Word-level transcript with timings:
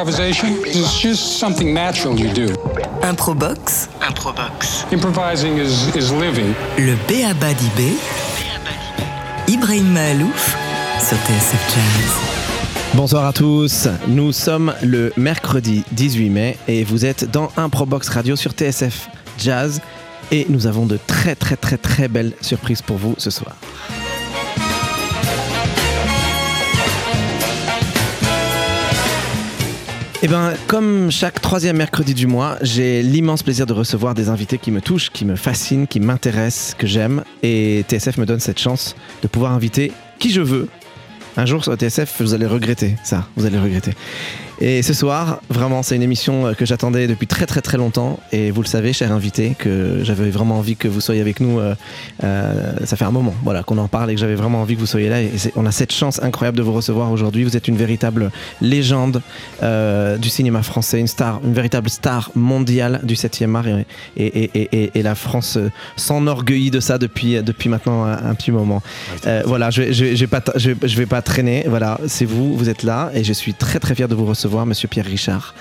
improvisation? 0.00 0.64
Is 0.64 0.98
just 0.98 1.38
something 1.38 1.74
natural 1.74 2.18
you 2.18 2.32
do. 2.32 2.46
Improbox. 3.02 3.88
Improbox. 4.00 4.90
Improvising 4.92 5.58
is, 5.58 5.94
is 5.94 6.10
living. 6.10 6.54
Le 6.78 6.96
Béaba 7.06 7.52
d'Ibé. 7.52 7.92
Ibrahim 9.46 9.92
Mahalouf 9.92 10.56
sur 11.00 11.16
TSF 11.18 11.74
Jazz. 11.74 12.94
Bonsoir 12.94 13.26
à 13.26 13.32
tous, 13.32 13.88
nous 14.08 14.32
sommes 14.32 14.74
le 14.82 15.12
mercredi 15.18 15.84
18 15.92 16.30
mai 16.30 16.56
et 16.66 16.82
vous 16.82 17.04
êtes 17.04 17.30
dans 17.30 17.50
Improbox 17.58 18.08
Radio 18.08 18.36
sur 18.36 18.52
TSF 18.52 19.10
Jazz 19.38 19.82
et 20.32 20.46
nous 20.48 20.66
avons 20.66 20.86
de 20.86 20.98
très 21.06 21.34
très 21.34 21.56
très 21.56 21.76
très 21.76 22.08
belles 22.08 22.32
surprises 22.40 22.80
pour 22.80 22.96
vous 22.96 23.14
ce 23.18 23.30
soir. 23.30 23.54
Eh 30.22 30.28
bien, 30.28 30.52
comme 30.66 31.10
chaque 31.10 31.40
troisième 31.40 31.78
mercredi 31.78 32.12
du 32.12 32.26
mois, 32.26 32.58
j'ai 32.60 33.02
l'immense 33.02 33.42
plaisir 33.42 33.64
de 33.64 33.72
recevoir 33.72 34.12
des 34.12 34.28
invités 34.28 34.58
qui 34.58 34.70
me 34.70 34.82
touchent, 34.82 35.08
qui 35.08 35.24
me 35.24 35.34
fascinent, 35.34 35.86
qui 35.86 35.98
m'intéressent, 35.98 36.74
que 36.74 36.86
j'aime. 36.86 37.24
Et 37.42 37.86
TSF 37.88 38.18
me 38.18 38.26
donne 38.26 38.38
cette 38.38 38.58
chance 38.58 38.96
de 39.22 39.28
pouvoir 39.28 39.52
inviter 39.52 39.92
qui 40.18 40.30
je 40.30 40.42
veux. 40.42 40.68
Un 41.38 41.46
jour 41.46 41.64
sur 41.64 41.74
TSF, 41.74 42.20
vous 42.20 42.34
allez 42.34 42.44
regretter 42.44 42.96
ça, 43.02 43.28
vous 43.34 43.46
allez 43.46 43.58
regretter. 43.58 43.92
Et 44.62 44.82
ce 44.82 44.92
soir, 44.92 45.40
vraiment, 45.48 45.82
c'est 45.82 45.96
une 45.96 46.02
émission 46.02 46.52
que 46.52 46.66
j'attendais 46.66 47.06
depuis 47.06 47.26
très 47.26 47.46
très 47.46 47.62
très 47.62 47.78
longtemps. 47.78 48.20
Et 48.30 48.50
vous 48.50 48.60
le 48.60 48.66
savez, 48.66 48.92
cher 48.92 49.10
invité, 49.10 49.56
que 49.58 50.00
j'avais 50.02 50.28
vraiment 50.28 50.58
envie 50.58 50.76
que 50.76 50.86
vous 50.86 51.00
soyez 51.00 51.22
avec 51.22 51.40
nous. 51.40 51.58
Euh, 51.58 51.74
euh, 52.24 52.74
ça 52.84 52.96
fait 52.96 53.06
un 53.06 53.10
moment, 53.10 53.34
voilà, 53.42 53.62
qu'on 53.62 53.78
en 53.78 53.88
parle 53.88 54.10
et 54.10 54.14
que 54.14 54.20
j'avais 54.20 54.34
vraiment 54.34 54.60
envie 54.60 54.74
que 54.74 54.80
vous 54.80 54.86
soyez 54.86 55.08
là. 55.08 55.22
Et 55.22 55.30
on 55.56 55.64
a 55.64 55.72
cette 55.72 55.92
chance 55.92 56.22
incroyable 56.22 56.58
de 56.58 56.62
vous 56.62 56.74
recevoir 56.74 57.10
aujourd'hui. 57.10 57.44
Vous 57.44 57.56
êtes 57.56 57.68
une 57.68 57.78
véritable 57.78 58.30
légende 58.60 59.22
euh, 59.62 60.18
du 60.18 60.28
cinéma 60.28 60.62
français, 60.62 61.00
une 61.00 61.06
star, 61.06 61.40
une 61.42 61.54
véritable 61.54 61.88
star 61.88 62.30
mondiale 62.34 63.00
du 63.02 63.14
7e 63.14 63.54
art. 63.56 63.64
Et, 63.66 63.86
et, 64.16 64.50
et, 64.54 64.90
et 64.94 65.02
la 65.02 65.14
France 65.14 65.56
s'enorgueillit 65.96 66.70
de 66.70 66.80
ça 66.80 66.98
depuis 66.98 67.42
depuis 67.42 67.70
maintenant 67.70 68.04
un, 68.04 68.34
petit 68.34 68.50
moment. 68.50 68.82
voilà, 69.46 69.70
je, 69.70 69.90
je, 69.90 70.14
je, 70.14 70.20
vais 70.20 70.26
pas, 70.26 70.42
je, 70.56 70.72
je 70.82 70.96
vais 70.96 71.06
pas 71.06 71.22
traîner. 71.22 71.64
Voilà, 71.66 71.98
c'est 72.06 72.26
vous, 72.26 72.54
vous 72.54 72.68
êtes 72.68 72.82
là, 72.82 73.10
et 73.14 73.24
je 73.24 73.32
suis 73.32 73.54
très 73.54 73.78
très 73.78 73.94
fier 73.94 74.06
de 74.06 74.14
vous 74.14 74.26
recevoir 74.26 74.49
Monsieur 74.66 74.88
Pierre 74.88 75.06
Richard. 75.06 75.54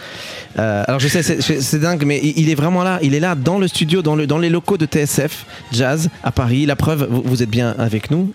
Euh, 0.57 0.83
alors 0.87 0.99
je 0.99 1.07
sais, 1.07 1.21
c'est 1.21 1.79
dingue, 1.79 2.03
mais 2.05 2.19
il 2.23 2.49
est 2.49 2.55
vraiment 2.55 2.83
là. 2.83 2.99
Il 3.01 3.13
est 3.13 3.19
là 3.19 3.35
dans 3.35 3.59
le 3.59 3.67
studio, 3.67 4.01
dans, 4.01 4.15
le, 4.15 4.27
dans 4.27 4.37
les 4.37 4.49
locaux 4.49 4.77
de 4.77 4.85
TSF 4.85 5.45
Jazz 5.71 6.09
à 6.23 6.31
Paris. 6.31 6.65
La 6.65 6.75
preuve, 6.75 7.07
vous 7.09 7.43
êtes 7.43 7.49
bien 7.49 7.75
avec 7.77 8.11
nous. 8.11 8.31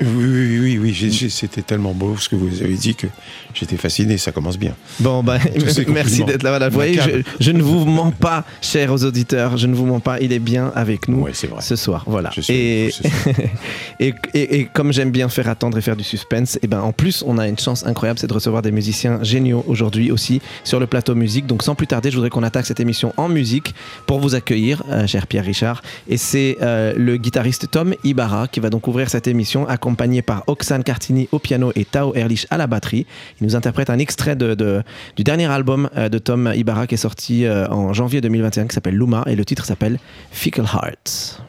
Oui, 0.00 0.08
oui, 0.08 0.78
oui, 0.78 0.78
oui. 1.00 1.30
c'était 1.30 1.62
tellement 1.62 1.92
beau 1.92 2.16
ce 2.16 2.28
que 2.28 2.36
vous 2.36 2.62
avez 2.62 2.74
dit 2.74 2.94
que 2.94 3.06
j'étais 3.54 3.76
fasciné, 3.76 4.18
ça 4.18 4.32
commence 4.32 4.58
bien. 4.58 4.74
Bon, 5.00 5.22
bah, 5.22 5.38
merci 5.88 6.24
d'être 6.24 6.42
là. 6.42 6.50
Voilà. 6.50 6.68
Vous 6.68 6.74
voyez, 6.74 6.98
je, 7.38 7.52
ne 7.52 7.62
vous 7.62 7.84
mens 7.84 8.10
pas, 8.10 8.44
chers 8.60 8.92
auditeurs, 9.04 9.56
je 9.56 9.66
ne 9.66 9.74
vous 9.74 9.86
mens 9.86 10.00
pas, 10.00 10.20
il 10.20 10.32
est 10.32 10.40
bien 10.40 10.72
avec 10.74 11.08
nous 11.08 11.26
ce 11.60 11.76
soir. 11.76 12.04
Voilà. 12.06 12.30
et, 12.48 12.90
et, 14.00 14.14
et, 14.34 14.64
comme 14.66 14.92
j'aime 14.92 15.10
bien 15.10 15.28
faire 15.28 15.48
attendre 15.48 15.78
et 15.78 15.80
faire 15.80 15.96
du 15.96 16.04
suspense, 16.04 16.56
et 16.56 16.60
eh 16.64 16.66
ben 16.66 16.80
en 16.80 16.92
plus, 16.92 17.22
on 17.26 17.38
a 17.38 17.46
une 17.46 17.58
chance 17.58 17.86
incroyable, 17.86 18.18
c'est 18.18 18.26
de 18.26 18.34
recevoir 18.34 18.62
des 18.62 18.72
musiciens 18.72 19.22
géniaux 19.22 19.64
aujourd'hui 19.68 20.10
aussi 20.10 20.40
sur 20.64 20.80
le 20.80 20.86
plateau 20.86 21.14
musique. 21.14 21.46
Donc 21.46 21.62
sans 21.62 21.74
plus 21.74 21.86
tarder, 21.86 22.10
je 22.10 22.16
voudrais 22.16 22.30
qu'on 22.30 22.42
attaque 22.42 22.66
cette 22.66 22.80
émission 22.80 23.12
en 23.16 23.28
musique 23.28 23.74
pour 24.06 24.18
vous 24.18 24.34
accueillir, 24.34 24.82
euh, 24.90 25.06
cher 25.06 25.26
Pierre 25.26 25.44
Richard. 25.44 25.82
Et 26.08 26.16
c'est 26.16 26.58
euh, 26.62 26.94
le 26.96 27.16
guitariste 27.16 27.70
Tom 27.70 27.94
Ibarra 28.02 28.48
qui 28.48 28.60
va 28.60 28.70
donc 28.70 28.88
ouvrir 28.88 29.08
cette 29.08 29.28
émission 29.28 29.68
accompagné 29.84 30.22
par 30.22 30.44
Oxane 30.46 30.82
Cartini 30.82 31.28
au 31.30 31.38
piano 31.38 31.70
et 31.74 31.84
Tao 31.84 32.14
Erlich 32.14 32.46
à 32.48 32.56
la 32.56 32.66
batterie. 32.66 33.04
Il 33.38 33.46
nous 33.46 33.54
interprète 33.54 33.90
un 33.90 33.98
extrait 33.98 34.34
du 34.34 35.24
dernier 35.24 35.44
album 35.44 35.90
euh, 35.94 36.08
de 36.08 36.16
Tom 36.16 36.50
Ibarra 36.54 36.86
qui 36.86 36.94
est 36.94 36.98
sorti 36.98 37.44
euh, 37.44 37.68
en 37.68 37.92
janvier 37.92 38.22
2021 38.22 38.66
qui 38.66 38.74
s'appelle 38.74 38.96
Luma 38.96 39.24
et 39.26 39.36
le 39.36 39.44
titre 39.44 39.66
s'appelle 39.66 39.98
Fickle 40.30 40.62
Hearts. 40.62 41.42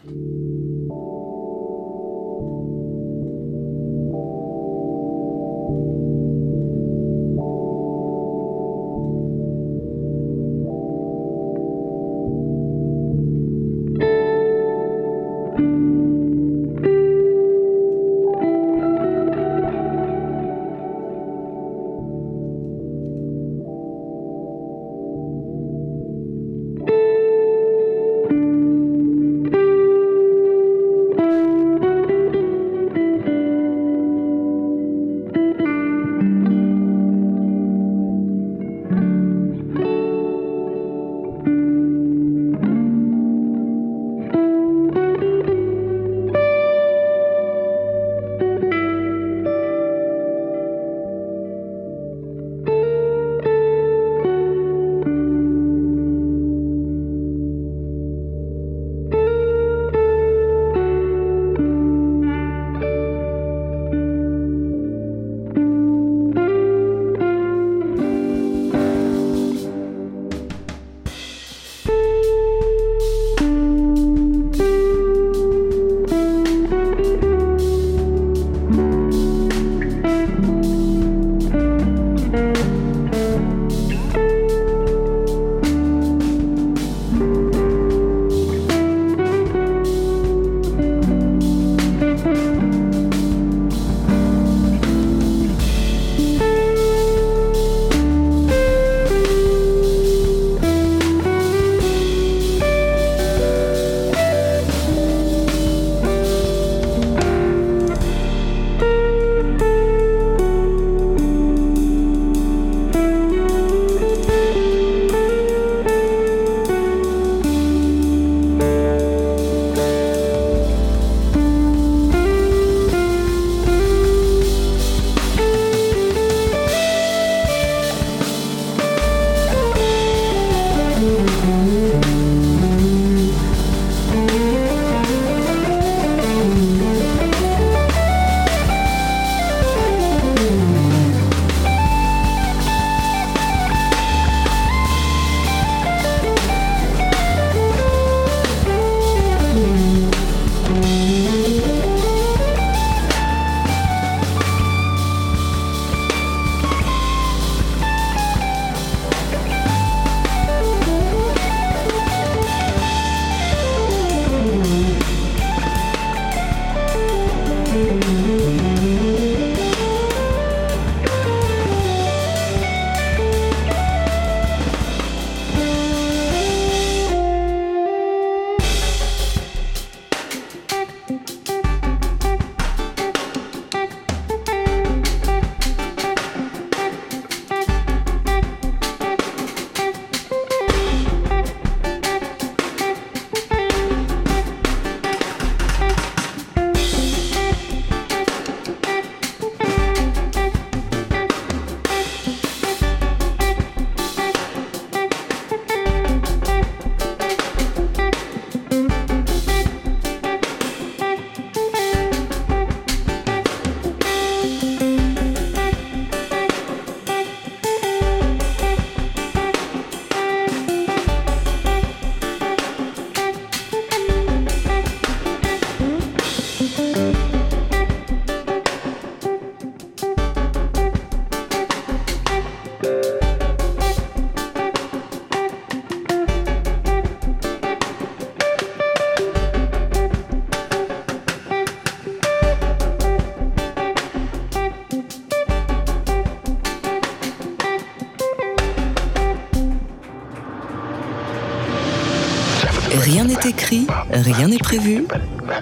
Rien 252.98 253.26
n'est 253.26 253.50
écrit, 253.50 253.88
rien 254.12 254.48
n'est 254.48 254.58
prévu. 254.58 255.06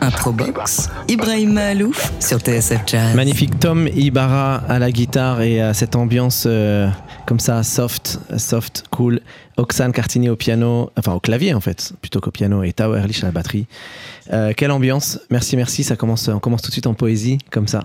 Improbox, 0.02 0.90
Ibrahim 1.08 1.58
Alouf 1.58 2.14
sur 2.20 2.40
TSF 2.40 2.82
Jazz. 2.86 3.16
Magnifique 3.16 3.60
Tom 3.60 3.88
Ibarra 3.88 4.56
à 4.70 4.80
la 4.80 4.92
guitare 4.92 5.42
et 5.42 5.60
à 5.60 5.74
cette 5.74 5.96
ambiance 5.96 6.44
euh, 6.46 6.88
comme 7.26 7.40
ça, 7.40 7.64
soft, 7.64 8.20
soft, 8.38 8.84
cool. 8.92 9.22
Oxane 9.58 9.92
Cartini 9.92 10.30
au 10.30 10.36
piano, 10.36 10.92
enfin 10.98 11.14
au 11.14 11.20
clavier 11.20 11.54
en 11.54 11.62
fait, 11.62 11.94
plutôt 12.02 12.20
qu'au 12.20 12.32
piano, 12.32 12.64
et 12.64 12.74
Tao 12.74 12.96
Erlich 12.96 13.24
à 13.24 13.28
la 13.28 13.32
batterie. 13.32 13.68
Euh, 14.32 14.54
quelle 14.56 14.72
ambiance 14.72 15.20
Merci, 15.30 15.56
merci. 15.56 15.84
Ça 15.84 15.96
commence, 15.96 16.28
on 16.28 16.40
commence 16.40 16.62
tout 16.62 16.70
de 16.70 16.74
suite 16.74 16.88
en 16.88 16.94
poésie, 16.94 17.40
comme 17.52 17.68
ça. 17.68 17.84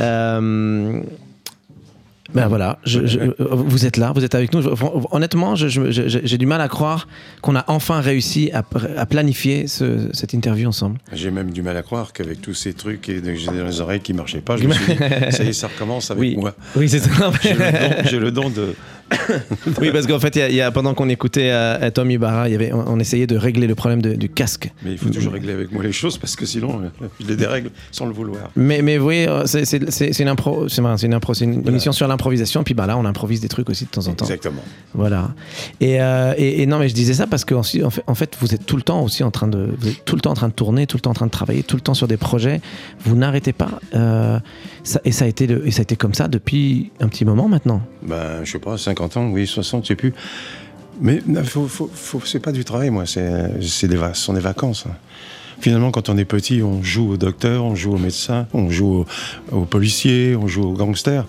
Euh, 0.00 1.00
ben 2.32 2.48
voilà, 2.48 2.78
je- 2.84 3.04
je- 3.06 3.18
vous 3.38 3.84
êtes 3.84 3.98
là, 3.98 4.12
vous 4.14 4.24
êtes 4.24 4.34
avec 4.34 4.54
nous. 4.54 4.62
Honnêtement, 5.10 5.54
j'ai 5.56 6.38
du 6.38 6.46
mal 6.46 6.60
à 6.62 6.68
croire 6.68 7.06
qu'on 7.42 7.54
a 7.54 7.64
enfin 7.68 8.00
réussi 8.00 8.50
à, 8.52 8.62
à 8.96 9.04
planifier 9.06 9.66
ce- 9.66 10.08
cette 10.12 10.32
interview 10.32 10.66
ensemble. 10.68 10.98
J'ai 11.12 11.30
même 11.30 11.50
du 11.50 11.60
mal 11.60 11.76
à 11.76 11.82
croire 11.82 12.12
qu'avec 12.14 12.40
tous 12.40 12.54
ces 12.54 12.72
trucs 12.72 13.08
et 13.10 13.20
j'ai 13.36 13.46
dans 13.46 13.66
les 13.66 13.80
oreilles 13.80 14.00
qui 14.00 14.14
marchaient 14.14 14.40
pas, 14.40 14.56
je 14.56 14.66
me 14.66 14.72
suis 14.72 14.94
dit, 14.94 14.98
ça 15.30 15.44
y 15.44 15.48
est, 15.48 15.52
ça 15.52 15.68
recommence 15.68 16.10
avec 16.10 16.20
Oui, 16.22 16.36
moi. 16.36 16.54
oui 16.76 16.88
c'est 16.88 17.00
ça. 17.00 17.10
J'ai 17.42 17.52
le, 17.52 17.58
don- 17.58 17.94
j'ai 18.10 18.18
le 18.18 18.30
don 18.30 18.48
de. 18.50 18.74
Oui, 19.80 19.90
parce 19.92 20.06
qu'en 20.06 20.18
fait, 20.18 20.36
y 20.36 20.40
a- 20.42 20.50
y 20.50 20.60
a, 20.60 20.70
pendant 20.70 20.94
qu'on 20.94 21.08
écoutait 21.08 21.50
euh, 21.50 21.90
Tom 21.90 22.10
Ibarra, 22.10 22.48
y 22.48 22.54
avait, 22.54 22.72
on, 22.72 22.84
on 22.86 22.98
essayait 23.00 23.26
de 23.26 23.36
régler 23.36 23.66
le 23.66 23.74
problème 23.74 24.02
de- 24.02 24.14
du 24.14 24.28
casque. 24.28 24.70
Mais 24.84 24.92
il 24.92 24.98
faut 24.98 25.08
toujours 25.10 25.32
régler 25.32 25.52
avec 25.52 25.72
moi 25.72 25.82
les 25.82 25.92
choses 25.92 26.18
parce 26.18 26.36
que 26.36 26.46
sinon, 26.46 26.80
euh, 27.02 27.06
je 27.20 27.26
les 27.26 27.36
dérègle 27.36 27.70
sans 27.90 28.06
le 28.06 28.12
vouloir. 28.12 28.50
Mais, 28.56 28.82
mais 28.82 28.96
vous 28.98 29.04
voyez, 29.04 29.28
euh, 29.28 29.44
c'est 29.46 30.18
une 30.20 30.28
impro, 30.28 30.68
c'est 30.68 30.80
une, 30.80 31.14
impro, 31.14 31.34
c'est 31.34 31.44
une 31.44 31.54
Voilà. 31.54 31.70
émission 31.70 31.92
sur 31.92 32.08
l'improvisation. 32.08 32.64
Puis 32.64 32.74
bah 32.74 32.86
là, 32.86 32.96
on 32.96 33.04
improvise 33.04 33.40
des 33.40 33.48
trucs 33.48 33.68
aussi 33.70 33.84
de 33.84 33.90
temps 33.90 34.06
en 34.08 34.14
temps. 34.14 34.24
Exactement. 34.24 34.62
Voilà. 34.94 35.30
Et, 35.80 36.00
euh, 36.00 36.34
et, 36.36 36.62
et 36.62 36.66
non, 36.66 36.78
mais 36.78 36.88
je 36.88 36.94
disais 36.94 37.14
ça 37.14 37.26
parce 37.26 37.44
que 37.44 37.54
en 37.54 37.62
fait, 37.62 38.02
en 38.06 38.14
fait, 38.14 38.36
vous 38.40 38.54
êtes 38.54 38.66
tout 38.66 38.76
le 38.76 38.82
temps 38.82 39.02
aussi 39.02 39.22
en 39.24 39.30
train 39.30 39.48
de, 39.48 39.70
vous 39.78 39.88
êtes 39.88 40.04
tout 40.04 40.14
le 40.16 40.20
temps 40.20 40.30
en 40.32 40.34
train 40.34 40.48
de 40.48 40.52
tourner, 40.54 40.86
tout 40.86 40.96
le 40.96 41.02
temps 41.02 41.10
en 41.10 41.14
train 41.14 41.26
de 41.26 41.30
travailler, 41.30 41.62
tout 41.62 41.76
le 41.76 41.82
temps 41.82 41.94
sur 41.94 42.08
des 42.08 42.16
projets. 42.16 42.60
Vous 43.04 43.16
n'arrêtez 43.16 43.52
pas. 43.52 43.70
euh, 43.94 44.38
ça, 44.84 45.00
et 45.04 45.10
ça 45.12 45.24
a 45.24 45.28
été, 45.28 45.46
le- 45.48 45.66
et 45.66 45.70
ça 45.72 45.80
a 45.80 45.82
été 45.82 45.96
comme 45.96 46.14
ça 46.14 46.28
depuis 46.28 46.92
un 47.00 47.08
petit 47.08 47.24
moment 47.24 47.48
maintenant. 47.48 47.80
Ben, 48.02 48.44
je 48.44 48.52
sais 48.52 48.58
pas, 48.60 48.78
50 48.78 49.16
ans, 49.16 49.28
oui, 49.30 49.46
60, 49.46 49.82
je 49.84 49.88
sais 49.88 49.96
plus. 49.96 50.14
Mais 51.00 51.20
non, 51.26 51.42
faut, 51.42 51.66
faut, 51.66 51.90
faut- 51.92 52.20
c'est 52.24 52.38
pas 52.38 52.52
du 52.52 52.64
travail, 52.64 52.90
moi, 52.90 53.04
c'est, 53.06 53.60
c'est 53.60 53.88
des, 53.88 53.96
vac- 53.96 54.14
ce 54.14 54.22
sont 54.22 54.34
des 54.34 54.40
vacances. 54.40 54.84
hein. 54.88 54.94
Finalement, 55.60 55.90
quand 55.90 56.08
on 56.08 56.16
est 56.18 56.24
petit, 56.24 56.62
on 56.62 56.82
joue 56.82 57.12
au 57.12 57.16
docteur, 57.16 57.64
on 57.64 57.74
joue 57.74 57.94
au 57.94 57.98
médecin, 57.98 58.46
on 58.52 58.70
joue 58.70 59.04
au, 59.52 59.56
au 59.56 59.60
policier, 59.64 60.36
on 60.36 60.46
joue 60.46 60.62
au 60.64 60.72
gangster. 60.72 61.26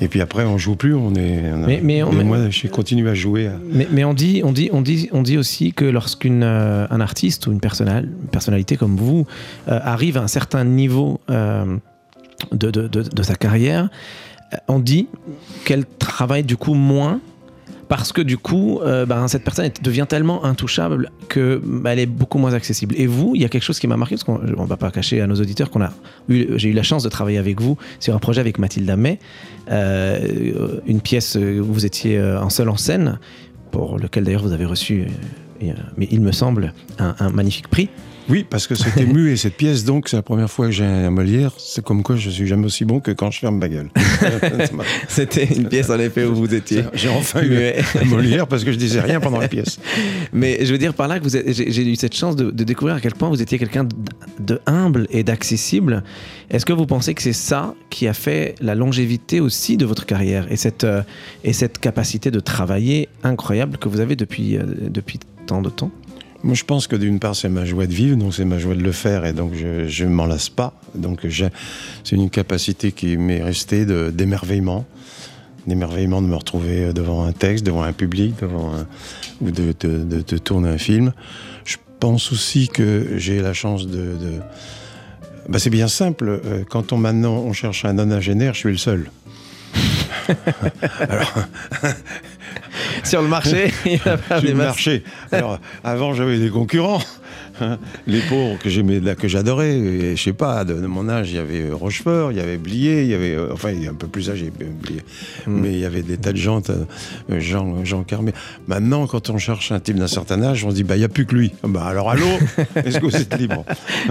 Et 0.00 0.08
puis 0.08 0.20
après, 0.20 0.44
on 0.44 0.58
joue 0.58 0.76
plus, 0.76 0.94
on 0.94 1.14
est. 1.14 1.50
on 1.54 1.62
a- 1.62 1.66
Mais- 1.66 1.80
mais 1.82 2.02
on- 2.02 2.12
moi, 2.12 2.50
j'ai 2.50 2.68
continué 2.68 3.08
à 3.08 3.14
jouer. 3.14 3.46
à- 3.46 3.56
Mais, 3.72 3.88
mais 3.90 4.04
on, 4.04 4.12
dit, 4.12 4.42
on, 4.44 4.52
dit, 4.52 4.68
on, 4.72 4.82
dit, 4.82 5.08
on 5.12 5.22
dit 5.22 5.38
aussi 5.38 5.72
que 5.72 5.86
lorsqu'un 5.86 6.42
un 6.42 7.00
artiste 7.00 7.46
ou 7.46 7.52
une, 7.52 7.60
personnal- 7.60 8.04
une 8.04 8.28
personnalité 8.28 8.76
comme 8.76 8.96
vous 8.96 9.26
euh, 9.68 9.78
arrive 9.82 10.18
à 10.18 10.22
un 10.22 10.28
certain 10.28 10.64
niveau 10.64 11.20
euh, 11.30 11.76
de, 12.52 12.70
de, 12.70 12.86
de- 12.88 13.22
sa 13.22 13.34
carrière, 13.34 13.88
euh, 14.52 14.56
on 14.68 14.78
dit 14.78 15.08
qu'elle 15.64 15.84
travaille 15.98 16.44
du 16.44 16.56
coup 16.56 16.74
moins 16.74 17.20
parce 17.88 18.12
que 18.12 18.20
du 18.20 18.36
coup, 18.36 18.80
euh, 18.80 19.06
ben, 19.06 19.28
cette 19.28 19.44
personne 19.44 19.70
devient 19.82 20.06
tellement 20.08 20.44
intouchable 20.44 21.10
que 21.28 21.60
ben, 21.64 21.90
elle 21.92 22.00
est 22.00 22.06
beaucoup 22.06 22.38
moins 22.38 22.52
accessible. 22.52 22.96
Et 22.98 23.06
vous, 23.06 23.32
il 23.36 23.42
y 23.42 23.44
a 23.44 23.48
quelque 23.48 23.62
chose 23.62 23.78
qui 23.78 23.86
m'a 23.86 23.96
marqué 23.96 24.16
parce 24.16 24.24
qu'on 24.24 24.40
on 24.56 24.64
va 24.64 24.76
pas 24.76 24.90
cacher 24.90 25.20
à 25.20 25.26
nos 25.28 25.36
auditeurs 25.36 25.70
qu'on 25.70 25.82
a 25.82 25.92
eu, 26.28 26.46
j'ai 26.56 26.70
eu 26.70 26.72
la 26.72 26.82
chance 26.82 27.04
de 27.04 27.08
travailler 27.08 27.38
avec 27.38 27.60
vous 27.60 27.76
sur 28.00 28.12
un 28.14 28.18
projet 28.18 28.40
avec 28.40 28.58
Mathilda 28.58 28.96
May, 28.96 29.20
euh, 29.70 30.80
une 30.86 31.00
pièce 31.00 31.36
où 31.36 31.64
vous 31.64 31.86
étiez 31.86 32.20
en 32.20 32.50
seul 32.50 32.68
en 32.70 32.76
scène, 32.76 33.18
pour 33.70 33.98
lequel 33.98 34.24
d'ailleurs 34.24 34.42
vous 34.42 34.52
avez 34.52 34.64
reçu, 34.64 35.04
mais 35.60 36.08
il 36.10 36.20
me 36.20 36.32
semble, 36.32 36.72
un 36.98 37.30
magnifique 37.30 37.68
prix. 37.68 37.88
Oui, 38.28 38.44
parce 38.48 38.66
que 38.66 38.74
c'était 38.74 39.04
muet 39.06 39.36
cette 39.36 39.56
pièce, 39.56 39.84
donc 39.84 40.08
c'est 40.08 40.16
la 40.16 40.22
première 40.22 40.50
fois 40.50 40.66
que 40.66 40.72
j'ai 40.72 40.84
un 40.84 41.10
Molière. 41.10 41.52
C'est 41.58 41.84
comme 41.84 42.02
quoi 42.02 42.16
je 42.16 42.30
suis 42.30 42.46
jamais 42.46 42.66
aussi 42.66 42.84
bon 42.84 43.00
que 43.00 43.10
quand 43.10 43.30
je 43.30 43.38
ferme 43.38 43.58
ma 43.58 43.68
gueule. 43.68 43.88
C'était 45.08 45.44
une 45.44 45.68
pièce 45.68 45.90
en 45.90 45.98
effet 45.98 46.24
où 46.24 46.34
vous 46.34 46.52
étiez. 46.54 46.82
j'ai 46.94 47.08
enfin 47.08 47.42
eu 47.42 47.50
muet. 47.50 47.76
un 48.00 48.04
Molière 48.04 48.46
parce 48.46 48.64
que 48.64 48.72
je 48.72 48.76
disais 48.76 49.00
rien 49.00 49.20
pendant 49.20 49.38
la 49.38 49.48
pièce. 49.48 49.78
Mais 50.32 50.64
je 50.64 50.72
veux 50.72 50.78
dire 50.78 50.94
par 50.94 51.08
là 51.08 51.20
que 51.20 51.28
j'ai 51.28 51.86
eu 51.86 51.96
cette 51.96 52.14
chance 52.14 52.36
de, 52.36 52.50
de 52.50 52.64
découvrir 52.64 52.96
à 52.96 53.00
quel 53.00 53.14
point 53.14 53.28
vous 53.28 53.40
étiez 53.42 53.58
quelqu'un 53.58 53.84
de, 53.84 53.94
de 54.40 54.60
humble 54.66 55.06
et 55.10 55.22
d'accessible. 55.22 56.02
Est-ce 56.50 56.66
que 56.66 56.72
vous 56.72 56.86
pensez 56.86 57.14
que 57.14 57.22
c'est 57.22 57.32
ça 57.32 57.74
qui 57.90 58.08
a 58.08 58.14
fait 58.14 58.54
la 58.60 58.74
longévité 58.74 59.40
aussi 59.40 59.76
de 59.76 59.86
votre 59.86 60.06
carrière 60.06 60.50
et 60.50 60.56
cette, 60.56 60.84
euh, 60.84 61.02
et 61.44 61.52
cette 61.52 61.78
capacité 61.78 62.30
de 62.30 62.40
travailler 62.40 63.08
incroyable 63.22 63.78
que 63.78 63.88
vous 63.88 64.00
avez 64.00 64.16
depuis, 64.16 64.56
euh, 64.56 64.64
depuis 64.90 65.18
tant 65.46 65.62
de 65.62 65.70
temps? 65.70 65.90
Moi, 66.46 66.54
je 66.54 66.62
pense 66.62 66.86
que 66.86 66.94
d'une 66.94 67.18
part, 67.18 67.34
c'est 67.34 67.48
ma 67.48 67.64
joie 67.64 67.88
de 67.88 67.92
vivre, 67.92 68.16
donc 68.16 68.32
c'est 68.32 68.44
ma 68.44 68.60
joie 68.60 68.76
de 68.76 68.82
le 68.82 68.92
faire, 68.92 69.26
et 69.26 69.32
donc 69.32 69.52
je 69.54 70.04
ne 70.04 70.10
m'en 70.10 70.26
lasse 70.26 70.48
pas. 70.48 70.72
Donc 70.94 71.26
c'est 71.28 72.14
une 72.14 72.30
capacité 72.30 72.92
qui 72.92 73.16
m'est 73.16 73.42
restée 73.42 73.84
d'émerveillement, 74.12 74.84
d'émerveillement 75.66 76.22
de 76.22 76.28
me 76.28 76.36
retrouver 76.36 76.92
devant 76.92 77.24
un 77.24 77.32
texte, 77.32 77.66
devant 77.66 77.82
un 77.82 77.92
public, 77.92 78.34
devant 78.40 78.70
ou 79.40 79.50
de, 79.50 79.74
de- 79.80 80.38
tourner 80.38 80.68
un 80.68 80.78
film. 80.78 81.12
Je 81.64 81.78
pense 81.98 82.30
aussi 82.30 82.68
que 82.68 83.14
j'ai 83.16 83.40
la 83.42 83.52
chance 83.52 83.88
de... 83.88 84.14
Bah, 85.48 85.58
c'est 85.58 85.70
bien 85.70 85.88
simple. 85.88 86.28
euh, 86.44 86.62
Quand 86.70 86.92
on 86.92 86.96
maintenant 86.96 87.38
on 87.38 87.52
cherche 87.52 87.84
un 87.84 87.94
nonagénaire, 87.94 88.54
je 88.54 88.60
suis 88.60 88.70
le 88.70 88.76
seul. 88.78 89.10
Sur 93.04 93.22
le 93.22 93.28
marché, 93.28 93.72
il 93.86 93.98
sur 93.98 94.40
des 94.42 94.48
le 94.48 94.54
masses. 94.54 94.66
marché. 94.66 95.02
Alors, 95.32 95.58
avant, 95.84 96.12
j'avais 96.14 96.38
des 96.38 96.50
concurrents. 96.50 97.00
hein. 97.60 97.78
Les 98.06 98.20
pauvres 98.20 98.58
que 98.58 98.68
j'aimais, 98.68 99.00
là, 99.00 99.14
que 99.14 99.28
j'adorais. 99.28 99.76
Et 99.78 100.16
Je 100.16 100.22
sais 100.22 100.32
pas, 100.34 100.64
de, 100.64 100.74
de 100.74 100.86
mon 100.86 101.08
âge, 101.08 101.30
il 101.30 101.36
y 101.36 101.38
avait 101.38 101.62
euh, 101.62 101.74
Rochefort, 101.74 102.32
il 102.32 102.38
y 102.38 102.40
avait 102.40 102.56
Blier, 102.58 103.02
il 103.02 103.08
y 103.08 103.14
avait. 103.14 103.34
euh, 103.34 103.48
enfin, 103.52 103.70
il 103.70 103.82
y 103.82 103.86
a 103.86 103.90
un 103.90 103.94
peu 103.94 104.08
plus 104.08 104.28
âgé, 104.30 104.52
euh, 104.60 104.64
Blier. 104.82 105.00
Hmm. 105.46 105.60
Mais 105.60 105.72
il 105.72 105.78
y 105.78 105.84
avait 105.86 106.02
des 106.02 106.18
tas 106.18 106.32
de 106.32 106.36
gens, 106.38 106.60
euh, 106.68 106.84
Jean, 107.40 107.82
Jean 107.84 108.02
Carmé. 108.02 108.32
Maintenant, 108.66 109.06
quand 109.06 109.30
on 109.30 109.38
cherche 109.38 109.72
un 109.72 109.80
type 109.80 109.96
d'un 109.98 110.08
certain 110.08 110.42
âge, 110.42 110.64
on 110.64 110.70
se 110.70 110.74
dit, 110.74 110.84
bah, 110.84 110.96
il 110.96 111.00
n'y 111.00 111.04
a 111.04 111.08
plus 111.08 111.24
que 111.26 111.34
lui. 111.34 111.52
Bah, 111.62 111.84
alors, 111.86 112.10
allô? 112.10 112.26
Est-ce 112.76 112.98
que 112.98 113.06
vous 113.06 113.16
êtes 113.16 113.38
libre? 113.38 113.64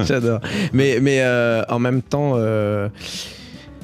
J'adore. 0.05 0.39
Mais, 0.73 0.99
mais 1.01 1.19
euh, 1.21 1.61
en 1.69 1.77
même 1.79 2.01
temps, 2.01 2.33
euh, 2.35 2.87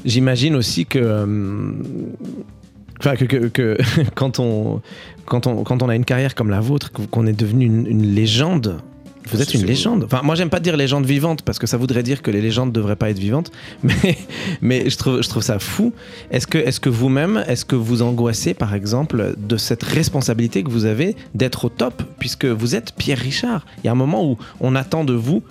j'imagine 0.06 0.56
aussi 0.56 0.86
que, 0.86 1.00
euh, 1.00 1.72
enfin, 3.00 3.16
que, 3.16 3.26
que- 3.26 3.48
que 3.48 3.78
quand, 4.16 4.40
on, 4.40 4.82
quand, 5.26 5.48
on, 5.48 5.64
quand 5.64 5.82
on 5.84 5.90
a 5.90 5.96
une 5.96 6.06
carrière 6.06 6.36
comme 6.36 6.50
la 6.50 6.60
vôtre, 6.60 6.92
qu'on 6.92 7.26
est 7.28 7.34
devenu 7.40 7.66
une, 7.66 7.88
une 7.88 8.14
légende. 8.14 8.82
Vous 9.32 9.40
êtes 9.42 9.54
une 9.54 9.64
légende. 9.66 10.04
Enfin, 10.04 10.22
moi, 10.24 10.34
j'aime 10.34 10.50
pas 10.50 10.60
dire 10.60 10.76
légende 10.76 11.06
vivante 11.06 11.44
parce 11.44 11.60
que 11.60 11.68
ça 11.68 11.78
voudrait 11.78 12.02
dire 12.02 12.24
que 12.24 12.32
les 12.32 12.42
légendes 12.42 12.72
devraient 12.72 12.96
pas 12.96 13.12
être 13.12 13.20
vivantes. 13.20 13.52
Mais, 13.84 14.18
mais 14.62 14.90
je, 14.90 14.98
trouve, 14.98 15.22
je 15.22 15.30
trouve 15.30 15.44
ça 15.44 15.60
fou. 15.60 15.94
Est-ce 16.32 16.48
que, 16.48 16.58
est 16.58 16.80
que 16.80 16.90
vous-même, 16.90 17.44
est-ce 17.48 17.64
que 17.64 17.76
vous 17.76 18.02
angoissez, 18.02 18.56
par 18.56 18.74
exemple, 18.74 19.36
de 19.38 19.58
cette 19.58 19.84
responsabilité 19.84 20.64
que 20.64 20.72
vous 20.72 20.86
avez 20.86 21.16
d'être 21.36 21.66
au 21.66 21.70
top 21.70 22.02
puisque 22.18 22.46
vous 22.46 22.74
êtes 22.76 22.94
Pierre 22.96 23.20
Richard? 23.20 23.66
Il 23.78 23.86
y 23.86 23.90
a 23.90 23.92
un 23.92 23.96
moment 23.96 24.26
où 24.28 24.38
on 24.60 24.76
attend 24.76 25.04
de 25.04 25.14
vous 25.14 25.44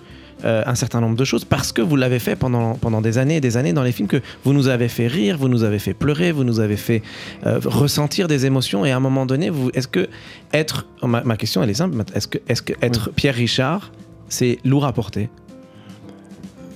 euh, 0.45 0.63
un 0.67 0.75
certain 0.75 1.01
nombre 1.01 1.17
de 1.17 1.25
choses 1.25 1.45
parce 1.45 1.73
que 1.73 1.83
vous 1.83 1.97
l'avez 1.97 2.19
fait 2.19 2.37
pendant, 2.37 2.75
pendant 2.75 3.01
des 3.01 3.19
années 3.19 3.37
et 3.37 3.41
des 3.41 3.57
années 3.57 3.73
dans 3.73 3.83
les 3.83 3.93
films, 3.93 4.09
que 4.09 4.21
vous 4.45 4.53
nous 4.53 4.69
avez 4.69 4.89
fait 4.89 5.07
rire, 5.07 5.37
vous 5.39 5.49
nous 5.49 5.65
avez 5.65 5.79
fait 5.79 5.95
pleurer, 5.95 6.33
vous 6.33 6.45
nous 6.45 6.61
avez 6.61 6.77
fait 6.77 7.03
euh, 7.47 7.61
ressentir 7.65 8.29
des 8.29 8.47
émotions 8.47 8.85
et 8.85 8.91
à 8.91 8.97
un 8.97 9.01
moment 9.01 9.27
donné, 9.27 9.51
vous, 9.51 9.71
est-ce 9.75 9.89
que 9.89 10.09
être, 10.53 10.87
ma, 11.03 11.23
ma 11.23 11.37
question 11.37 11.63
elle 11.63 11.71
est 11.71 11.75
simple, 11.75 11.97
est-ce 12.15 12.29
que, 12.29 12.39
est-ce 12.49 12.63
que 12.63 12.73
être 12.83 13.11
Pierre 13.13 13.35
Richard, 13.35 13.93
c'est 14.29 14.59
lourd 14.65 14.85
à 14.85 14.93
porter? 14.93 15.29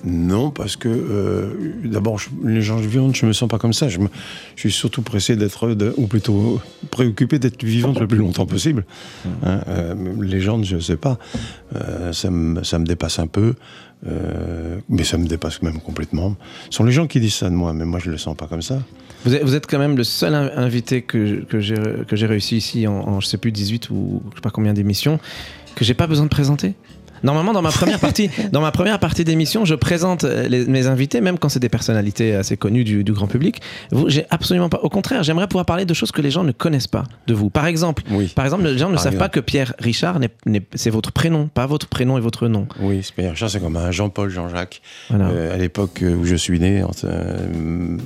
Non, 0.07 0.51
parce 0.51 0.77
que 0.77 0.89
euh, 0.89 1.55
d'abord, 1.85 2.21
les 2.45 2.61
gens 2.61 2.77
vivantes, 2.77 3.17
je 3.17 3.25
me 3.27 3.33
sens 3.33 3.49
pas 3.49 3.59
comme 3.59 3.73
ça. 3.73 3.89
Je, 3.89 3.99
me- 3.99 4.09
je 4.55 4.61
suis 4.61 4.71
surtout 4.73 5.01
pressé 5.03 5.35
d'être, 5.37 5.75
ou 5.97 6.07
plutôt 6.07 6.61
préoccupé 6.91 7.39
d'être 7.39 7.63
vivante 7.65 7.99
le 8.01 8.07
plus 8.07 8.19
longtemps 8.19 8.45
possible. 8.47 8.85
Hein, 9.43 9.61
euh, 9.69 9.95
légende, 10.23 10.65
je 10.65 10.79
sais 10.79 10.97
pas. 10.99 11.19
Euh, 11.75 12.13
ça, 12.13 12.31
me, 12.31 12.63
ça 12.65 12.79
me 12.79 12.85
dépasse 12.85 13.19
un 13.19 13.27
peu, 13.27 13.55
mais 14.89 15.05
ça 15.05 15.17
me 15.17 15.27
dépasse 15.27 15.63
même 15.63 15.81
complètement. 15.81 16.37
Ce 16.71 16.77
sont 16.77 16.85
les 16.85 16.93
gens 16.93 17.07
qui 17.07 17.21
disent 17.21 17.35
ça 17.35 17.49
de 17.49 17.55
moi, 17.55 17.73
mais 17.73 17.85
moi 17.87 17.99
je 18.03 18.11
le 18.11 18.19
sens 18.19 18.37
pas 18.37 18.47
comme 18.47 18.63
ça. 18.63 18.83
Vous 19.25 19.55
êtes, 19.55 19.67
quand 19.67 19.79
même 19.79 19.97
le 19.97 20.05
seul 20.05 20.35
in- 20.35 20.51
invité 20.57 21.01
que, 21.01 21.45
que 21.45 21.59
j'ai 21.61 22.27
réussi 22.27 22.59
ici 22.59 22.87
en, 22.87 22.93
en, 22.93 23.21
je 23.21 23.27
sais 23.27 23.39
plus 23.39 23.53
18 23.53 23.89
ou 23.89 24.23
je 24.31 24.35
sais 24.37 24.41
pas 24.43 24.51
combien 24.51 24.75
d'émissions 24.75 25.19
que 25.75 25.85
j'ai 25.85 25.95
pas 25.95 26.07
besoin 26.07 26.27
de 26.27 26.31
présenter? 26.31 26.75
Normalement, 27.23 27.53
dans 27.53 27.63
ma 27.63 27.71
première 27.73 27.99
partie, 28.01 28.29
dans 28.53 28.61
ma 28.61 28.71
première 28.73 28.99
partie 28.99 29.25
d'émission, 29.25 29.65
je 29.65 29.75
présente 29.75 30.25
euh, 30.25 30.49
les- 30.49 30.67
mes 30.67 30.87
invités, 30.87 31.21
même 31.21 31.39
quand 31.39 31.49
c'est 31.49 31.61
des 31.61 31.69
personnalités 31.69 32.35
assez 32.35 32.57
connues 32.57 32.85
du, 32.85 33.05
du 33.05 33.13
grand 33.13 33.27
public. 33.27 33.61
J'ai 34.09 34.27
absolument 34.31 34.69
pas. 34.69 34.81
Au 34.83 34.89
contraire, 34.89 35.23
j'aimerais 35.23 35.47
pouvoir 35.49 35.65
parler 35.67 35.85
de 35.85 35.95
choses 35.95 36.11
que 36.13 36.21
les 36.23 36.31
gens 36.31 36.45
ne 36.45 36.53
connaissent 36.53 36.87
pas 36.87 37.05
de 37.27 37.35
vous. 37.35 37.51
Par 37.51 37.67
exemple, 37.67 38.03
Oui. 38.11 38.33
par 38.35 38.45
exemple, 38.45 38.65
les 38.65 38.77
gens 38.79 38.89
ne 38.89 38.95
Par 38.95 39.03
savent 39.05 39.17
pas 39.17 39.29
que 39.29 39.41
Pierre 39.41 39.75
Richard, 39.79 40.19
c'est 40.75 40.91
votre 40.91 41.13
prénom, 41.13 41.49
pas 41.49 41.67
votre 41.67 41.87
prénom 41.89 42.19
et 42.19 42.21
votre 42.21 42.49
nom. 42.49 42.67
Oui, 42.81 43.01
c'est 43.03 43.15
Pierre 43.15 43.31
Richard, 43.33 43.51
c'est 43.51 43.61
comme 43.61 43.77
un 43.77 43.91
Jean-Paul, 43.91 44.31
Jean-Jacques. 44.31 44.83
Voilà. 45.11 45.29
Euh, 45.29 45.55
à 45.55 45.57
l'époque 45.57 46.03
où 46.03 46.25
je 46.25 46.35
suis 46.35 46.59
né, 46.61 46.83
euh, 47.05 47.97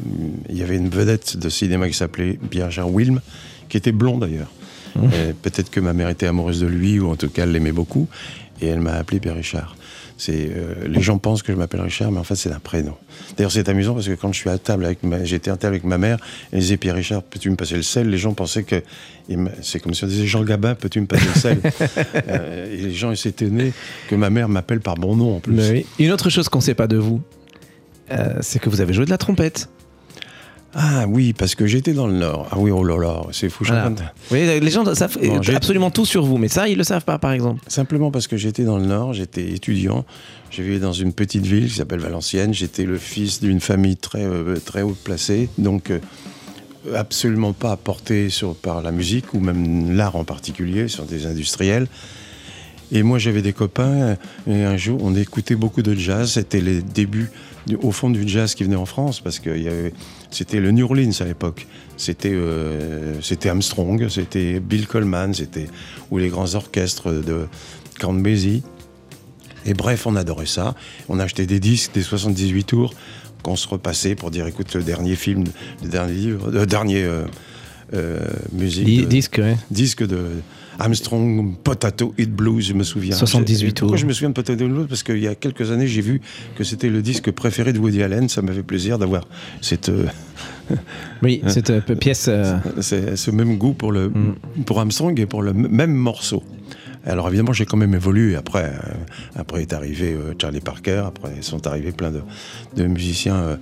il 0.49 0.57
y 0.57 0.63
avait 0.63 0.77
une 0.77 0.89
vedette 0.89 1.37
de 1.37 1.49
cinéma 1.49 1.89
qui 1.89 1.95
s'appelait 1.95 2.39
Pierre 2.51 2.67
Richard 2.69 2.91
Wilm, 2.93 3.21
qui 3.69 3.77
était 3.77 3.93
blond 3.93 4.19
d'ailleurs. 4.19 4.49
Et 4.97 5.33
Peut-être 5.43 5.71
que 5.71 5.79
ma 5.79 5.93
mère 5.93 6.09
était 6.09 6.27
amoureuse 6.27 6.61
de 6.61 6.67
lui, 6.67 6.99
ou 6.99 7.09
en 7.11 7.15
tout 7.15 7.29
cas, 7.29 7.45
elle 7.45 7.53
l'aimait 7.53 7.71
beaucoup. 7.73 8.09
Et 8.61 8.67
elle 8.67 8.81
m'a 8.81 8.93
appelé 8.95 9.21
Pierre 9.21 9.37
Richard. 9.37 9.77
C'est, 10.21 10.51
euh, 10.51 10.75
les 10.89 11.01
gens 11.01 11.19
pensent 11.19 11.45
que 11.45 11.53
je 11.53 11.57
m'appelle 11.57 11.81
Richard, 11.81 12.11
mais 12.11 12.19
en 12.19 12.25
fait, 12.25 12.35
c'est 12.35 12.51
un 12.51 12.59
prénom. 12.59 12.95
D'ailleurs, 13.37 13.53
c'est 13.53 13.69
amusant 13.69 13.95
parce 13.95 14.09
que 14.09 14.15
quand 14.15 14.33
je 14.33 14.39
suis 14.41 14.51
à 14.51 14.59
table 14.59 14.85
avec 14.85 15.05
ma, 15.05 15.23
j'étais 15.23 15.49
à 15.51 15.57
table 15.57 15.75
avec 15.75 15.85
ma 15.85 15.97
mère, 15.97 16.19
elle 16.51 16.59
disait 16.59 16.77
Pierre 16.77 16.97
Richard, 16.97 17.23
peux-tu 17.23 17.51
me 17.51 17.55
passer 17.57 17.77
le 17.77 17.83
sel? 17.83 18.11
Les 18.11 18.19
gens 18.19 18.35
pensaient 18.35 18.65
que. 18.65 18.83
C'est 19.63 19.79
comme 19.79 19.95
si 19.95 20.03
on 20.05 20.07
disait 20.09 20.27
Jean 20.27 20.43
Gabin, 20.43 20.75
peux-tu 20.75 21.01
me 21.01 21.07
passer 21.07 21.27
le 21.35 21.41
sel? 21.41 21.61
Euh, 22.29 22.75
Et 22.75 22.79
les 22.79 22.91
gens 22.95 23.11
ils 23.13 23.17
s'étonnaient 23.17 23.73
que 24.09 24.15
ma 24.17 24.29
mère 24.31 24.49
m'appelle 24.49 24.81
par 24.81 24.99
mon 24.99 25.15
nom 25.15 25.37
en 25.37 25.41
plus. 25.41 25.55
Oui. 25.71 25.87
Une 25.99 26.11
autre 26.11 26.31
chose 26.31 26.49
qu'on 26.49 26.61
sait 26.61 26.75
pas 26.75 26.87
de 26.89 26.97
vous, 26.97 27.21
euh, 28.11 28.39
c'est 28.41 28.59
que 28.59 28.69
vous 28.71 28.81
avez 28.81 28.93
joué 28.93 29.05
de 29.05 29.11
la 29.11 29.19
trompette. 29.19 29.69
Ah 30.75 31.07
oui, 31.09 31.33
parce 31.33 31.55
que 31.55 31.67
j'étais 31.67 31.95
dans 31.95 32.07
le 32.07 32.13
Nord. 32.13 32.47
Ah 32.51 32.57
oui, 32.59 32.71
oh 32.71 32.85
là 32.85 32.99
là, 32.99 33.23
c'est 33.33 33.49
fou. 33.49 33.65
Voilà. 33.65 33.91
Oui, 34.31 34.41
les 34.61 34.71
gens 34.71 34.85
savent 34.95 35.17
Bon, 35.21 35.41
j'ai- 35.43 35.55
absolument 35.55 35.91
tout 35.91 36.05
sur 36.05 36.25
vous, 36.25 36.37
mais 36.37 36.49
ça, 36.49 36.69
ils 36.69 36.77
le 36.77 36.85
savent 36.85 37.05
pas, 37.05 37.19
par 37.19 37.33
exemple. 37.33 37.63
Simplement 37.69 38.11
parce 38.11 38.27
que 38.27 38.37
j'étais 38.37 38.65
dans 38.65 38.77
le 38.79 38.85
Nord, 38.85 39.15
j'étais 39.15 39.49
étudiant, 39.51 40.05
j'ai 40.51 40.63
vécu 40.63 40.79
dans 40.79 40.93
une 40.93 41.13
petite 41.15 41.47
ville 41.47 41.69
qui 41.69 41.75
s'appelle 41.77 42.01
Valenciennes, 42.01 42.53
j'étais 42.53 42.85
le 42.85 42.99
fils 42.99 43.41
d'une 43.41 43.61
famille 43.61 43.97
très, 43.97 44.25
euh, 44.25 44.57
très 44.63 44.83
haut 44.83 44.95
placée, 45.05 45.49
donc 45.57 45.91
euh, 45.91 46.01
absolument 46.95 47.55
pas 47.55 47.77
porté 47.77 48.29
sur, 48.29 48.55
par 48.55 48.83
la 48.83 48.93
musique, 48.93 49.33
ou 49.35 49.41
même 49.41 49.97
l'art 49.97 50.17
en 50.17 50.25
particulier, 50.25 50.89
sur 50.89 51.05
des 51.05 51.25
industriels. 51.27 51.87
Et 52.93 53.03
moi 53.03 53.19
j'avais 53.19 53.43
des 53.43 53.53
copains, 53.53 53.85
euh, 53.85 54.17
et 54.47 54.65
un 54.65 54.77
jour 54.77 55.01
on 55.03 55.15
écoutait 55.15 55.57
beaucoup 55.57 55.83
de 55.83 55.95
jazz, 55.95 56.33
c'était 56.33 56.61
les 56.61 56.83
débuts 56.83 57.31
au 57.83 57.91
fond 57.91 58.09
du 58.11 58.27
jazz 58.29 58.55
qui 58.55 58.65
venait 58.65 58.77
en 58.77 58.87
France, 58.87 59.21
parce 59.21 59.39
que 59.39 59.51
il 59.57 59.63
y 59.63 59.69
avait- 59.69 59.93
c'était 60.31 60.61
le 60.61 60.71
New 60.71 60.85
Orleans 60.85 61.11
à 61.21 61.25
l'époque. 61.25 61.67
C'était 61.97 62.31
euh, 62.33 63.21
c'était 63.23 63.49
Armstrong, 63.49 64.09
c'était 64.09 64.61
Bill 64.61 64.87
Coleman, 64.87 65.35
c'était 65.35 65.67
ou 66.11 66.19
les 66.19 66.29
grands 66.29 66.55
orchestres 66.55 67.11
de 67.11 67.47
Count 67.99 68.15
Basie. 68.15 68.63
Et 69.67 69.75
bref, 69.75 70.07
on 70.07 70.17
adorait 70.17 70.47
ça. 70.47 70.75
On 71.09 71.19
achetait 71.19 71.47
des 71.47 71.61
disques, 71.61 71.93
des 71.95 72.03
78 72.03 72.65
tours, 72.65 72.95
qu'on 73.43 73.57
se 73.57 73.69
repassait 73.69 74.15
pour 74.15 74.31
dire 74.31 74.47
écoute, 74.47 74.75
le 74.75 74.83
dernier 74.83 75.17
film, 75.17 75.45
le 75.83 75.89
dernier 75.89 76.13
livre, 76.15 76.51
le 76.51 76.65
dernier 76.67 77.03
euh, 77.05 77.25
euh, 77.95 78.21
musique. 78.53 78.85
Dis- 78.85 79.03
de- 79.03 79.07
Disque, 79.09 79.39
ouais. 79.43 79.57
disque 79.71 80.07
de 80.07 80.27
Armstrong 80.79 81.57
Potato 81.63 82.15
Hit 82.19 82.31
Blues, 82.31 82.65
je 82.67 82.73
me 82.73 82.85
souviens. 82.85 83.15
78 83.17 83.59
J'ai- 83.59 83.67
Pourquoi 83.73 83.89
tours. 83.89 83.97
je 83.97 84.07
me 84.07 84.13
souviens 84.13 84.29
de 84.31 84.35
Potato 84.35 84.65
Hit 84.65 84.71
Blues? 84.71 84.87
Parce 84.89 85.03
qu'il 85.03 85.19
y 85.19 85.27
a 85.27 85.35
quelques 85.35 85.71
années, 85.71 85.87
j'ai 85.87 86.01
vu 86.01 86.21
que 86.57 86.65
c'était 86.65 86.89
le 86.89 87.03
disque 87.03 87.31
préféré 87.33 87.73
de 87.73 87.79
Woody 87.79 88.03
Allen. 88.03 88.29
Ça 88.29 88.43
m'a 88.43 88.53
fait 88.53 88.63
plaisir 88.63 88.99
d'avoir 88.99 89.27
cette, 89.61 89.89
euh, 89.89 90.07
Oui, 91.23 91.43
cette 91.49 91.71
euh, 91.71 91.81
pièce. 91.81 92.27
euh, 92.29 92.57
c'est- 92.81 93.17
ce 93.17 93.31
même 93.31 93.57
goût 93.59 93.73
pour, 93.73 93.91
le, 93.93 94.09
Mm. 94.09 94.35
pour 94.67 94.79
Armstrong 94.79 95.19
et 95.19 95.27
pour 95.27 95.43
le 95.43 95.53
même 95.53 95.95
morceau. 95.95 96.43
Alors 97.09 97.29
évidemment, 97.29 97.53
j'ai 97.53 97.67
quand 97.67 97.77
même 97.77 97.95
évolué. 97.95 98.37
Après, 98.37 98.65
euh, 98.65 98.79
après 99.37 99.63
est 99.63 99.73
arrivé 99.73 100.13
euh, 100.13 100.35
Charlie 100.41 100.61
Parker, 100.61 101.03
après 101.07 101.31
sont 101.43 101.67
arrivés 101.67 101.93
plein 101.93 102.11
de, 102.11 102.21
de 102.77 102.85
musiciens, 102.87 103.37
euh, 103.37 103.57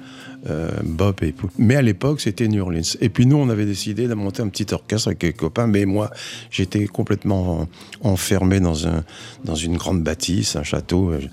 euh, 0.48 0.70
Bob 0.84 1.16
et 1.22 1.32
tout. 1.32 1.48
Mais 1.58 1.76
à 1.76 1.82
l'époque, 1.82 2.20
c'était 2.20 2.46
New 2.48 2.60
Orleans. 2.62 2.82
Et 3.00 3.08
puis 3.08 3.26
nous, 3.26 3.36
on 3.36 3.48
avait 3.48 3.64
décidé 3.66 4.06
de 4.08 4.14
monter 4.14 4.42
un 4.42 4.48
petit 4.48 4.66
orchestre 4.74 5.08
avec 5.08 5.18
quelques 5.20 5.36
copains. 5.38 5.66
Mais 5.66 5.84
moi, 5.86 6.10
j'étais 6.50 6.86
complètement 6.86 7.68
en- 8.02 8.10
enfermé 8.12 8.60
dans, 8.60 8.86
un, 8.86 9.02
dans 9.44 9.54
une 9.56 9.76
grande 9.76 10.02
bâtisse, 10.02 10.56
un 10.56 10.62
château. 10.62 11.12
Je- 11.20 11.28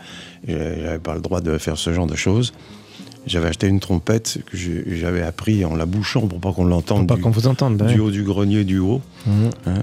J'avais 0.47 0.99
pas 0.99 1.15
le 1.15 1.21
droit 1.21 1.41
de 1.41 1.57
faire 1.57 1.77
ce 1.77 1.93
genre 1.93 2.07
de 2.07 2.15
choses. 2.15 2.53
J'avais 3.25 3.47
acheté 3.47 3.67
une 3.67 3.79
trompette 3.79 4.39
que 4.51 4.57
j'avais 4.57 5.21
appris 5.21 5.63
en 5.63 5.75
la 5.75 5.85
bouchant 5.85 6.27
pour 6.27 6.41
pas 6.41 6.51
qu'on 6.51 6.65
l'entende 6.65 6.99
pour 6.99 7.07
pas 7.07 7.15
du- 7.15 7.21
qu'on 7.21 7.29
vous 7.29 7.47
entende. 7.47 7.77
bah 7.77 7.85
du 7.85 7.93
ouais. 7.95 7.99
haut 8.07 8.11
du 8.11 8.23
grenier 8.23 8.65
du 8.65 8.79
haut. 8.79 9.01
Mhm. 9.25 9.49
hein. 9.67 9.73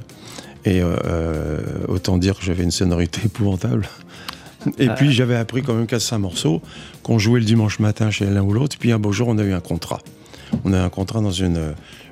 Et 0.64 0.80
euh, 0.82 0.94
euh, 1.06 1.58
autant 1.88 2.18
dire 2.18 2.38
que 2.38 2.44
j'avais 2.44 2.62
une 2.64 2.70
sonorité 2.70 3.20
épouvantable. 3.24 3.88
Et 4.78 4.88
Ah. 4.88 4.94
puis 4.94 5.10
j'avais 5.12 5.36
appris 5.36 5.62
quand 5.62 5.72
même 5.74 5.86
4-5 5.86 6.18
morceaux 6.18 6.60
qu'on 7.02 7.18
jouait 7.18 7.40
le 7.40 7.46
dimanche 7.46 7.78
matin 7.78 8.10
chez 8.10 8.26
l'un 8.26 8.42
ou 8.42 8.52
l'autre. 8.52 8.76
Puis 8.78 8.92
un 8.92 8.98
beau 8.98 9.10
jour, 9.12 9.28
on 9.28 9.38
a 9.38 9.42
eu 9.42 9.52
un 9.54 9.60
contrat. 9.60 10.00
On 10.64 10.72
a 10.74 10.78
eu 10.78 10.80
un 10.80 10.88
contrat 10.90 11.20
dans 11.22 11.30
une. 11.30 11.58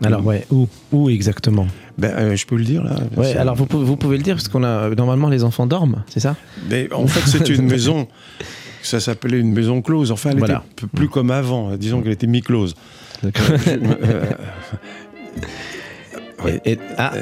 Alors, 0.02 0.24
ouais, 0.24 0.46
où 0.50 0.66
Où 0.92 1.10
exactement? 1.10 1.66
Ben, 1.98 2.10
euh, 2.16 2.36
je 2.36 2.46
peux 2.46 2.56
le 2.56 2.64
dire 2.64 2.84
là 2.84 2.96
Ouais, 3.16 3.36
alors 3.36 3.54
vous 3.56 3.66
pouvez, 3.66 3.84
vous 3.84 3.96
pouvez 3.96 4.16
le 4.16 4.22
dire, 4.22 4.36
parce 4.36 4.48
qu'on 4.48 4.62
a. 4.64 4.88
Normalement, 4.94 5.28
les 5.28 5.44
enfants 5.44 5.66
dorment, 5.66 6.04
c'est 6.08 6.20
ça? 6.20 6.36
Mais 6.70 6.90
en 6.92 7.06
fait, 7.06 7.20
c'est 7.28 7.48
une 7.50 7.66
maison. 7.70 8.06
Ça 8.82 9.00
s'appelait 9.00 9.40
une 9.40 9.52
maison 9.52 9.82
close. 9.82 10.10
Enfin, 10.12 10.30
elle 10.30 10.38
Voilà. 10.38 10.62
était 10.72 10.86
plus 10.86 11.08
comme 11.10 11.30
avant. 11.32 11.76
Disons 11.76 12.00
qu'elle 12.00 12.12
était 12.12 12.28
mi-close. 12.28 12.74
Euh, 13.24 13.30
ouais. 16.44 16.60
Et, 16.64 16.72
et- 16.72 16.78
ah 16.96 17.12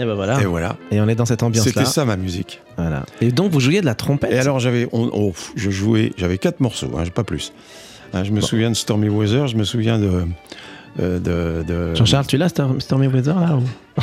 Et 0.00 0.04
ben 0.04 0.14
voilà. 0.14 0.40
Et 0.40 0.44
voilà. 0.44 0.76
Et 0.90 1.00
on 1.00 1.08
est 1.08 1.14
dans 1.14 1.24
cette 1.26 1.42
ambiance-là. 1.42 1.72
C'était 1.72 1.84
ça 1.84 2.04
ma 2.04 2.16
musique. 2.16 2.60
Voilà. 2.76 3.04
Et 3.20 3.30
donc, 3.30 3.52
vous 3.52 3.60
jouiez 3.60 3.80
de 3.80 3.86
la 3.86 3.94
trompette? 3.94 4.32
Et 4.32 4.38
alors 4.38 4.58
j'avais, 4.58 4.88
on- 4.92 5.10
oh, 5.12 5.32
je 5.54 5.70
jouais, 5.70 6.12
j'avais 6.16 6.38
quatre 6.38 6.60
morceaux, 6.60 6.90
hein, 6.98 7.04
pas 7.14 7.22
plus. 7.24 7.52
Hein, 8.12 8.24
je 8.24 8.32
me 8.32 8.40
souviens 8.40 8.70
de 8.70 8.74
Stormy 8.76 9.08
Weather, 9.08 9.46
je 9.48 9.56
me 9.56 9.64
souviens 9.64 9.98
de, 9.98 10.24
euh, 11.00 11.18
de, 11.18 11.64
de, 11.66 11.94
Jean-Charles, 11.94 12.26
tu 12.26 12.36
l'as, 12.36 12.48
Storm- 12.48 12.80
Stormy 12.80 13.06
Weather, 13.08 13.38
là 13.38 13.56
ou- 13.56 14.02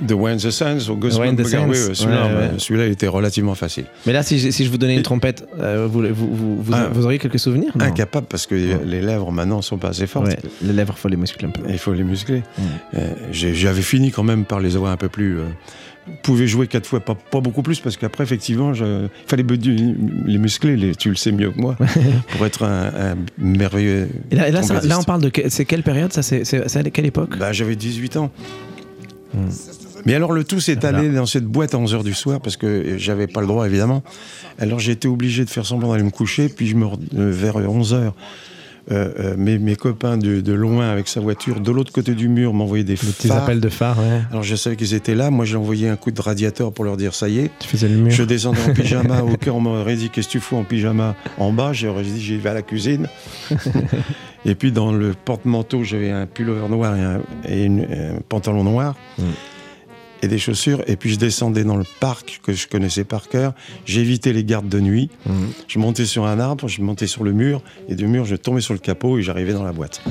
de 0.00 0.14
When 0.14 0.36
the 0.38 0.50
Sands 0.50 0.88
au 0.90 0.96
Gospel 0.96 1.26
When 1.28 1.36
the 1.36 1.46
Sands, 1.46 1.66
oui, 1.68 1.76
celui-là, 1.94 2.26
ouais, 2.26 2.32
ouais. 2.34 2.50
celui-là, 2.58 2.86
il 2.86 2.92
était 2.92 3.06
relativement 3.08 3.54
facile. 3.54 3.86
Mais 4.06 4.12
là, 4.12 4.22
si 4.22 4.38
je, 4.38 4.50
si 4.50 4.64
je 4.64 4.70
vous 4.70 4.78
donnais 4.78 4.94
une 4.94 5.00
Et- 5.00 5.02
trompette, 5.02 5.46
euh, 5.60 5.88
vous, 5.90 6.02
vous, 6.12 6.62
Ah. 6.72 6.88
vous 6.92 7.04
auriez 7.04 7.18
quelques 7.18 7.38
souvenirs 7.38 7.72
Incapable 7.78 8.26
parce 8.28 8.46
que 8.46 8.54
les 8.54 9.00
lèvres 9.00 9.32
maintenant 9.32 9.62
sont 9.62 9.78
pas 9.78 9.88
assez 9.88 10.06
fortes. 10.06 10.36
Les 10.62 10.72
lèvres, 10.72 10.96
faut 10.98 11.08
les 11.08 11.16
muscler 11.16 11.48
un 11.48 11.50
peu. 11.50 11.62
Il 11.68 11.78
faut 11.78 11.92
les 11.94 12.04
muscler. 12.04 12.42
Mm. 12.58 12.62
Euh, 12.96 13.08
J'avais 13.32 13.82
fini 13.82 14.10
quand 14.10 14.22
même 14.24 14.44
par 14.44 14.60
les 14.60 14.76
avoir 14.76 14.92
un 14.92 14.96
peu 14.96 15.08
plus. 15.08 15.38
Euh, 15.38 15.44
pouvais 16.22 16.46
jouer 16.46 16.68
quatre 16.68 16.86
fois, 16.86 17.00
pas, 17.00 17.14
pas 17.16 17.40
beaucoup 17.40 17.62
plus, 17.62 17.80
parce 17.80 17.96
qu'après, 17.96 18.22
effectivement, 18.22 18.72
il 18.74 19.08
fallait 19.26 19.44
les 20.26 20.38
muscler, 20.38 20.76
les, 20.76 20.94
tu 20.94 21.08
le 21.08 21.16
sais 21.16 21.32
mieux 21.32 21.50
que 21.50 21.58
moi, 21.58 21.76
pour 22.36 22.46
être 22.46 22.62
un, 22.64 23.12
un 23.12 23.16
merveilleux. 23.38 24.08
Et 24.30 24.36
là, 24.36 24.48
et 24.48 24.52
là, 24.52 24.60
ça- 24.62 24.68
trompettiste. 24.74 24.88
là, 24.90 24.98
on 25.00 25.04
parle 25.04 25.22
de. 25.22 25.28
que- 25.30 25.48
C'est 25.48 25.64
quelle 25.64 25.82
période 25.82 26.12
ça 26.12 26.22
C'est 26.22 26.76
à 26.76 26.82
quelle 26.90 27.06
époque 27.06 27.36
Bah, 27.38 27.52
j'avais 27.52 27.74
18 27.76 28.16
ans. 28.18 28.30
Hmm. 29.34 29.48
Mais 30.04 30.14
alors 30.14 30.32
le 30.32 30.44
tout 30.44 30.60
s'est 30.60 30.84
allé 30.84 31.08
dans 31.10 31.26
cette 31.26 31.44
boîte 31.46 31.74
à 31.74 31.78
11h 31.78 32.04
du 32.04 32.14
soir 32.14 32.40
parce 32.40 32.56
que 32.56 32.96
j'avais 32.98 33.26
pas 33.26 33.40
le 33.40 33.46
droit 33.46 33.66
évidemment. 33.66 34.02
Alors 34.58 34.78
j'ai 34.78 34.92
été 34.92 35.08
obligé 35.08 35.44
de 35.44 35.50
faire 35.50 35.64
semblant 35.66 35.92
d'aller 35.92 36.04
me 36.04 36.10
coucher 36.10 36.48
puis 36.48 36.66
je 36.66 36.76
me 36.76 36.86
euh, 36.86 37.30
vers 37.30 37.56
11h 37.58 38.12
mes, 39.36 39.58
mes 39.58 39.74
copains 39.74 40.16
de, 40.16 40.40
de 40.40 40.52
loin 40.52 40.88
avec 40.88 41.08
sa 41.08 41.18
voiture 41.18 41.58
de 41.60 41.72
l'autre 41.72 41.90
côté 41.92 42.14
du 42.14 42.28
mur 42.28 42.54
m'envoyaient 42.54 42.84
des 42.84 42.94
phares. 42.94 43.42
appels 43.42 43.58
de 43.58 43.68
phare, 43.68 43.98
ouais. 43.98 44.20
Alors 44.30 44.44
je 44.44 44.54
savais 44.54 44.76
qu'ils 44.76 44.94
étaient 44.94 45.16
là, 45.16 45.30
moi 45.32 45.44
j'ai 45.44 45.56
envoyé 45.56 45.88
un 45.88 45.96
coup 45.96 46.12
de 46.12 46.20
radiateur 46.22 46.72
pour 46.72 46.84
leur 46.84 46.96
dire 46.96 47.12
ça 47.12 47.28
y 47.28 47.40
est. 47.40 47.50
Tu 47.58 47.66
faisais 47.66 47.88
le 47.88 47.96
mur. 47.96 48.12
Je 48.12 48.22
descendais 48.22 48.60
en 48.64 48.72
pyjama, 48.72 49.22
au 49.24 49.36
cœur 49.36 49.56
on 49.56 49.60
m'aurait 49.60 49.96
dit 49.96 50.08
qu'est-ce 50.10 50.28
que 50.28 50.32
tu 50.34 50.38
fous 50.40 50.54
en 50.56 50.62
pyjama 50.62 51.16
en 51.36 51.52
bas, 51.52 51.72
j'aurais 51.72 52.04
dit 52.04 52.20
j'y 52.20 52.36
vais 52.36 52.50
à 52.50 52.54
la 52.54 52.62
cuisine. 52.62 53.08
et 54.44 54.54
puis 54.54 54.70
dans 54.70 54.92
le 54.92 55.14
porte-manteau 55.24 55.82
j'avais 55.82 56.10
un 56.12 56.26
pullover 56.26 56.68
noir 56.68 56.96
et 56.96 57.02
un, 57.02 57.20
et 57.48 57.64
une- 57.64 57.80
un 57.90 58.20
pantalon 58.28 58.62
noir. 58.62 58.94
Mm. 59.18 59.22
Et 60.26 60.28
des 60.28 60.38
chaussures, 60.38 60.82
et 60.88 60.96
puis 60.96 61.10
je 61.10 61.20
descendais 61.20 61.62
dans 61.62 61.76
le 61.76 61.84
parc 62.00 62.40
que 62.42 62.52
je 62.52 62.66
connaissais 62.66 63.04
par 63.04 63.28
cœur. 63.28 63.54
J'évitais 63.84 64.32
les 64.32 64.42
gardes 64.42 64.68
de 64.68 64.80
nuit. 64.80 65.08
Mhm. 65.24 65.52
Je 65.68 65.78
montais 65.78 66.04
sur 66.04 66.26
un 66.26 66.40
arbre, 66.40 66.66
je 66.66 66.82
montais 66.82 67.06
sur 67.06 67.22
le 67.22 67.30
mur, 67.30 67.62
et 67.88 67.94
du 67.94 68.08
mur, 68.08 68.24
je 68.24 68.34
tombais 68.34 68.60
sur 68.60 68.74
le 68.74 68.80
capot 68.80 69.18
et 69.18 69.22
j'arrivais 69.22 69.52
dans 69.52 69.62
la 69.62 69.70
boîte. 69.70 70.02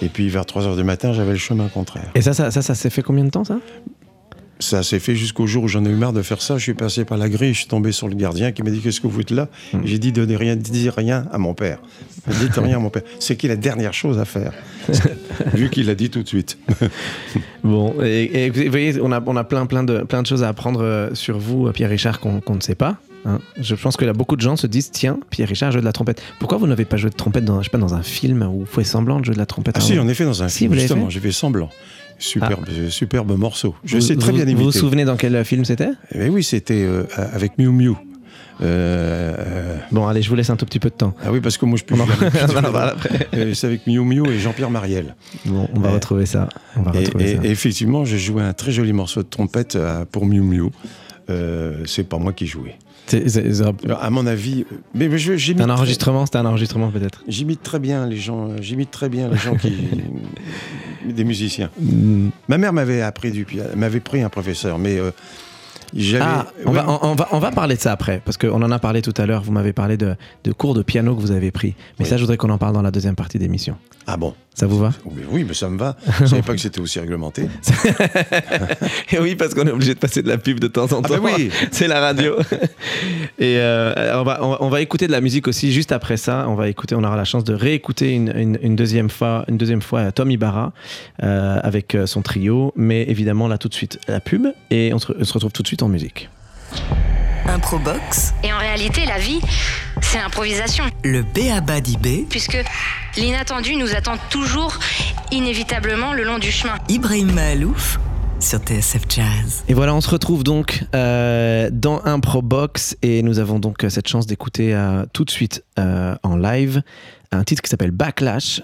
Et 0.00 0.08
puis 0.08 0.28
vers 0.28 0.46
3 0.46 0.68
heures 0.68 0.76
du 0.76 0.84
matin, 0.84 1.12
j'avais 1.12 1.32
le 1.32 1.38
chemin 1.38 1.66
contraire. 1.66 2.08
Et 2.14 2.22
ça, 2.22 2.34
ça, 2.34 2.52
ça, 2.52 2.62
ça 2.62 2.76
s'est 2.76 2.88
fait 2.88 3.02
combien 3.02 3.24
de 3.24 3.30
temps, 3.30 3.42
ça? 3.42 3.58
Ça 4.60 4.82
s'est 4.82 4.98
fait 4.98 5.14
jusqu'au 5.14 5.46
jour 5.46 5.64
où 5.64 5.68
j'en 5.68 5.84
ai 5.84 5.88
eu 5.88 5.94
marre 5.94 6.12
de 6.12 6.22
faire 6.22 6.42
ça. 6.42 6.56
Je 6.58 6.62
suis 6.64 6.74
passé 6.74 7.04
par 7.04 7.16
la 7.16 7.28
grille, 7.28 7.54
je 7.54 7.58
suis 7.60 7.68
tombé 7.68 7.92
sur 7.92 8.08
le 8.08 8.14
gardien 8.16 8.50
qui 8.52 8.62
m'a 8.62 8.70
dit 8.70 8.80
Qu'est-ce 8.80 9.00
que 9.00 9.06
vous 9.06 9.18
faites 9.18 9.30
là? 9.30 9.48
Mm. 9.72 9.78
Et 9.84 9.86
J'ai 9.86 9.98
dit 9.98 10.10
Donnez 10.12 10.36
rien, 10.36 10.56
dites 10.56 10.92
rien 10.96 11.26
à 11.32 11.38
mon 11.38 11.54
père. 11.54 11.78
Dites 12.40 12.56
rien 12.56 12.76
à 12.76 12.80
mon 12.80 12.90
père. 12.90 13.02
C'est 13.20 13.36
qui 13.36 13.46
la 13.48 13.56
dernière 13.56 13.94
chose 13.94 14.18
à 14.18 14.24
faire 14.24 14.52
Vu 15.54 15.70
qu'il 15.70 15.86
l'a 15.86 15.94
dit 15.94 16.10
tout 16.10 16.22
de 16.22 16.28
suite. 16.28 16.58
Bon, 17.64 17.94
et, 18.02 18.46
et 18.46 18.50
vous 18.50 18.70
voyez, 18.70 19.00
on 19.00 19.12
a, 19.12 19.22
on 19.26 19.36
a 19.36 19.44
plein, 19.44 19.66
plein, 19.66 19.82
de, 19.84 19.98
plein 20.04 20.22
de 20.22 20.26
choses 20.26 20.42
à 20.42 20.48
apprendre 20.48 20.80
euh, 20.82 21.14
sur 21.14 21.38
vous, 21.38 21.66
euh, 21.66 21.72
Pierre 21.72 21.90
Richard, 21.90 22.20
qu'on 22.20 22.40
qu'on 22.40 22.54
ne 22.54 22.60
sait 22.60 22.74
pas. 22.76 22.96
hein. 23.26 23.40
Je 23.60 23.74
pense 23.74 23.96
que 23.96 24.04
là, 24.04 24.12
beaucoup 24.12 24.36
de 24.36 24.40
gens 24.40 24.56
se 24.56 24.66
disent 24.66 24.90
tiens, 24.90 25.18
Pierre 25.30 25.48
Richard 25.48 25.72
joue 25.72 25.80
de 25.80 25.84
la 25.84 25.92
trompette. 25.92 26.22
Pourquoi 26.38 26.56
vous 26.58 26.66
n'avez 26.66 26.84
pas 26.84 26.96
joué 26.96 27.10
de 27.10 27.16
trompette 27.16 27.44
dans, 27.44 27.58
je 27.60 27.64
sais 27.64 27.70
pas, 27.70 27.78
dans 27.78 27.94
un 27.94 28.02
film 28.02 28.42
où 28.42 28.60
vous 28.60 28.66
faites 28.66 28.86
semblant 28.86 29.20
de 29.20 29.24
jouer 29.24 29.34
de 29.34 29.40
la 29.40 29.46
trompette 29.46 29.74
Ah 29.78 29.80
si, 29.80 29.98
en 29.98 30.08
effet, 30.08 30.24
dans 30.24 30.42
un 30.42 30.48
Si, 30.48 30.60
film, 30.60 30.74
justement, 30.74 31.10
j'ai 31.10 31.20
fait 31.20 31.32
semblant. 31.32 31.68
Superbe, 32.18 32.66
superbe 32.88 33.36
morceau. 33.38 33.74
Je 33.84 33.96
Vous- 33.96 34.00
sais 34.02 34.16
très 34.16 34.30
vous- 34.32 34.36
bien 34.36 34.44
Vous 34.46 34.52
vous 34.56 34.62
imiter. 34.64 34.78
souvenez 34.78 35.04
dans 35.04 35.16
quel 35.16 35.36
euh, 35.36 35.44
film 35.44 35.64
c'était? 35.64 35.90
Mais 36.14 36.28
oui, 36.28 36.42
c'était 36.42 36.82
euh, 36.84 37.04
avec 37.16 37.58
Miu 37.58 37.68
Miu. 37.70 37.92
Euh, 38.60 39.34
euh, 39.38 39.76
Bon, 39.92 40.06
allez, 40.08 40.20
je 40.20 40.28
vous 40.28 40.34
laisse 40.34 40.50
un 40.50 40.56
tout 40.56 40.66
petit 40.66 40.80
peu 40.80 40.88
de 40.90 40.94
temps. 40.94 41.14
ah 41.24 41.30
oui, 41.30 41.40
parce 41.40 41.56
que 41.56 41.64
moi 41.64 41.78
je 41.78 41.84
peux 41.84 41.94
On 41.94 42.00
en- 42.00 42.06
jamais- 42.06 42.30
on 42.56 42.58
en 42.58 42.72
parle 42.72 42.90
après. 42.90 43.28
Euh, 43.34 43.54
C'est 43.54 43.68
avec 43.68 43.86
Miu 43.86 44.00
Miu 44.00 44.28
et 44.28 44.38
Jean-Pierre 44.40 44.70
Mariel. 44.70 45.14
Bon, 45.46 45.68
on 45.74 45.78
va 45.80 45.90
Euh, 45.90 45.94
retrouver 45.94 46.26
ça. 46.26 46.48
On 46.76 46.82
va 46.82 46.92
Et, 46.94 47.04
retrouver 47.04 47.30
et- 47.32 47.36
ça. 47.36 47.44
et 47.44 47.50
effectivement, 47.50 48.04
j'ai 48.04 48.18
joué 48.18 48.42
un 48.42 48.52
très 48.52 48.72
joli 48.72 48.92
morceau 48.92 49.22
de 49.22 49.28
trompette 49.28 49.76
euh, 49.76 50.04
pour 50.10 50.26
Miu 50.26 50.40
Miu. 50.40 50.70
Euh, 51.30 51.82
c'est 51.86 52.02
pas 52.08 52.18
moi 52.18 52.32
qui 52.32 52.46
jouais. 52.48 52.76
À 54.00 54.10
mon 54.10 54.26
avis, 54.26 54.66
euh, 54.70 54.76
mais, 54.94 55.08
mais 55.08 55.16
je- 55.18 55.32
un 55.52 55.54
très, 55.56 55.70
enregistrement, 55.70 56.26
c'était 56.26 56.38
un 56.38 56.44
enregistrement 56.46 56.90
peut-être. 56.90 57.22
j'imite 57.28 57.62
très 57.62 57.78
bien 57.78 58.06
les 58.06 58.16
gens. 58.16 58.48
euh, 58.50 58.56
J'imite 58.60 58.90
très 58.90 59.08
bien 59.08 59.28
les 59.30 59.36
gens 59.38 59.54
qui 59.54 59.72
des 61.04 61.24
musiciens. 61.24 61.70
Mm. 61.80 62.28
Ma 62.48 62.58
mère 62.58 62.72
m'avait 62.72 63.02
appris 63.02 63.30
du 63.30 63.44
piano, 63.44 63.70
m'avait 63.76 64.00
pris 64.00 64.22
un 64.22 64.28
professeur, 64.28 64.78
mais 64.78 64.98
euh. 64.98 65.10
Ah, 66.20 66.46
on, 66.66 66.70
ouais, 66.70 66.74
va, 66.76 66.84
on, 66.88 66.98
on 67.10 67.14
va, 67.14 67.28
on 67.32 67.38
va 67.38 67.50
parler 67.50 67.76
de 67.76 67.80
ça 67.80 67.92
après, 67.92 68.20
parce 68.24 68.36
qu'on 68.36 68.62
en 68.62 68.70
a 68.70 68.78
parlé 68.78 69.02
tout 69.02 69.14
à 69.16 69.26
l'heure. 69.26 69.42
Vous 69.42 69.52
m'avez 69.52 69.72
parlé 69.72 69.96
de, 69.96 70.14
de 70.44 70.52
cours 70.52 70.74
de 70.74 70.82
piano 70.82 71.14
que 71.16 71.20
vous 71.20 71.30
avez 71.32 71.50
pris. 71.50 71.74
Mais 71.98 72.04
Oui. 72.04 72.10
ça, 72.10 72.16
je 72.16 72.22
voudrais 72.22 72.36
qu'on 72.36 72.50
en 72.50 72.58
parle 72.58 72.74
dans 72.74 72.82
la 72.82 72.90
deuxième 72.90 73.14
partie 73.16 73.38
d'émission. 73.38 73.76
ah 74.06 74.16
bon? 74.16 74.34
Ça 74.54 74.66
vous 74.66 74.78
va? 74.78 74.90
Oui, 75.04 75.22
Oui, 75.30 75.44
mais 75.46 75.54
ça 75.54 75.68
me 75.68 75.78
va. 75.78 75.96
Je 76.20 76.26
savais 76.26 76.42
pas 76.42 76.52
que 76.52 76.60
c'était 76.60 76.80
aussi 76.80 76.98
réglementé. 76.98 77.44
Et 79.12 79.18
oui, 79.20 79.36
parce 79.36 79.54
qu'on 79.54 79.66
est 79.66 79.70
obligé 79.70 79.94
de 79.94 80.00
passer 80.00 80.20
de 80.22 80.28
la 80.28 80.36
pub 80.38 80.58
de 80.60 80.66
temps 80.66 80.92
en 80.92 81.00
temps. 81.02 81.14
Ah 81.16 81.20
oui. 81.22 81.50
C'est 81.70 81.86
la 81.86 82.00
radio. 82.00 82.34
Et 83.38 83.56
euh, 83.58 84.18
on, 84.20 84.24
va, 84.24 84.40
on, 84.42 84.76
écouter 84.76 85.06
de 85.06 85.12
la 85.12 85.20
musique 85.20 85.46
aussi 85.48 85.72
juste 85.72 85.92
après 85.92 86.16
ça. 86.16 86.46
On 86.48 86.54
va 86.54 86.68
écouter, 86.68 86.94
on 86.96 87.04
aura 87.04 87.16
la 87.16 87.24
chance 87.24 87.44
de 87.44 87.54
réécouter 87.54 88.12
une, 88.14 88.32
une- 88.36 88.58
une 88.62 88.76
deuxième 88.76 89.10
fois, 89.10 89.44
une 89.48 89.58
deuxième 89.58 89.82
fois 89.82 90.10
Tom 90.12 90.30
Ibarra 90.30 90.72
euh, 91.22 91.58
avec 91.62 91.94
euh, 91.94 92.06
son 92.06 92.22
trio. 92.22 92.72
Mais 92.76 93.02
évidemment, 93.08 93.46
là 93.48 93.58
tout 93.58 93.68
de 93.68 93.74
suite 93.74 93.98
la 94.08 94.20
pub 94.20 94.46
et 94.70 94.92
on 94.92 94.98
se, 94.98 95.12
on 95.18 95.24
se 95.24 95.32
retrouve 95.34 95.52
tout 95.52 95.62
de 95.62 95.68
suite 95.68 95.77
en 95.82 95.88
musique. 95.88 96.28
Improbox, 97.46 98.34
Et 98.42 98.52
en 98.52 98.58
réalité, 98.58 99.06
la 99.06 99.18
vie, 99.18 99.40
c'est 100.02 100.18
l'improvisation. 100.18 100.84
le 101.02 101.22
B.A.B.A. 101.22 101.80
d'IB, 101.80 102.28
Puisque 102.28 102.58
l'inattendu 103.16 103.74
nous 103.76 103.94
attend 103.94 104.16
toujours, 104.30 104.78
inévitablement, 105.32 106.12
le 106.12 106.24
long 106.24 106.38
du 106.38 106.52
chemin. 106.52 106.74
Ibrahim 106.88 107.32
Mahalouf 107.32 107.98
sur 108.40 108.60
TSF 108.60 109.02
Jazz. 109.08 109.64
Et 109.68 109.74
voilà, 109.74 109.94
on 109.94 110.00
se 110.00 110.10
retrouve 110.10 110.44
donc 110.44 110.84
euh, 110.94 111.70
dans 111.72 112.04
Improbox 112.04 112.96
et 113.02 113.22
nous 113.22 113.38
avons 113.38 113.58
donc 113.58 113.84
euh, 113.84 113.88
cette 113.88 114.08
chance 114.08 114.26
d'écouter 114.26 114.74
euh, 114.74 115.04
tout 115.12 115.24
de 115.24 115.30
suite 115.30 115.64
euh, 115.78 116.14
en 116.22 116.36
live 116.36 116.82
un 117.30 117.44
titre 117.44 117.60
qui 117.60 117.68
s'appelle 117.68 117.90
Backlash, 117.90 118.62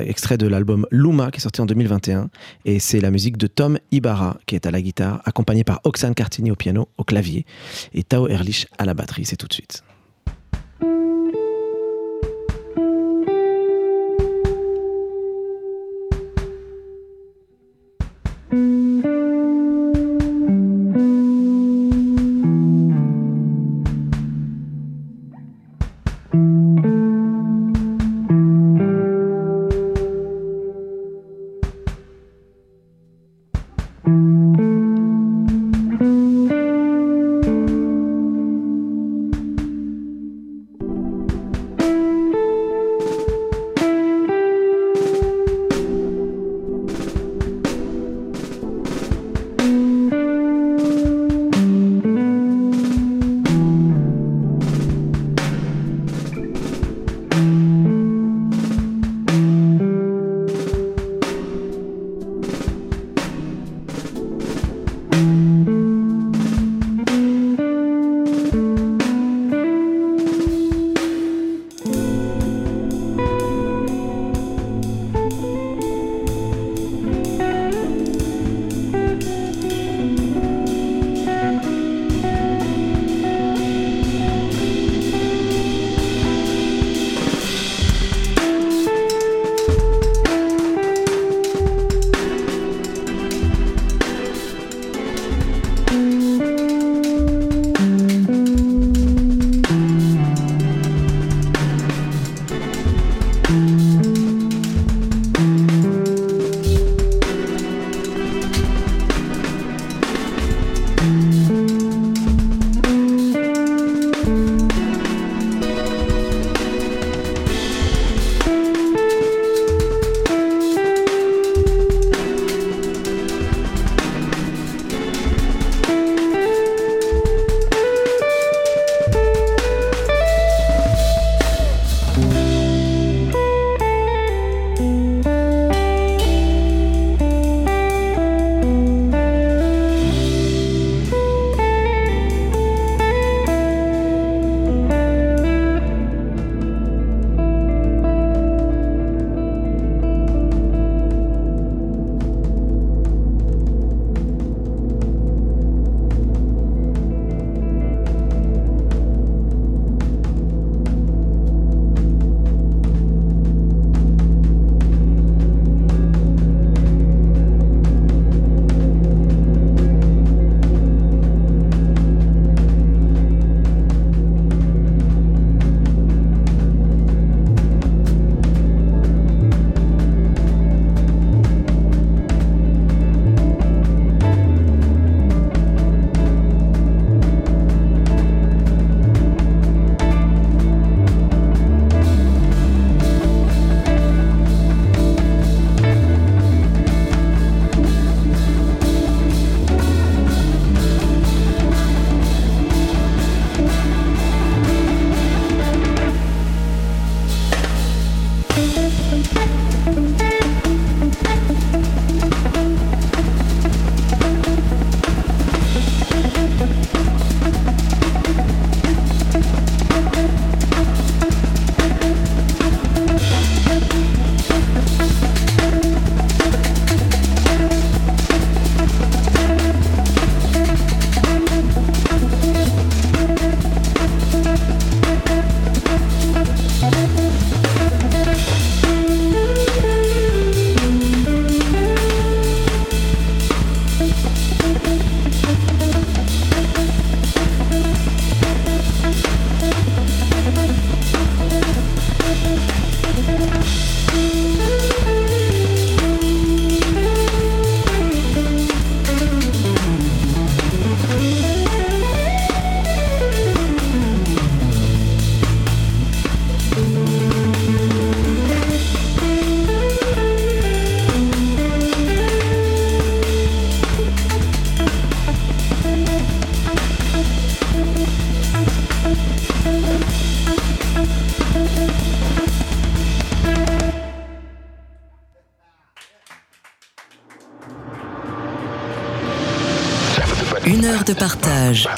extrait 0.00 0.36
de 0.36 0.46
l'album 0.46 0.86
Luma 0.90 1.30
qui 1.30 1.38
est 1.38 1.40
sorti 1.40 1.62
en 1.62 1.66
2021 1.66 2.28
et 2.66 2.78
c'est 2.78 3.00
la 3.00 3.10
musique 3.10 3.38
de 3.38 3.46
Tom 3.46 3.78
Ibarra 3.90 4.36
qui 4.44 4.54
est 4.54 4.66
à 4.66 4.70
la 4.70 4.82
guitare, 4.82 5.22
accompagné 5.24 5.64
par 5.64 5.80
Oxane 5.84 6.14
Cartini 6.14 6.50
au 6.50 6.54
piano, 6.54 6.88
au 6.98 7.04
clavier 7.04 7.46
et 7.94 8.02
Tao 8.02 8.28
Erlich 8.28 8.66
à 8.76 8.84
la 8.84 8.92
batterie. 8.92 9.24
C'est 9.24 9.36
tout 9.36 9.48
de 9.48 9.54
suite. 9.54 9.82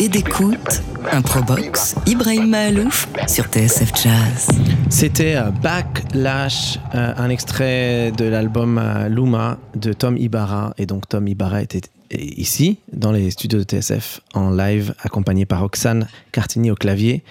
Et 0.04 0.08
d'écoute. 0.10 0.82
Improbox, 1.12 1.94
Ibrahim 2.06 2.48
Mahalouf 2.50 3.08
sur 3.26 3.44
TSF 3.46 3.90
Jazz. 4.02 4.48
C'était 4.90 5.34
euh, 5.36 5.50
Backlash, 5.50 6.78
euh, 6.94 7.14
un 7.16 7.30
extrait 7.30 8.12
de 8.12 8.26
l'album 8.26 8.76
euh, 8.78 9.08
Luma 9.08 9.56
de 9.74 9.94
Tom 9.94 10.18
Ibarra. 10.18 10.74
Et 10.76 10.84
donc 10.84 11.08
Tom 11.08 11.26
Ibarra 11.26 11.62
était 11.62 11.80
ici, 12.12 12.78
dans 12.92 13.12
les 13.12 13.30
studios 13.30 13.60
de 13.60 13.64
TSF, 13.64 14.20
en 14.34 14.50
live, 14.50 14.94
accompagné 15.02 15.46
par 15.46 15.62
Oxane 15.62 16.06
Cartini 16.32 16.70
au 16.70 16.74
clavier 16.74 17.22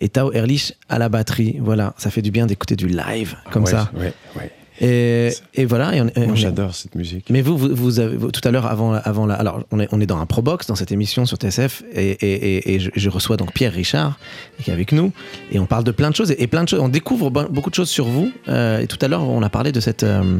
et 0.00 0.08
Tao 0.08 0.32
Erlich 0.32 0.74
à 0.88 0.98
la 0.98 1.08
batterie. 1.08 1.56
Voilà, 1.60 1.94
ça 1.98 2.10
fait 2.10 2.22
du 2.22 2.30
bien 2.30 2.46
d'écouter 2.46 2.76
du 2.76 2.86
live 2.86 3.34
comme 3.52 3.64
Ouais, 3.64 3.70
ça. 3.72 3.90
ouais, 3.96 4.12
ouais. 4.36 4.50
Et, 4.80 5.30
et 5.54 5.64
voilà. 5.66 5.94
et 5.94 6.00
on- 6.00 6.10
Moi, 6.26 6.34
j'adore 6.34 6.74
cette 6.74 6.94
musique. 6.94 7.26
Mais 7.30 7.42
vous, 7.42 7.56
vous, 7.58 7.74
vous 7.74 8.00
avez, 8.00 8.16
tout 8.30 8.40
à 8.44 8.50
l'heure, 8.50 8.66
avant, 8.66 8.92
avant 8.94 9.26
la, 9.26 9.34
alors 9.34 9.62
on 9.70 9.80
est, 9.80 9.88
on 9.92 10.00
est 10.00 10.06
dans 10.06 10.18
un 10.18 10.26
Probox 10.26 10.66
dans 10.66 10.74
cette 10.74 10.90
émission 10.92 11.26
sur 11.26 11.36
TSF 11.36 11.82
et, 11.94 12.74
et, 12.74 12.80
je, 12.80 12.90
je 12.94 13.08
reçois 13.10 13.36
donc 13.36 13.52
Pierre 13.52 13.72
Richard 13.72 14.18
qui 14.62 14.70
est 14.70 14.72
avec 14.72 14.92
nous 14.92 15.12
et 15.52 15.58
on 15.58 15.66
parle 15.66 15.84
de 15.84 15.90
plein 15.90 16.10
de 16.10 16.16
choses 16.16 16.34
et, 16.36 16.46
plein 16.46 16.64
de 16.64 16.68
choses. 16.68 16.80
On 16.80 16.88
découvre 16.88 17.30
bo- 17.30 17.48
beaucoup 17.50 17.70
de 17.70 17.74
choses 17.74 17.90
sur 17.90 18.06
vous. 18.06 18.30
Euh, 18.48 18.80
et 18.80 18.86
tout 18.86 18.98
à 19.02 19.08
l'heure, 19.08 19.22
on 19.22 19.42
a 19.42 19.50
parlé 19.50 19.72
de 19.72 19.80
cette. 19.80 20.02
euh, 20.02 20.38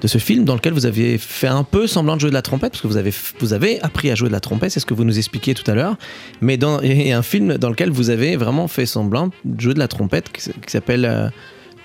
de 0.00 0.08
ce 0.08 0.18
film 0.18 0.44
dans 0.44 0.54
lequel 0.56 0.72
vous 0.72 0.84
aviez 0.84 1.16
fait 1.16 1.46
un 1.46 1.62
peu 1.62 1.86
semblant 1.86 2.16
de 2.16 2.20
jouer 2.20 2.30
de 2.30 2.34
la 2.34 2.42
trompette, 2.42 2.72
parce 2.72 2.82
que 2.82 2.88
vous 2.88 2.96
avez, 2.96 3.14
vous 3.38 3.52
avez 3.52 3.80
appris 3.82 4.10
à 4.10 4.16
jouer 4.16 4.26
de 4.26 4.32
la 4.32 4.40
trompette, 4.40 4.72
c'est 4.72 4.80
ce 4.80 4.84
que 4.86 4.94
vous 4.94 5.04
nous 5.04 5.16
expliquiez 5.16 5.54
tout 5.54 5.70
à 5.70 5.76
l'heure. 5.76 5.94
Mais 6.40 6.56
dans, 6.56 6.80
il 6.82 7.06
y 7.06 7.12
a 7.12 7.18
un 7.18 7.22
film 7.22 7.56
dans 7.56 7.68
lequel 7.70 7.90
vous 7.92 8.10
avez 8.10 8.34
vraiment 8.34 8.66
fait 8.66 8.84
semblant 8.84 9.30
de 9.44 9.60
jouer 9.60 9.74
de 9.74 9.78
la 9.78 9.86
trompette 9.86 10.32
qui 10.32 10.42
s'appelle 10.66 11.04
euh, 11.04 11.28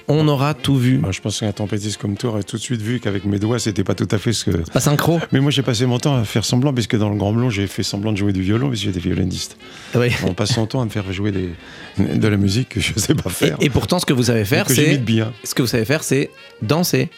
On 0.10 0.28
aura 0.28 0.54
tout 0.54 0.78
vu. 0.78 1.00
Moi, 1.00 1.12
je 1.12 1.20
pense 1.20 1.41
qu'un 1.41 1.52
trompettiste 1.52 1.98
comme 1.98 2.15
toi 2.15 2.30
aurait 2.32 2.43
tout 2.43 2.56
de 2.56 2.62
suite 2.62 2.82
vu 2.82 3.00
qu'avec 3.00 3.26
mes 3.26 3.39
doigts, 3.39 3.60
c'était 3.60 3.84
pas 3.84 3.93
tout 3.93 4.08
à 4.12 4.17
fait 4.17 4.32
ce 4.32 4.46
que. 4.46 4.52
Pas 4.52 4.80
synchro 4.80 5.20
Mais 5.34 5.41
moi, 5.41 5.52
j'ai 5.52 5.63
passé 5.63 5.86
mon 5.86 6.00
temps 6.00 6.15
à 6.15 6.24
faire 6.24 6.46
semblant, 6.46 6.74
puisque 6.74 6.96
dans 6.96 7.10
le 7.10 7.17
Grand 7.17 7.34
Blond, 7.34 7.50
j'ai 7.50 7.67
fait 7.67 7.84
semblant 7.84 8.13
de 8.13 8.17
jouer 8.17 8.32
du 8.32 8.41
violon, 8.41 8.70
puisque 8.70 8.86
j'étais 8.86 9.00
violoniste. 9.00 9.58
Oui. 9.96 10.10
On 10.26 10.34
passe 10.34 10.54
son 10.54 10.65
temps 10.65 10.82
à 10.82 10.86
me 10.86 10.89
faire 10.89 11.12
jouer 11.12 11.32
des, 11.32 11.50
de 11.98 12.28
la 12.28 12.38
musique 12.38 12.70
que 12.70 12.80
je 12.80 12.98
sais 12.98 13.15
pas 13.15 13.30
faire. 13.30 13.58
et 13.60 13.70
pourtant, 13.70 14.00
ce 14.00 14.06
que 14.06 14.13
vous 14.13 14.24
savez 14.24 14.46
faire, 14.46 14.65
que 14.65 14.74
c'est 14.74 14.98
bien. 14.98 15.34
ce 15.43 15.54
que 15.54 15.62
vous 15.62 15.67
savez 15.67 15.86
faire, 15.86 16.04
c'est 16.04 16.30
danser. 16.62 17.10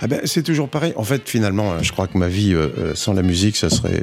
Ah 0.00 0.08
ben, 0.08 0.20
c'est 0.24 0.42
toujours 0.42 0.68
pareil. 0.68 0.92
En 0.96 1.04
fait, 1.04 1.28
finalement, 1.28 1.74
euh, 1.74 1.78
je 1.82 1.92
crois 1.92 2.08
que 2.08 2.18
ma 2.18 2.26
vie 2.26 2.52
euh, 2.52 2.68
euh, 2.78 2.94
sans 2.96 3.12
la 3.12 3.22
musique, 3.22 3.56
ça 3.56 3.70
serait. 3.70 4.02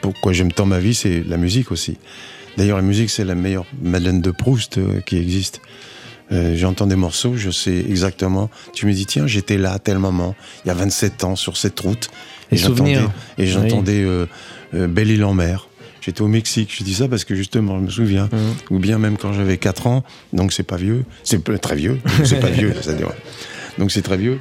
Pourquoi 0.00 0.32
j'aime 0.32 0.52
tant 0.52 0.66
ma 0.66 0.78
vie, 0.78 0.94
c'est 0.94 1.24
la 1.26 1.36
musique 1.36 1.72
aussi. 1.72 1.98
D'ailleurs, 2.56 2.76
la 2.76 2.82
musique, 2.82 3.10
c'est 3.10 3.24
la 3.24 3.34
meilleure 3.34 3.66
Madeleine 3.82 4.20
de 4.20 4.30
Proust 4.30 4.78
euh, 4.78 5.00
qui 5.00 5.16
existe. 5.16 5.60
Euh, 6.32 6.56
J'entends 6.56 6.86
des 6.86 6.96
morceaux, 6.96 7.36
je 7.36 7.50
sais 7.50 7.76
exactement. 7.76 8.50
Tu 8.72 8.86
me 8.86 8.92
dis, 8.92 9.06
tiens, 9.06 9.26
j'étais 9.26 9.58
là 9.58 9.72
à 9.72 9.78
tel 9.78 9.98
moment, 9.98 10.34
il 10.64 10.68
y 10.68 10.70
a 10.70 10.74
27 10.74 11.24
ans, 11.24 11.36
sur 11.36 11.56
cette 11.56 11.78
route. 11.80 12.08
Les 12.50 12.58
j'entendais-. 12.58 12.98
Et 13.38 13.46
j'entendais 13.46 14.02
euh, 14.02 14.26
euh, 14.74 14.86
Belle-Île 14.86 15.24
en 15.24 15.34
mer. 15.34 15.68
J'étais 16.00 16.22
au 16.22 16.28
Mexique, 16.28 16.74
je 16.76 16.82
dis 16.82 16.94
ça 16.94 17.06
parce 17.06 17.24
que 17.24 17.34
justement, 17.34 17.78
je 17.78 17.84
me 17.84 17.90
souviens. 17.90 18.28
Mhm. 18.32 18.54
Ou 18.70 18.78
bien 18.78 18.98
même 18.98 19.16
quand 19.16 19.32
j'avais 19.32 19.56
4 19.56 19.86
ans, 19.86 20.04
donc 20.32 20.52
c'est 20.52 20.64
pas 20.64 20.76
vieux. 20.76 21.04
C'est 21.22 21.42
très 21.60 21.76
vieux, 21.76 22.00
c'est 22.24 22.40
pas 22.40 22.50
vieux. 22.50 22.74
Donc 23.78 23.92
c'est 23.92 24.02
très 24.02 24.16
vieux. 24.16 24.40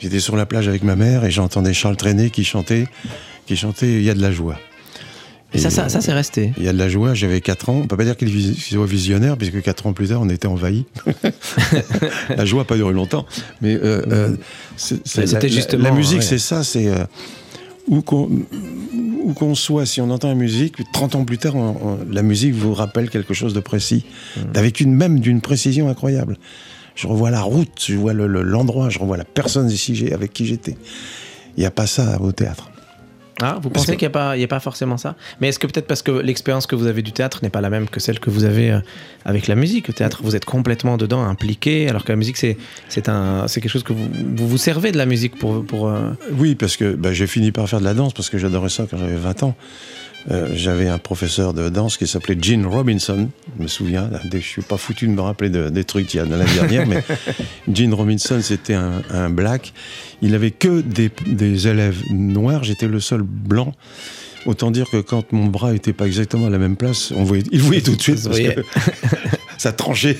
J'étais 0.00 0.20
sur 0.20 0.36
la 0.36 0.46
plage 0.46 0.68
avec 0.68 0.82
ma 0.82 0.96
mère 0.96 1.24
et 1.24 1.30
j'entendais 1.30 1.72
Charles 1.72 1.96
Trenet 1.96 2.30
qui 2.30 2.44
chantait, 2.44 2.86
qui 3.46 3.56
chantait 3.56 3.92
Il 3.92 4.02
y 4.02 4.10
a 4.10 4.14
de 4.14 4.20
la 4.20 4.32
joie. 4.32 4.58
Et 5.54 5.58
ça, 5.58 5.68
ça, 5.70 5.88
ça 5.88 6.00
c'est 6.00 6.12
resté. 6.14 6.52
Il 6.56 6.62
y 6.64 6.68
a 6.68 6.72
de 6.72 6.78
la 6.78 6.88
joie, 6.88 7.12
j'avais 7.14 7.40
4 7.40 7.68
ans. 7.68 7.80
On 7.84 7.86
peut 7.86 7.96
pas 7.96 8.04
dire 8.04 8.16
qu'il 8.16 8.56
soit 8.56 8.86
visionnaire, 8.86 9.36
puisque 9.36 9.60
4 9.60 9.86
ans 9.86 9.92
plus 9.92 10.08
tard, 10.08 10.20
on 10.22 10.28
était 10.30 10.46
envahi. 10.48 10.86
la 12.36 12.44
joie 12.44 12.60
n'a 12.62 12.64
pas 12.64 12.76
duré 12.76 12.92
longtemps. 12.94 13.26
Mais 13.60 13.74
euh, 13.74 14.02
euh, 14.10 14.36
c'était 14.76 15.26
la- 15.26 15.40
la- 15.40 15.48
justement, 15.48 15.84
La, 15.84 15.90
musique, 15.92 16.18
ouais. 16.20 16.24
c'est 16.24 16.38
ça, 16.38 16.64
c'est. 16.64 16.88
euh, 16.88 17.04
où 17.88 18.00
qu'on 19.34 19.54
soit, 19.54 19.86
si 19.86 20.00
on 20.00 20.10
entend 20.10 20.28
la 20.28 20.34
musique, 20.34 20.76
30 20.92 21.14
ans 21.16 21.24
plus 21.24 21.38
tard, 21.38 21.54
on- 21.56 21.76
on- 21.82 21.98
la 22.10 22.22
musique 22.22 22.54
vous 22.54 22.72
rappelle 22.74 23.10
quelque 23.10 23.34
chose 23.34 23.54
de 23.54 23.60
précis, 23.60 24.04
Mm. 24.36 24.40
avec 24.54 24.80
une 24.80 24.94
même 24.94 25.20
d'une 25.20 25.40
précision 25.40 25.88
incroyable. 25.88 26.38
Je 26.94 27.06
revois 27.06 27.30
la 27.30 27.42
route, 27.42 27.84
je 27.86 27.94
vois 27.94 28.12
le- 28.14 28.26
le- 28.26 28.42
l'endroit, 28.42 28.88
je 28.90 28.98
revois 28.98 29.16
la 29.16 29.24
personne 29.24 29.70
ici 29.70 30.08
avec 30.12 30.32
qui 30.32 30.46
j'étais. 30.46 30.76
Il 31.56 31.60
n'y 31.60 31.66
a 31.66 31.70
pas 31.70 31.86
ça 31.86 32.20
au 32.20 32.32
théâtre. 32.32 32.70
Ah, 33.42 33.58
vous 33.60 33.70
pensez 33.70 33.96
qu'il 33.96 34.06
n'y 34.06 34.12
a, 34.12 34.18
pas- 34.18 34.36
il 34.36 34.40
y 34.40 34.44
a 34.44 34.48
pas 34.48 34.60
forcément 34.60 34.96
ça 34.96 35.16
Mais 35.40 35.48
est-ce 35.48 35.58
que 35.58 35.66
peut-être 35.66 35.86
parce 35.86 36.02
que 36.02 36.12
l'expérience 36.12 36.66
que 36.66 36.76
vous 36.76 36.86
avez 36.86 37.02
du 37.02 37.12
théâtre 37.12 37.40
n'est 37.42 37.50
pas 37.50 37.60
la 37.60 37.70
même 37.70 37.88
que 37.88 37.98
celle 38.00 38.20
que 38.20 38.30
vous 38.30 38.44
avez 38.44 38.70
euh, 38.70 38.78
avec 39.24 39.48
la 39.48 39.54
musique 39.56 39.88
Au 39.88 39.92
théâtre, 39.92 40.20
vous 40.22 40.36
êtes 40.36 40.44
complètement 40.44 40.96
dedans, 40.96 41.24
impliqué, 41.24 41.88
alors 41.88 42.04
que 42.04 42.12
la 42.12 42.16
musique, 42.16 42.36
c'est 42.36 42.56
quelque 42.88 43.68
chose 43.68 43.82
que 43.82 43.92
vous, 43.92 44.08
vous 44.36 44.48
vous 44.48 44.58
servez 44.58 44.92
de 44.92 44.98
la 44.98 45.06
musique 45.06 45.36
pour... 45.38 45.64
pour 45.64 45.88
euh, 45.88 46.10
Oui, 46.32 46.54
parce 46.54 46.76
que 46.76 46.94
bah, 46.94 47.12
j'ai 47.12 47.26
fini 47.26 47.52
par 47.52 47.68
faire 47.68 47.80
de 47.80 47.84
la 47.84 47.94
danse 47.94 48.12
parce 48.14 48.30
que 48.30 48.38
j'adorais 48.38 48.68
ça 48.68 48.86
quand 48.90 48.98
j'avais 48.98 49.16
20 49.16 49.42
ans. 49.42 49.54
Euh, 50.30 50.48
j'avais 50.54 50.88
un 50.88 50.98
professeur 50.98 51.52
de 51.52 51.68
danse 51.68 51.96
qui 51.96 52.06
s'appelait 52.06 52.36
Gene 52.40 52.64
Robinson, 52.66 53.28
je 53.58 53.62
me 53.62 53.68
souviens. 53.68 54.08
Je 54.32 54.38
suis 54.38 54.62
pas 54.62 54.76
foutu 54.76 55.06
de 55.08 55.12
me 55.12 55.20
rappeler 55.20 55.50
de- 55.50 55.68
des 55.68 55.82
trucs 55.84 56.06
qu'il 56.06 56.18
y 56.18 56.22
a 56.22 56.26
de 56.26 56.30
l'année 56.34 56.52
dernière, 56.54 56.86
mais 56.86 57.02
Gene 57.74 57.92
Robinson, 57.92 58.38
c'était 58.40 58.74
un, 58.74 59.02
un 59.10 59.30
black. 59.30 59.72
Il 60.22 60.34
avait 60.36 60.52
que 60.52 60.80
des, 60.80 61.10
des 61.26 61.66
élèves 61.66 61.98
noirs. 62.12 62.62
J'étais 62.62 62.86
le 62.86 63.00
seul 63.00 63.22
blanc. 63.22 63.74
Autant 64.46 64.70
dire 64.72 64.88
que 64.90 64.96
quand 65.00 65.32
mon 65.32 65.46
bras 65.46 65.72
était 65.74 65.92
pas 65.92 66.06
exactement 66.06 66.46
à 66.46 66.50
la 66.50 66.58
même 66.58 66.76
place, 66.76 67.12
on 67.16 67.22
voyait, 67.24 67.44
il 67.52 67.60
voyait 67.60 67.80
tout 67.80 67.94
de 67.94 68.02
suite 68.02 68.22
parce 68.24 68.38
que 68.40 68.64
ça 69.58 69.72
tranchait. 69.72 70.18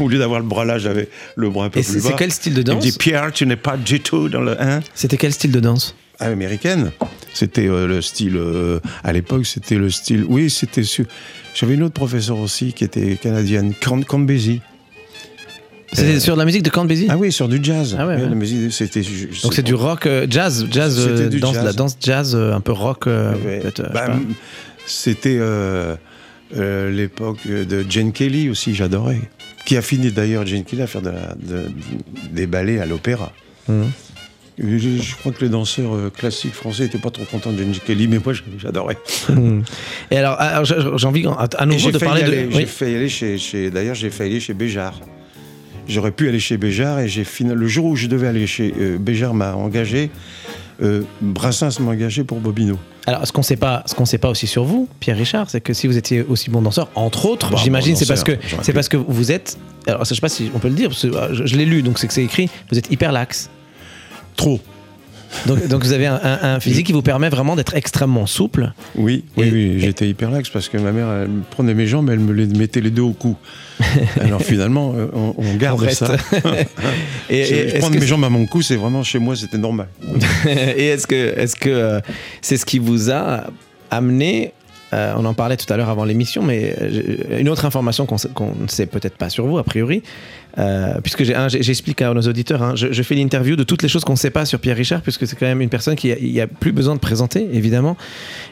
Au 0.00 0.08
lieu 0.08 0.18
d'avoir 0.18 0.40
le 0.40 0.46
bras 0.46 0.64
là, 0.64 0.78
j'avais 0.78 1.08
le 1.36 1.48
bras 1.48 1.66
un 1.66 1.70
peu 1.70 1.78
Et 1.80 1.82
plus 1.84 2.02
bas. 2.02 2.08
c'est 2.10 2.16
quel 2.16 2.32
style 2.32 2.54
de 2.54 2.60
Il 2.62 2.66
me 2.68 2.74
danse? 2.74 2.82
Dit 2.84 2.92
Pierre, 2.98 3.30
tu 3.32 3.46
n'es 3.46 3.54
pas 3.56 3.76
du 3.76 4.00
tout 4.00 4.28
dans 4.28 4.40
le 4.40 4.60
1 4.60 4.80
C'était 4.94 5.16
quel 5.16 5.32
style 5.32 5.52
de 5.52 5.60
danse? 5.60 5.94
Américaine. 6.18 6.90
C'était 7.38 7.68
euh, 7.68 7.86
le 7.86 8.02
style, 8.02 8.36
euh, 8.36 8.80
à 9.04 9.12
l'époque, 9.12 9.46
c'était 9.46 9.76
le 9.76 9.90
style. 9.90 10.24
Oui, 10.28 10.50
c'était 10.50 10.82
sûr. 10.82 11.04
J'avais 11.54 11.74
une 11.74 11.84
autre 11.84 11.94
professeure 11.94 12.38
aussi 12.38 12.72
qui 12.72 12.82
était 12.82 13.16
canadienne, 13.16 13.72
Basie. 14.26 14.60
C'était 15.92 16.16
Euh, 16.16 16.20
sur 16.20 16.34
de 16.34 16.40
la 16.40 16.44
musique 16.44 16.64
de 16.64 16.70
Count 16.70 16.86
Ah 17.08 17.16
oui, 17.16 17.30
sur 17.30 17.48
du 17.48 17.60
jazz. 17.62 17.96
Ah 17.96 18.06
ouais, 18.08 18.18
la 18.18 18.28
musique, 18.34 18.72
c'était. 18.72 19.02
Donc 19.44 19.54
c'est 19.54 19.62
du 19.62 19.74
rock 19.74 20.06
euh, 20.06 20.26
jazz, 20.28 20.66
jazz, 20.70 20.98
C'était 21.00 21.22
euh, 21.22 21.28
du 21.28 21.38
danse, 21.38 21.54
jazz. 21.54 21.64
la 21.64 21.72
danse 21.72 21.96
jazz 22.00 22.34
un 22.34 22.60
peu 22.60 22.72
rock. 22.72 23.06
Ouais. 23.06 23.62
Bah, 23.94 24.16
c'était 24.86 25.38
l'époque 26.56 27.46
de 27.46 27.84
Jane 27.88 28.10
Kelly 28.12 28.50
aussi, 28.50 28.74
j'adorais. 28.74 29.20
Qui 29.64 29.76
a 29.76 29.82
fini 29.82 30.10
d'ailleurs, 30.10 30.44
Jane 30.44 30.64
Kelly, 30.64 30.82
à 30.82 30.86
faire 30.88 31.02
de 31.02 31.10
la- 31.10 31.34
de- 31.36 31.70
des 32.32 32.46
ballets 32.48 32.80
à 32.80 32.86
l'opéra. 32.86 33.32
Mhm. 33.68 33.84
Je, 34.58 35.14
crois 35.16 35.30
que 35.32 35.40
les 35.44 35.48
danseurs 35.50 35.94
euh, 35.94 36.10
classiques 36.10 36.54
français 36.54 36.84
n'étaient 36.84 36.98
pas 36.98 37.10
trop 37.10 37.22
contents 37.24 37.52
de 37.52 37.58
Jane 37.58 37.72
Kelly, 37.86 38.08
mais 38.08 38.18
moi 38.24 38.32
j'adorais. 38.58 38.98
Et 40.10 40.16
alors, 40.16 40.34
alors, 40.40 40.64
j'ai 40.64 41.06
envie 41.06 41.24
à 41.56 41.66
nouveau 41.66 41.90
de 41.90 41.98
parler 41.98 42.22
de. 42.22 42.26
aller, 42.28 42.46
oui. 42.46 42.54
J'ai 42.60 42.66
failli 42.66 42.94
aller 42.96 43.08
chez, 43.08 43.38
chez- 43.38 43.70
D'ailleurs, 43.70 43.94
j'ai 43.94 44.10
failli 44.10 44.32
aller 44.32 44.40
chez 44.40 44.54
Béjart. 44.54 44.98
J'aurais 45.86 46.10
pu 46.10 46.28
aller 46.28 46.40
chez 46.40 46.56
Béjart 46.56 47.00
et 47.00 47.08
j'ai 47.08 47.24
fini. 47.24 47.52
Le 47.54 47.66
jour 47.68 47.86
où 47.86 47.96
je 47.96 48.08
devais 48.08 48.26
aller 48.26 48.46
chez 48.46 48.74
euh, 48.78 48.98
Béjart 48.98 49.32
m'a 49.32 49.54
engagé. 49.54 50.10
euh, 50.82 51.02
Brassens 51.20 51.80
m'a 51.80 51.92
engagé 51.92 52.24
pour 52.24 52.40
Bobino. 52.40 52.78
Alors, 53.06 53.26
ce 53.26 53.32
qu'on 53.32 53.42
sait 53.42 53.56
pas, 53.56 53.84
ce 53.86 53.94
qu'on 53.94 54.04
sait 54.04 54.18
pas 54.18 54.28
aussi 54.28 54.46
sur 54.46 54.64
vous, 54.64 54.86
Pierre 55.00 55.16
Richard, 55.16 55.48
c'est 55.48 55.62
que 55.62 55.72
si 55.72 55.86
vous 55.86 55.96
étiez 55.96 56.22
aussi 56.22 56.50
bon 56.50 56.60
danseur, 56.60 56.90
entre 56.94 57.24
autres, 57.24 57.52
Bah, 57.52 57.58
j'imagine, 57.62 57.94
bon 57.94 57.98
c'est 57.98 58.06
parce 58.06 58.22
que 58.24 58.32
c'est 58.62 58.72
parce 58.74 58.88
que 58.90 58.98
vous 58.98 59.32
êtes. 59.32 59.56
Alors, 59.86 60.04
je 60.04 60.12
sais 60.12 60.20
pas 60.20 60.28
si 60.28 60.50
on 60.54 60.58
peut 60.58 60.68
le 60.68 60.74
dire, 60.74 60.88
parce 60.90 61.02
que 61.02 61.06
euh, 61.14 61.32
je, 61.32 61.46
je 61.46 61.56
l'ai 61.56 61.64
lu, 61.64 61.82
donc 61.82 61.98
c'est 61.98 62.06
que 62.06 62.12
c'est 62.12 62.24
écrit. 62.24 62.50
Vous 62.70 62.76
êtes 62.76 62.90
hyper 62.90 63.12
lax. 63.12 63.48
Trop. 64.38 64.58
Donc, 65.46 65.66
donc 65.68 65.84
vous 65.84 65.92
avez 65.92 66.06
un, 66.06 66.18
un- 66.22 66.54
un 66.54 66.60
physique 66.60 66.86
qui 66.86 66.94
vous 66.94 67.02
permet 67.02 67.28
vraiment 67.28 67.54
d'être 67.54 67.74
extrêmement 67.74 68.24
souple. 68.24 68.72
Oui, 68.96 69.24
Et- 69.36 69.42
oui, 69.42 69.50
oui. 69.52 69.60
et- 69.76 69.80
J'étais 69.80 70.08
hyper 70.08 70.30
lax 70.30 70.48
parce 70.48 70.70
que 70.70 70.78
ma 70.78 70.90
mère 70.90 71.06
elle 71.10 71.28
me 71.28 71.42
prenait 71.42 71.74
mes 71.74 71.86
jambes, 71.86 72.08
elle 72.08 72.18
me 72.20 72.32
les 72.32 72.46
mettait 72.46 72.80
les 72.80 72.88
deux 72.90 73.02
au 73.02 73.12
cou. 73.12 73.36
Alors 74.22 74.40
finalement, 74.40 74.94
euh, 74.96 75.08
on, 75.12 75.34
on 75.36 75.54
garde 75.56 75.82
On 75.86 75.90
ça. 75.90 76.16
Et, 77.28 77.44
Je- 77.44 77.54
et 77.76 77.78
prendre 77.78 77.98
mes 78.00 78.06
jambes 78.06 78.24
à 78.24 78.30
mon 78.30 78.46
cou, 78.46 78.62
c'est 78.62 78.76
vraiment 78.76 79.02
chez 79.02 79.18
moi, 79.18 79.36
c'était 79.36 79.58
normal. 79.58 79.88
et 80.46 80.86
est-ce 80.86 81.06
que 81.06 81.38
est-ce 81.38 81.56
que 81.56 81.68
euh, 81.68 82.00
c'est 82.40 82.56
ce 82.56 82.64
qui 82.64 82.78
vous 82.78 83.10
a 83.10 83.44
amené 83.90 84.52
euh, 84.94 85.12
on 85.18 85.26
en 85.26 85.34
parlait 85.34 85.58
tout 85.58 85.70
à 85.70 85.76
l'heure 85.76 85.90
avant 85.90 86.06
l'émission, 86.06 86.42
mais 86.42 86.74
euh, 86.80 87.38
une 87.40 87.50
autre 87.50 87.66
information 87.66 88.06
qu'on 88.06 88.16
ne 88.58 88.68
sait 88.68 88.86
peut-être 88.86 89.18
pas 89.18 89.28
sur 89.28 89.44
vous, 89.46 89.58
a 89.58 89.62
priori, 89.62 90.02
euh, 90.58 90.94
puisque 91.02 91.20
hein, 91.22 91.48
j'explique 91.48 92.02
à 92.02 92.12
nos 92.12 92.20
auditeurs, 92.22 92.62
hein, 92.62 92.72
je, 92.74 92.92
je 92.92 93.02
fais 93.02 93.14
l'interview 93.14 93.54
de 93.56 93.62
toutes 93.62 93.82
les 93.82 93.88
choses 93.88 94.04
qu'on 94.04 94.14
ne 94.14 94.18
sait 94.18 94.30
pas 94.30 94.44
sur 94.44 94.58
Pierre 94.58 94.76
Richard, 94.76 95.02
puisque 95.02 95.26
c'est 95.26 95.36
quand 95.36 95.46
même 95.46 95.60
une 95.60 95.68
personne 95.68 95.94
qui 95.96 96.12
n'y 96.20 96.40
a, 96.40 96.46
plus 96.46 96.72
besoin 96.72 96.94
de 96.94 97.00
présenter, 97.00 97.46
évidemment. 97.52 97.96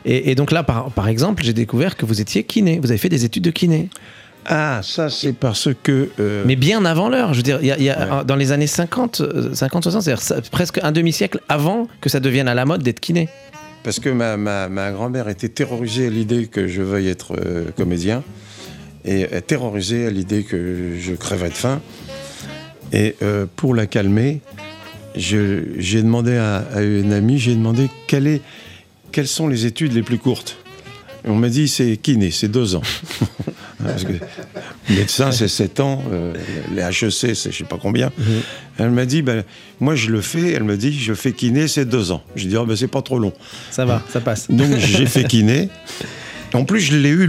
Et, 0.04 0.30
et 0.30 0.34
donc 0.34 0.52
là, 0.52 0.62
par, 0.62 0.90
par 0.92 1.08
exemple, 1.08 1.42
j'ai 1.42 1.52
découvert 1.52 1.96
que 1.96 2.06
vous 2.06 2.20
étiez 2.20 2.44
kiné, 2.44 2.78
vous 2.80 2.90
avez 2.90 2.98
fait 2.98 3.08
des 3.08 3.24
études 3.24 3.42
de 3.44 3.50
kiné, 3.50 3.88
Ah, 4.48 4.80
ça 4.84 5.10
c'est 5.10 5.32
parce 5.32 5.68
que. 5.82 6.10
euh, 6.20 6.44
mais 6.46 6.54
bien 6.54 6.84
avant 6.84 7.08
l'heure. 7.08 7.32
Je 7.32 7.38
veux 7.38 7.42
dire, 7.42 7.58
il 7.60 7.66
y 7.66 7.72
a- 7.72 7.78
il 7.78 7.82
y 7.84 7.90
a- 7.90 8.18
Ouais. 8.18 8.24
dans 8.24 8.36
les 8.36 8.52
années 8.52 8.68
50, 8.68 9.20
euh, 9.20 9.52
50 9.54 9.82
60, 9.82 10.02
c'est-à-dire 10.02 10.42
presque 10.52 10.78
un 10.84 10.92
demi-siècle 10.92 11.40
avant 11.48 11.88
que 12.00 12.08
ça 12.08 12.20
devienne 12.20 12.46
à 12.46 12.54
la 12.54 12.64
mode 12.64 12.84
d'être 12.84 13.00
kiné. 13.00 13.28
Parce 13.82 13.98
que 13.98 14.08
ma, 14.08 14.36
ma, 14.36 14.68
ma 14.68 14.92
grand-mère 14.92 15.28
était 15.28 15.48
terrorisée 15.48 16.06
à 16.06 16.10
l'idée 16.10 16.46
que 16.46 16.68
je 16.68 16.82
veuille 16.82 17.08
être 17.08 17.32
euh, 17.44 17.64
comédien 17.76 18.22
et 19.06 19.26
terrorisée 19.42 20.06
à 20.06 20.10
l'idée 20.10 20.42
que 20.42 20.96
je 20.98 21.12
crèverais 21.14 21.50
de 21.50 21.54
faim. 21.54 21.80
Et 22.92 23.16
euh, 23.22 23.46
pour 23.56 23.74
la 23.74 23.86
calmer, 23.86 24.40
j'ai 25.14 26.02
demandé 26.02 26.36
à, 26.36 26.56
à 26.74 26.82
une 26.82 27.12
amie, 27.12 27.38
j'ai 27.38 27.54
demandé 27.54 27.88
quelle 28.06 28.26
est 28.26 28.42
quelles 29.12 29.28
sont 29.28 29.48
les 29.48 29.64
études 29.64 29.94
les 29.94 30.02
plus 30.02 30.18
courtes 30.18 30.58
Et 31.24 31.30
On 31.30 31.36
m'a 31.36 31.48
dit 31.48 31.68
c'est 31.68 31.96
kiné, 31.96 32.30
c'est 32.30 32.48
deux 32.48 32.74
ans. 32.74 32.82
Parce 33.82 34.04
que 34.04 34.12
médecin, 34.90 35.32
c'est 35.32 35.48
7 35.48 35.80
ans, 35.80 36.02
euh, 36.12 36.34
les 36.74 36.82
HEC, 36.82 37.10
c'est 37.34 37.50
je 37.50 37.56
sais 37.56 37.64
pas 37.64 37.78
combien. 37.80 38.10
Elle 38.78 38.90
m'a 38.90 39.06
dit, 39.06 39.22
ben, 39.22 39.44
moi 39.80 39.94
je 39.94 40.10
le 40.10 40.20
fais, 40.20 40.52
elle 40.52 40.64
me 40.64 40.76
dit, 40.76 40.92
je 40.98 41.14
fais 41.14 41.32
kiné, 41.32 41.68
c'est 41.68 41.84
deux 41.84 42.10
ans. 42.10 42.22
Je 42.34 42.46
dis, 42.46 42.56
oh, 42.56 42.66
ben, 42.66 42.76
c'est 42.76 42.88
pas 42.88 43.02
trop 43.02 43.18
long. 43.18 43.32
Ça 43.70 43.84
va, 43.84 44.02
ça 44.10 44.20
passe. 44.20 44.50
Donc 44.50 44.76
j'ai 44.76 45.06
fait 45.06 45.24
kiné. 45.24 45.68
En 46.56 46.64
plus, 46.64 46.80
je 46.80 46.96
l'ai 46.96 47.10
eu, 47.10 47.28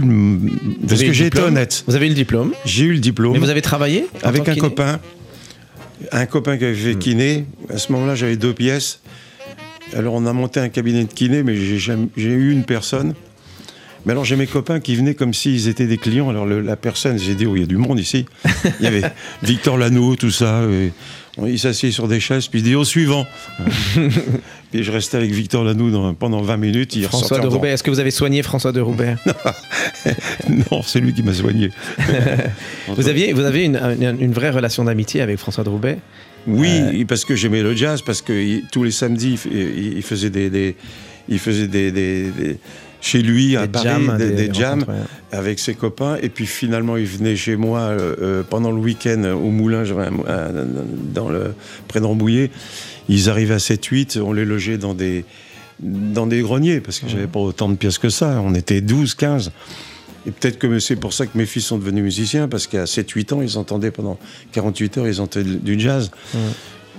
parce 0.88 1.02
que 1.02 1.12
j'ai 1.12 1.26
été 1.26 1.40
honnête. 1.40 1.84
Vous 1.86 1.94
avez 1.94 2.06
eu 2.06 2.10
le 2.10 2.14
diplôme, 2.14 2.52
J'ai 2.64 2.84
eu 2.84 2.92
le 2.92 2.98
diplôme 2.98 3.32
mais 3.34 3.38
vous 3.38 3.50
avez 3.50 3.62
travaillé 3.62 4.06
avec 4.22 4.40
un 4.48 4.54
kiné 4.54 4.60
copain. 4.68 5.00
Un 6.12 6.26
copain 6.26 6.56
qui 6.56 6.64
avait 6.64 6.74
fait 6.74 6.94
Hmm. 6.94 6.98
kiné. 6.98 7.46
À 7.72 7.78
ce 7.78 7.90
moment-là, 7.92 8.14
j'avais 8.14 8.36
deux 8.36 8.52
pièces. 8.54 9.00
Alors, 9.96 10.14
on 10.14 10.26
a 10.26 10.32
monté 10.32 10.60
un 10.60 10.68
cabinet 10.68 11.04
de 11.04 11.12
kiné, 11.12 11.42
mais 11.42 11.56
j'ai 11.56 11.96
eu 12.16 12.52
une 12.52 12.64
personne. 12.64 13.14
Mais 14.06 14.12
alors, 14.12 14.24
j'ai 14.24 14.36
mes 14.36 14.46
copains 14.46 14.80
qui 14.80 14.94
venaient 14.94 15.14
comme 15.14 15.34
s'ils 15.34 15.66
étaient 15.68 15.86
des 15.86 15.98
clients. 15.98 16.30
Alors, 16.30 16.46
le- 16.46 16.60
la 16.60 16.76
personne, 16.76 17.18
j'ai 17.18 17.34
dit, 17.34 17.46
oh, 17.46 17.56
il 17.56 17.60
y 17.60 17.64
a 17.64 17.66
du 17.66 17.76
monde 17.76 17.98
ici. 17.98 18.26
Il 18.78 18.84
y 18.84 18.86
avait 18.86 19.02
Victor 19.42 19.76
Lanoux, 19.76 20.14
tout 20.16 20.30
ça. 20.30 20.62
et 20.70 20.92
il 21.46 21.58
s'assied 21.58 21.90
sur 21.92 22.08
des 22.08 22.20
chaises, 22.20 22.48
puis 22.48 22.60
il 22.60 22.62
dit, 22.62 22.74
au 22.74 22.84
suivant. 22.84 23.26
puis 24.70 24.82
je 24.82 24.90
restais 24.92 25.16
avec 25.16 25.30
Victor 25.30 25.64
Lanoux 25.64 26.14
pendant 26.14 26.42
20 26.42 26.56
minutes. 26.56 26.96
Il 26.96 27.04
François 27.04 27.38
de 27.40 27.46
Roubaix, 27.46 27.70
est-ce 27.70 27.82
que 27.82 27.90
vous 27.90 28.00
avez 28.00 28.10
soigné 28.10 28.42
François 28.42 28.72
de 28.72 28.80
Roubaix? 28.80 29.16
Non, 30.48 30.82
c'est 30.82 31.00
lui 31.00 31.12
qui 31.12 31.22
m'a 31.22 31.34
soigné. 31.34 31.70
Vous 32.88 33.08
aviez, 33.08 33.32
vous 33.32 33.42
avez 33.44 33.64
une, 33.64 33.76
une- 34.00 34.16
une 34.20 34.32
vraie 34.32 34.50
relation 34.50 34.84
d'amitié 34.84 35.20
avec 35.20 35.38
François 35.38 35.64
de 35.64 35.68
Roubaix? 35.68 35.98
Oui, 36.46 37.04
parce 37.04 37.24
que 37.24 37.34
j'aimais 37.34 37.62
le 37.62 37.74
jazz, 37.76 38.00
parce 38.02 38.22
que 38.22 38.32
il- 38.32 38.64
tous 38.72 38.82
les 38.84 38.90
samedis, 38.90 39.32
il 39.32 39.36
f- 39.36 39.48
il, 39.52 39.96
il 39.98 40.02
faisait 40.02 40.30
des, 40.30 40.48
des- 40.48 40.76
il 41.28 41.38
faisait 41.38 41.68
des, 41.68 41.92
des- 41.92 42.30
des- 42.30 42.56
chez 43.00 43.22
lui 43.22 43.56
à 43.56 43.66
Des 43.66 43.72
Paris 43.72 43.84
jams, 43.84 44.18
des, 44.18 44.30
des 44.30 44.48
des 44.48 44.54
jams 44.54 44.84
ouais. 44.88 44.94
avec 45.32 45.58
ses 45.58 45.74
copains, 45.74 46.16
et 46.20 46.28
puis 46.28 46.46
finalement 46.46 46.96
il 46.96 47.06
venait 47.06 47.36
chez 47.36 47.56
moi 47.56 47.80
euh, 47.80 48.16
euh, 48.20 48.42
pendant 48.48 48.70
le 48.70 48.78
week-end 48.78 49.22
au 49.24 49.50
Moulin, 49.50 49.84
dans 51.14 51.28
le 51.28 51.54
près 51.86 52.00
de 52.00 52.04
Rambouillet. 52.04 52.50
Ils 53.08 53.30
arrivaient 53.30 53.54
à 53.54 53.58
7-8, 53.58 54.20
on 54.20 54.32
les 54.32 54.44
logeait 54.44 54.78
dans 54.78 54.94
des 54.94 55.24
dans 55.80 56.26
des 56.26 56.40
greniers 56.40 56.80
parce 56.80 56.98
que 56.98 57.08
j'avais 57.08 57.28
pas 57.28 57.40
autant 57.40 57.68
de 57.68 57.76
pièces 57.76 57.98
que 57.98 58.08
ça. 58.08 58.42
On 58.44 58.54
était 58.54 58.80
12, 58.80 59.14
15. 59.14 59.52
Et 60.26 60.30
peut-être 60.30 60.58
que 60.58 60.78
c'est 60.78 60.96
pour 60.96 61.12
ça 61.12 61.26
que 61.26 61.38
mes 61.38 61.46
fils 61.46 61.64
sont 61.64 61.78
devenus 61.78 62.02
musiciens, 62.02 62.48
parce 62.48 62.66
qu'à 62.66 62.84
7-8 62.84 63.34
ans, 63.34 63.40
ils 63.40 63.56
entendaient 63.56 63.90
pendant 63.90 64.18
48 64.52 64.98
heures, 64.98 65.08
ils 65.08 65.20
entendaient 65.20 65.44
du 65.44 65.78
jazz. 65.80 66.10
Euh, 66.34 66.50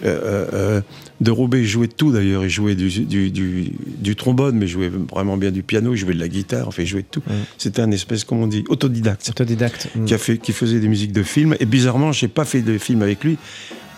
euh, 0.05 0.45
euh, 0.53 0.81
de 1.21 1.31
Roubaix, 1.31 1.59
il 1.61 1.67
jouait 1.67 1.87
de 1.87 1.93
tout 1.93 2.11
d'ailleurs. 2.11 2.43
Il 2.43 2.49
jouait 2.49 2.75
du, 2.75 2.89
du, 3.05 3.31
du- 3.31 3.71
du 3.97 4.15
trombone, 4.15 4.55
mais 4.57 4.65
il 4.65 4.69
jouait 4.69 4.89
vraiment 4.89 5.35
bien 5.37 5.51
du 5.51 5.63
piano, 5.63 5.93
il 5.93 5.97
jouait 5.97 6.13
de 6.13 6.19
la 6.19 6.27
guitare, 6.29 6.67
enfin, 6.67 6.83
il 6.83 6.87
jouait 6.87 7.01
de 7.01 7.07
tout. 7.11 7.21
C'était 7.57 7.81
un 7.81 7.91
espèce, 7.91 8.23
comme 8.23 8.39
on 8.41 8.47
dit, 8.47 8.63
autodidacte, 8.69 9.29
Autodidacte. 9.29 9.89
Mm. 9.95 10.05
qui, 10.05 10.13
a 10.13 10.17
fait, 10.17 10.37
qui 10.37 10.53
faisait 10.53 10.79
des 10.79 10.87
musiques 10.87 11.11
de 11.11 11.23
films. 11.23 11.55
Et 11.59 11.65
bizarrement, 11.65 12.11
j'ai 12.11 12.27
pas 12.29 12.45
fait 12.45 12.61
de 12.61 12.77
film 12.77 13.01
avec 13.01 13.23
lui. 13.23 13.37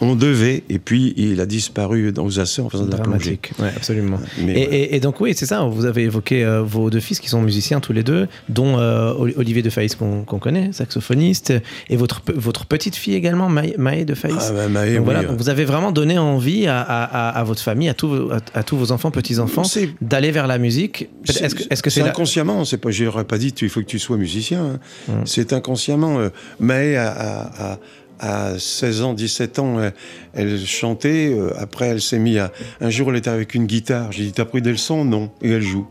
On 0.03 0.15
devait, 0.15 0.63
et 0.69 0.79
puis 0.79 1.13
il 1.15 1.39
a 1.41 1.45
disparu 1.45 2.11
dans 2.11 2.27
Açores 2.39 2.65
en 2.65 2.69
faisant 2.69 2.85
de 2.85 2.91
la 2.91 2.97
plongée. 2.97 3.39
Ouais, 3.59 3.69
absolument. 3.75 4.19
Mais 4.43 4.51
et, 4.51 4.65
voilà. 4.65 4.75
et- 4.77 4.95
et 4.95 4.99
donc 4.99 5.21
oui, 5.21 5.33
c'est 5.35 5.45
ça, 5.45 5.61
vous 5.63 5.85
avez 5.85 6.03
évoqué 6.03 6.43
euh, 6.43 6.63
vos 6.63 6.89
deux 6.89 6.99
fils 6.99 7.19
qui 7.19 7.29
sont 7.29 7.41
musiciens 7.41 7.79
tous 7.79 7.93
les 7.93 8.01
deux, 8.03 8.27
dont 8.49 8.79
euh, 8.79 9.13
Oli- 9.13 9.35
Olivier 9.37 9.61
de 9.61 9.69
Faïs 9.69 9.93
qu'on 9.95 10.23
connaît, 10.23 10.71
saxophoniste, 10.73 11.53
et 11.89 11.95
votre, 11.97 12.21
votre 12.35 12.65
petite 12.65 12.95
fille 12.95 13.13
également, 13.13 13.47
Maë, 13.47 13.75
Maë 13.77 14.05
de 14.05 14.15
Faïs. 14.15 14.35
Ah, 14.39 14.51
bah, 14.53 14.67
Maë, 14.69 14.87
Donc 14.93 14.97
oui, 14.99 15.03
voilà, 15.05 15.19
euh. 15.19 15.27
donc 15.27 15.37
vous 15.37 15.49
avez 15.49 15.65
vraiment 15.65 15.91
donné 15.91 16.17
envie 16.17 16.65
à, 16.67 16.81
à- 16.81 17.03
à- 17.03 17.39
à 17.39 17.43
votre 17.43 17.61
famille, 17.61 17.87
à 17.89 17.93
tous, 17.93 18.07
vos- 18.07 18.31
à, 18.31 18.39
à 18.55 18.63
tous 18.63 18.77
vos 18.77 18.91
enfants, 18.91 19.11
petits-enfants, 19.11 19.63
d'aller 20.01 20.31
vers 20.31 20.47
la 20.47 20.57
musique. 20.57 21.09
C'est- 21.25 21.43
Est-ce 21.69 21.83
que 21.83 21.89
c'est 21.91 22.01
inconsciemment 22.01 22.65
C'est 22.65 22.77
pas, 22.77 22.89
j'aurais 22.91 23.25
pas 23.25 23.37
dit, 23.37 23.53
il 23.61 23.69
faut 23.69 23.81
que 23.81 23.85
tu 23.85 23.99
sois 23.99 24.17
musicien. 24.17 24.79
hein. 25.09 25.13
C'est 25.25 25.53
inconsciemment. 25.53 26.19
Euh, 26.19 26.29
Maë, 26.59 26.95
à- 26.97 27.79
à 28.21 28.57
16 28.57 29.01
ans, 29.01 29.13
17 29.13 29.59
ans, 29.59 29.81
elle, 29.81 29.93
elle 30.33 30.65
chantait. 30.65 31.33
euh, 31.33 31.51
après, 31.57 31.87
elle 31.87 32.01
s'est 32.01 32.19
mise 32.19 32.37
à. 32.37 32.51
Un 32.79 32.89
jour, 32.89 33.09
elle 33.09 33.17
était 33.17 33.29
avec 33.29 33.55
une 33.55 33.65
guitare. 33.65 34.11
J'ai 34.11 34.25
dit, 34.25 34.31
t'as 34.31 34.45
pris 34.45 34.61
des 34.61 34.71
leçons? 34.71 35.03
Non. 35.03 35.31
Et 35.41 35.49
elle 35.49 35.61
joue. 35.61 35.87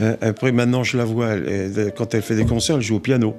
Euh, 0.00 0.16
après, 0.20 0.52
maintenant, 0.52 0.82
je 0.82 0.98
la 0.98 1.04
vois. 1.04 1.36
quand 1.96 2.14
elle 2.14 2.22
fait 2.22 2.34
des 2.34 2.44
concerts, 2.44 2.76
elle 2.76 2.82
joue 2.82 2.96
au 2.96 3.00
piano. 3.00 3.36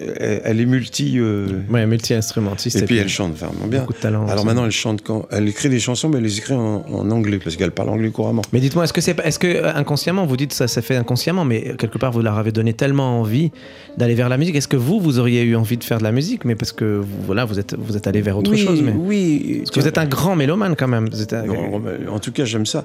Elle, 0.00 0.40
elle 0.44 0.60
est 0.60 0.66
multi. 0.66 1.18
euh, 1.18 1.46
Ouais, 1.70 1.86
multi-instrumentiste. 1.86 2.76
et 2.82 2.84
puis, 2.86 2.96
elle 2.98 3.08
chante 3.08 3.34
vraiment 3.34 3.66
bien. 3.66 3.80
beaucoup 3.80 3.92
de 3.92 3.98
talent. 3.98 4.26
Alors 4.28 4.44
maintenant, 4.44 4.64
elle 4.64 4.70
chante 4.72 5.02
quand. 5.02 5.26
Elle 5.30 5.48
écrit 5.48 5.68
des 5.68 5.78
chansons, 5.80 6.08
mais 6.08 6.18
elle 6.18 6.24
les 6.24 6.38
écrit 6.38 6.54
en, 6.54 6.84
en 6.90 7.10
anglais, 7.10 7.38
parce 7.42 7.56
qu'elle 7.56 7.70
parle 7.72 7.90
anglais 7.90 8.10
couramment. 8.10 8.42
Mais 8.52 8.60
dites-moi, 8.60 8.84
est-ce 8.84 8.92
que 8.92 9.00
c'est, 9.00 9.18
est-ce 9.20 9.38
que 9.38 9.46
euh, 9.46 9.74
inconsciemment, 9.74 10.24
vous 10.26 10.36
dites 10.36 10.52
ça, 10.52 10.68
ça 10.68 10.82
fait 10.82 10.96
inconsciemment, 10.96 11.44
mais 11.44 11.74
quelque 11.78 11.98
part 11.98 12.12
vous 12.12 12.22
leur 12.22 12.38
avez 12.38 12.52
donné 12.52 12.72
tellement 12.72 13.20
envie 13.20 13.50
d'aller 13.98 14.14
vers 14.14 14.28
la 14.28 14.38
musique. 14.38 14.56
Est-ce 14.56 14.68
que 14.68 14.76
vous, 14.76 15.00
vous 15.00 15.18
auriez 15.18 15.42
eu 15.42 15.54
envie 15.56 15.76
de 15.76 15.84
faire 15.84 15.98
de 15.98 16.04
la 16.04 16.12
musique, 16.12 16.44
mais 16.44 16.54
parce 16.54 16.72
que 16.72 16.84
vous, 16.84 17.06
voilà, 17.26 17.44
vous 17.44 17.58
êtes, 17.58 17.74
vous 17.78 17.96
êtes 17.96 18.06
allé 18.06 18.20
vers 18.22 18.38
autre 18.38 18.50
oui, 18.52 18.58
chose, 18.58 18.82
mais 18.82 18.92
oui. 18.96 19.56
parce 19.58 19.70
que 19.70 19.80
vous 19.80 19.88
êtes 19.88 19.98
un 19.98 20.06
grand 20.06 20.36
mélomane 20.36 20.76
quand 20.76 20.88
même. 20.88 21.08
Un- 21.32 21.42
Non, 21.46 21.82
en 22.14 22.18
tout 22.18 22.32
cas, 22.32 22.44
j'aime 22.44 22.66
ça. 22.66 22.84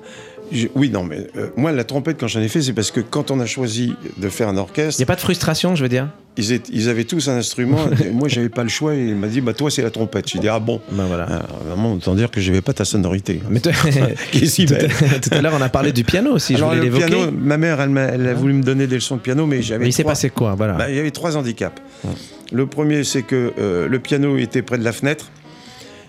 Je- 0.51 0.67
oui, 0.75 0.89
non, 0.89 1.03
mais 1.03 1.27
euh, 1.37 1.47
moi, 1.57 1.71
la 1.71 1.83
trompette, 1.83 2.17
quand 2.19 2.27
j'en 2.27 2.39
ai 2.41 2.47
fait, 2.47 2.61
c'est 2.61 2.73
parce 2.73 2.91
que 2.91 2.99
quand 3.01 3.31
on 3.31 3.39
a 3.39 3.45
choisi 3.45 3.93
de 4.17 4.29
faire 4.29 4.47
un 4.49 4.53
Il 4.53 4.59
orchestre, 4.59 4.99
n'y 4.99 5.03
a 5.03 5.07
pas 5.07 5.15
de 5.15 5.21
frustration, 5.21 5.75
je 5.75 5.83
veux 5.83 5.89
dire. 5.89 6.07
ils, 6.37 6.51
étaient- 6.51 6.71
ils 6.73 6.87
avaient 6.89 7.03
tous 7.03 7.27
un 7.29 7.37
instrument. 7.37 7.79
et 8.05 8.09
moi, 8.11 8.27
j'avais 8.27 8.49
pas 8.49 8.63
le 8.63 8.69
choix. 8.69 8.93
Et 8.95 9.05
il 9.07 9.15
m'a 9.15 9.27
dit, 9.27 9.41
bah 9.41 9.53
toi, 9.53 9.71
c'est 9.71 9.81
la 9.81 9.89
trompette. 9.91 10.29
J'ai 10.29 10.39
dit, 10.39 10.47
ah 10.47 10.59
bon. 10.59 10.81
Ben 10.91 11.05
voilà. 11.05 11.23
Alors, 11.25 11.59
vraiment, 11.67 11.93
autant 11.93 12.13
dire 12.15 12.29
que 12.31 12.39
j'avais 12.41 12.61
pas 12.61 12.73
ta 12.73 12.85
sonorité. 12.85 13.41
Mais 13.49 13.59
toi- 13.59 13.71
si 14.45 14.65
tout, 14.65 14.73
à, 15.31 15.41
l'heure, 15.41 15.53
on 15.57 15.61
a 15.61 15.69
parlé 15.69 15.91
du 15.91 16.03
piano 16.03 16.31
aussi. 16.33 16.55
Alors, 16.55 16.71
je 16.73 16.77
voulais 16.77 16.89
l'évoquer. 16.89 17.05
piano, 17.07 17.31
ma 17.31 17.57
mère, 17.57 17.81
elle, 17.81 18.27
a 18.27 18.33
voulu 18.33 18.53
me 18.53 18.63
donner 18.63 18.87
des 18.87 18.95
leçons 18.95 19.15
de 19.15 19.21
piano, 19.21 19.45
mais 19.45 19.61
j'avais. 19.61 19.83
Mais 19.83 19.89
il 19.89 19.93
s'est 19.93 20.03
passé 20.03 20.29
quoi 20.29 20.55
Voilà. 20.55 20.73
Bah, 20.73 20.89
il 20.89 20.95
y 20.95 20.99
avait 20.99 21.11
trois 21.11 21.35
handicaps. 21.37 21.81
Le 22.51 22.67
premier, 22.67 23.03
c'est 23.03 23.23
que 23.23 23.53
euh, 23.57 23.87
le 23.87 23.99
piano 23.99 24.37
était 24.37 24.61
près 24.61 24.77
de 24.77 24.83
la 24.83 24.91
fenêtre. 24.91 25.29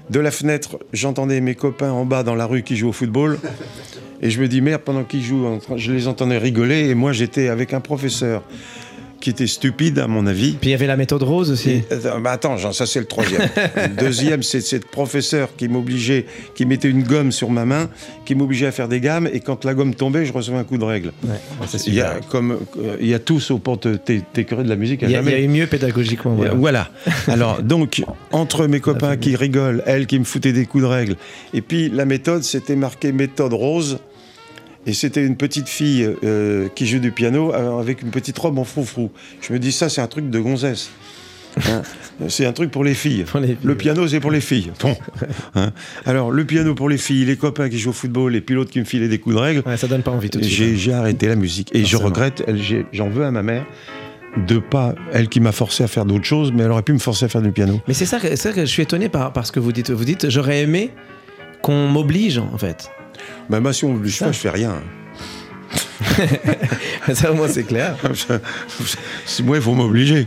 De 0.09 0.21
la 0.21 0.31
fenêtre, 0.31 0.79
j'entendais 0.93 1.41
mes 1.41 1.55
copains 1.55 1.91
en 1.91 2.05
bas 2.05 2.23
dans 2.23 2.35
la 2.35 2.47
rue 2.47 2.63
qui 2.63 2.77
jouent 2.77 2.91
au 2.91 2.93
football. 2.93 3.39
Et 4.23 4.31
je 4.31 4.41
me 4.41 4.49
dis, 4.49 4.61
merde, 4.61 4.83
pendant 4.83 5.05
qu'ils 5.05 5.23
jouent, 5.23 5.59
je 5.77 5.93
les 5.93 6.09
entendais 6.09 6.39
rigoler. 6.39 6.89
Et 6.89 6.95
moi, 6.95 7.13
j'étais 7.13 7.49
avec 7.49 7.73
un 7.73 7.81
professeur 7.81 8.43
qui 9.21 9.31
était 9.31 9.47
stupide, 9.47 9.99
à 9.99 10.07
mon 10.07 10.27
avis. 10.27 10.53
Puis 10.61 10.71
il 10.71 10.73
y 10.73 10.75
avait 10.75 10.87
la 10.87 10.97
méthode 10.97 11.23
rose 11.23 11.51
aussi. 11.51 11.83
Euh, 11.91 12.19
bah, 12.21 12.33
attends, 12.33 12.57
Jean, 12.57 12.73
ça 12.73 12.87
c'est 12.87 12.99
le 13.01 13.07
troisième. 13.07 13.41
le 13.77 13.89
deuxième, 14.01 14.43
c'est 14.43 14.71
le 14.73 14.81
professeur 14.81 15.57
qui 15.57 15.69
m'obligeait, 15.69 16.27
qui 16.55 16.67
mettait 16.67 16.89
une 16.91 17.03
gomme 17.03 17.33
sur 17.33 17.51
ma 17.51 17.65
main, 17.65 17.89
qui 18.25 18.35
m'obligeait 18.35 18.67
à 18.67 18.73
faire 18.73 18.89
des 18.89 19.01
gammes. 19.01 19.29
Et 19.33 19.41
quand 19.41 19.65
la 19.65 19.75
gomme 19.75 19.95
tombait, 19.95 20.27
je 20.27 20.33
recevais 20.33 20.59
un 20.59 20.65
coup 20.65 20.79
de 20.79 20.85
règle. 20.85 21.13
Ouais, 21.25 21.37
Il 21.87 21.95
y, 21.95 22.01
a, 22.01 22.21
comme, 22.31 22.59
euh, 22.79 22.97
il 23.01 23.09
y 23.09 23.15
a 23.15 23.19
tous 23.19 23.51
au 23.51 23.59
pour 23.59 23.81
te- 23.81 23.97
t'é- 23.97 24.23
t'écœurer 24.33 24.65
de 24.65 24.69
la 24.69 24.77
musique. 24.77 25.03
à 25.03 25.07
Il 25.07 25.13
y, 25.13 25.17
a, 25.17 25.21
il 25.21 25.23
y 25.23 25.31
jamais. 25.31 25.37
a 25.37 25.41
eu 25.45 25.49
mieux 25.49 25.67
pédagogiquement. 25.67 26.35
Voilà. 26.35 26.55
Voilà. 26.55 26.89
Alors, 27.29 27.63
donc, 27.63 28.03
entre 28.33 28.67
mes 28.67 28.81
copains 28.81 29.17
qui 29.17 29.35
rigolent, 29.37 29.83
elle 29.87 30.07
qui 30.07 30.19
me 30.19 30.25
foutait 30.25 30.53
des 30.53 30.67
coups 30.67 30.85
de 30.85 30.89
règle, 30.89 31.17
et 31.55 31.61
puis 31.63 31.89
la 31.89 32.05
méthode, 32.05 32.43
c'était 32.45 32.77
marqué 32.77 33.13
méthode 33.13 33.53
rose. 33.55 33.99
Et 34.87 34.93
c'était 34.93 35.25
une 35.27 35.37
petite 35.37 35.69
fille 35.69 36.09
euh, 36.25 36.69
qui 36.75 36.87
joue 36.87 37.01
du 37.01 37.11
piano 37.11 37.53
euh, 37.53 37.81
avec 37.81 38.03
une 38.03 38.11
petite 38.11 38.39
robe 38.39 38.59
en 38.59 38.65
froufrou. 38.65 39.11
Je 39.41 39.53
me 39.53 39.59
dis, 39.59 39.73
ça, 39.73 39.89
c'est 39.89 40.01
un 40.01 40.07
truc 40.07 40.31
de 40.31 40.39
gonzesse. 40.39 40.91
Hein. 41.71 41.81
c'est 42.29 42.45
un 42.45 42.53
truc 42.53 42.71
pour 42.71 42.85
les 42.85 42.93
filles. 42.93 43.25
Pour 43.25 43.41
les 43.41 43.47
filles, 43.47 43.57
le 43.63 43.71
ouais. 43.71 43.77
piano, 43.77 44.07
c'est 44.07 44.21
pour 44.21 44.31
les 44.31 44.43
filles. 44.43 44.73
Bon. 44.79 44.95
Hein. 45.55 45.73
Alors, 46.05 46.31
le 46.31 46.45
piano 46.45 46.75
pour 46.75 46.91
les 46.91 46.99
filles, 46.99 47.25
les 47.25 47.37
copains 47.37 47.71
qui 47.71 47.79
jouent 47.79 47.91
au 47.91 47.93
football, 47.95 48.39
puis 48.43 48.55
l'autre 48.55 48.71
qui 48.71 48.79
me 48.79 48.85
filait 48.85 49.09
des 49.09 49.19
coups 49.19 49.37
de 49.37 49.41
règle. 49.41 49.63
Ouais, 49.65 49.79
ça 49.79 49.87
donne 49.87 50.03
pas 50.03 50.11
envie 50.11 50.29
tout 50.29 50.39
de 50.39 50.45
suite. 50.45 50.69
hein. 50.75 50.77
J'ai 50.77 50.93
arrêté 50.93 51.29
la 51.29 51.37
musique. 51.37 51.75
Et 51.75 51.87
je 51.87 51.97
regrette, 51.97 52.45
j'en 52.93 53.09
veux 53.09 53.25
à 53.25 53.31
ma 53.31 53.43
mère, 53.43 53.65
de 54.47 54.59
pas, 54.59 54.95
elle 55.15 55.31
qui 55.31 55.41
m'a 55.41 55.51
forcé 55.53 55.83
à 55.83 55.89
faire 55.89 56.05
d'autres 56.05 56.27
choses, 56.27 56.53
mais 56.53 56.65
elle 56.65 56.71
aurait 56.73 56.83
pu 56.83 56.93
me 56.93 56.99
forcer 56.99 57.25
à 57.25 57.29
faire 57.29 57.41
du 57.41 57.53
piano. 57.53 57.81
Mais 57.89 57.95
c'est 57.95 58.05
ça, 58.05 58.21
que- 58.21 58.29
c'est 58.29 58.37
ça 58.37 58.53
que 58.53 58.61
je 58.61 58.67
suis 58.71 58.83
étonné 58.83 59.09
par, 59.09 59.33
par 59.33 59.47
ce 59.47 59.53
que 59.53 59.59
vous 59.61 59.73
dites. 59.73 59.91
Vous 59.91 60.05
dites, 60.05 60.29
j'aurais 60.29 60.61
aimé 60.61 60.91
qu'on 61.63 61.89
m'oblige, 61.89 62.37
en 62.37 62.59
fait. 62.59 62.91
Bah, 63.51 63.61
moi, 63.61 63.73
si 63.73 63.85
on 63.85 63.93
m'oblige 63.93 64.19
pas, 64.21 64.33
je 64.33 64.39
fais 64.39 64.51
rien. 64.51 64.75
ça, 67.15 67.31
au 67.33 67.35
moins, 67.35 67.49
c'est 67.49 67.65
clair. 67.65 67.97
moi, 69.45 69.57
il 69.57 69.63
faut 69.63 69.75
m'obliger. 69.75 70.27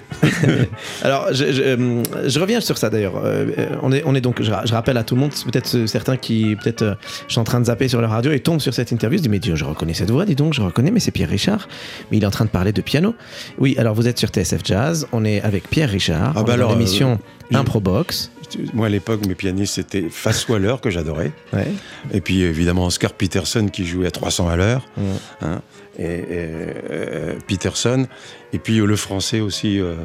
Alors, 1.03 1.27
je, 1.31 1.51
je, 1.51 1.61
euh, 1.61 2.03
je 2.27 2.39
reviens 2.39 2.59
sur 2.61 2.77
ça 2.77 2.89
d'ailleurs. 2.89 3.21
Euh, 3.23 3.45
on, 3.81 3.91
est, 3.91 4.01
on 4.05 4.15
est 4.15 4.21
donc, 4.21 4.41
je, 4.41 4.51
ra- 4.51 4.63
je 4.65 4.73
rappelle 4.73 4.97
à 4.97 5.03
tout 5.03 5.15
le 5.15 5.21
monde, 5.21 5.31
peut-être 5.31 5.85
certains 5.85 6.17
qui, 6.17 6.55
peut-être, 6.61 6.81
euh, 6.81 6.95
sont 7.27 7.41
en 7.41 7.43
train 7.43 7.59
de 7.59 7.65
zapper 7.65 7.87
sur 7.87 8.01
leur 8.01 8.09
radio 8.11 8.31
et 8.31 8.39
tombent 8.39 8.59
sur 8.61 8.73
cette 8.73 8.91
interview, 8.91 9.17
se 9.17 9.23
disent 9.23 9.31
Mais 9.31 9.39
Dieu, 9.39 9.55
je 9.55 9.65
reconnais 9.65 9.93
cette 9.93 10.11
voix, 10.11 10.25
dis 10.25 10.35
donc, 10.35 10.53
je 10.53 10.61
reconnais, 10.61 10.91
mais 10.91 10.99
c'est 10.99 11.11
Pierre 11.11 11.29
Richard. 11.29 11.67
Mais 12.11 12.17
il 12.17 12.23
est 12.23 12.27
en 12.27 12.31
train 12.31 12.45
de 12.45 12.49
parler 12.49 12.71
de 12.71 12.81
piano. 12.81 13.15
Oui, 13.59 13.75
alors 13.77 13.93
vous 13.95 14.07
êtes 14.07 14.17
sur 14.17 14.29
TSF 14.29 14.61
Jazz, 14.63 15.07
on 15.11 15.23
est 15.25 15.41
avec 15.41 15.69
Pierre 15.69 15.89
Richard, 15.89 16.33
Ah 16.35 16.43
bah 16.43 16.57
dans 16.57 16.69
l'émission 16.69 17.19
euh, 17.53 17.57
Improbox. 17.57 18.31
Moi, 18.73 18.87
à 18.87 18.89
l'époque, 18.89 19.25
mes 19.25 19.35
pianistes, 19.35 19.75
c'était 19.75 20.07
Fats 20.09 20.45
Waller, 20.47 20.75
que 20.81 20.89
j'adorais. 20.89 21.31
Ouais. 21.53 21.67
Et 22.13 22.21
puis, 22.21 22.41
évidemment, 22.41 22.85
Oscar 22.85 23.13
Peterson, 23.13 23.67
qui 23.67 23.85
jouait 23.85 24.07
à 24.07 24.11
300 24.11 24.49
à 24.49 24.55
l'heure. 24.55 24.85
Mm. 24.97 25.01
Hein. 25.41 25.61
Et, 25.97 26.03
et, 26.03 26.25
euh, 26.31 27.35
Peterson. 27.47 28.07
Et 28.53 28.59
puis, 28.59 28.77
le 28.77 28.95
français 28.95 29.39
aussi, 29.39 29.79
euh, 29.79 29.95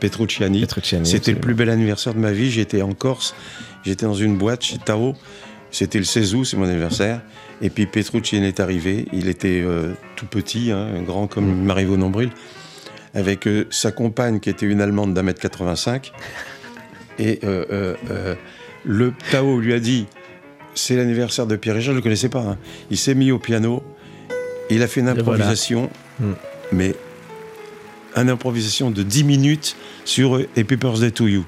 Petrucciani. 0.00 0.60
Petrucciani, 0.60 1.06
C'était 1.06 1.32
le 1.32 1.40
plus 1.40 1.54
bel 1.54 1.70
anniversaire 1.70 2.14
de 2.14 2.20
ma 2.20 2.32
vie. 2.32 2.50
J'étais 2.50 2.82
en 2.82 2.92
Corse. 2.92 3.34
J'étais 3.84 4.06
dans 4.06 4.14
une 4.14 4.36
boîte 4.36 4.62
chez 4.62 4.78
Tao. 4.78 5.14
C'était 5.70 5.98
le 5.98 6.04
16 6.04 6.34
août, 6.34 6.44
c'est 6.44 6.56
mon 6.56 6.68
anniversaire. 6.68 7.20
Et 7.60 7.70
puis 7.70 7.86
Petrucci 7.86 8.36
est 8.36 8.60
arrivé. 8.60 9.06
Il 9.12 9.28
était 9.28 9.62
euh, 9.64 9.92
tout 10.16 10.26
petit, 10.26 10.70
hein, 10.70 11.02
grand 11.02 11.26
comme 11.26 11.48
il 11.48 11.54
m'arrive 11.54 11.90
au 11.90 11.96
nombril, 11.96 12.30
avec 13.14 13.46
euh, 13.46 13.66
sa 13.70 13.92
compagne 13.92 14.40
qui 14.40 14.50
était 14.50 14.66
une 14.66 14.80
Allemande 14.80 15.14
d'un 15.14 15.22
mètre 15.22 15.40
85. 15.40 16.12
Et 17.18 17.40
euh, 17.44 17.64
euh, 17.70 17.94
euh, 18.10 18.34
le 18.84 19.12
Tao 19.30 19.58
lui 19.60 19.72
a 19.72 19.80
dit 19.80 20.06
c'est 20.74 20.96
l'anniversaire 20.96 21.46
de 21.46 21.56
Pierre 21.56 21.74
Richard, 21.76 21.86
je 21.86 21.90
ne 21.92 21.96
le 21.96 22.02
connaissais 22.02 22.28
pas. 22.28 22.40
hein. 22.40 22.58
Il 22.90 22.98
s'est 22.98 23.14
mis 23.14 23.30
au 23.32 23.38
piano, 23.38 23.82
il 24.70 24.82
a 24.82 24.86
fait 24.86 25.00
une 25.00 25.06
voilà. 25.06 25.20
improvisation, 25.22 25.90
Mm. 26.20 26.32
mais 26.72 26.94
une 28.16 28.30
improvisation 28.30 28.90
de 28.90 29.02
10 29.02 29.24
minutes 29.24 29.76
sur 30.06 30.36
A 30.36 30.64
Paper's 30.64 31.00
Day 31.00 31.10
to 31.10 31.26
You. 31.28 31.44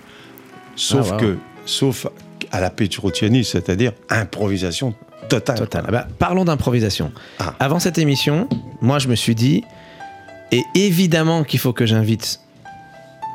Sauf 0.76 1.08
Ah, 1.10 1.14
wow. 1.14 1.20
que, 1.20 1.36
sauf 1.64 2.06
à 2.52 2.60
la 2.60 2.70
Petrucciani, 2.70 3.44
c'est-à-dire 3.44 3.92
improvisation 4.10 4.94
totale. 5.28 5.58
Total. 5.58 5.84
Ah 5.88 5.90
bah, 5.90 6.08
parlons 6.18 6.44
d'improvisation. 6.44 7.12
Ah. 7.38 7.54
Avant 7.60 7.78
cette 7.78 7.98
émission, 7.98 8.48
moi 8.80 8.98
je 8.98 9.08
me 9.08 9.14
suis 9.14 9.34
dit, 9.34 9.64
et 10.52 10.62
évidemment 10.74 11.44
qu'il 11.44 11.58
faut 11.60 11.72
que 11.72 11.84
j'invite 11.86 12.40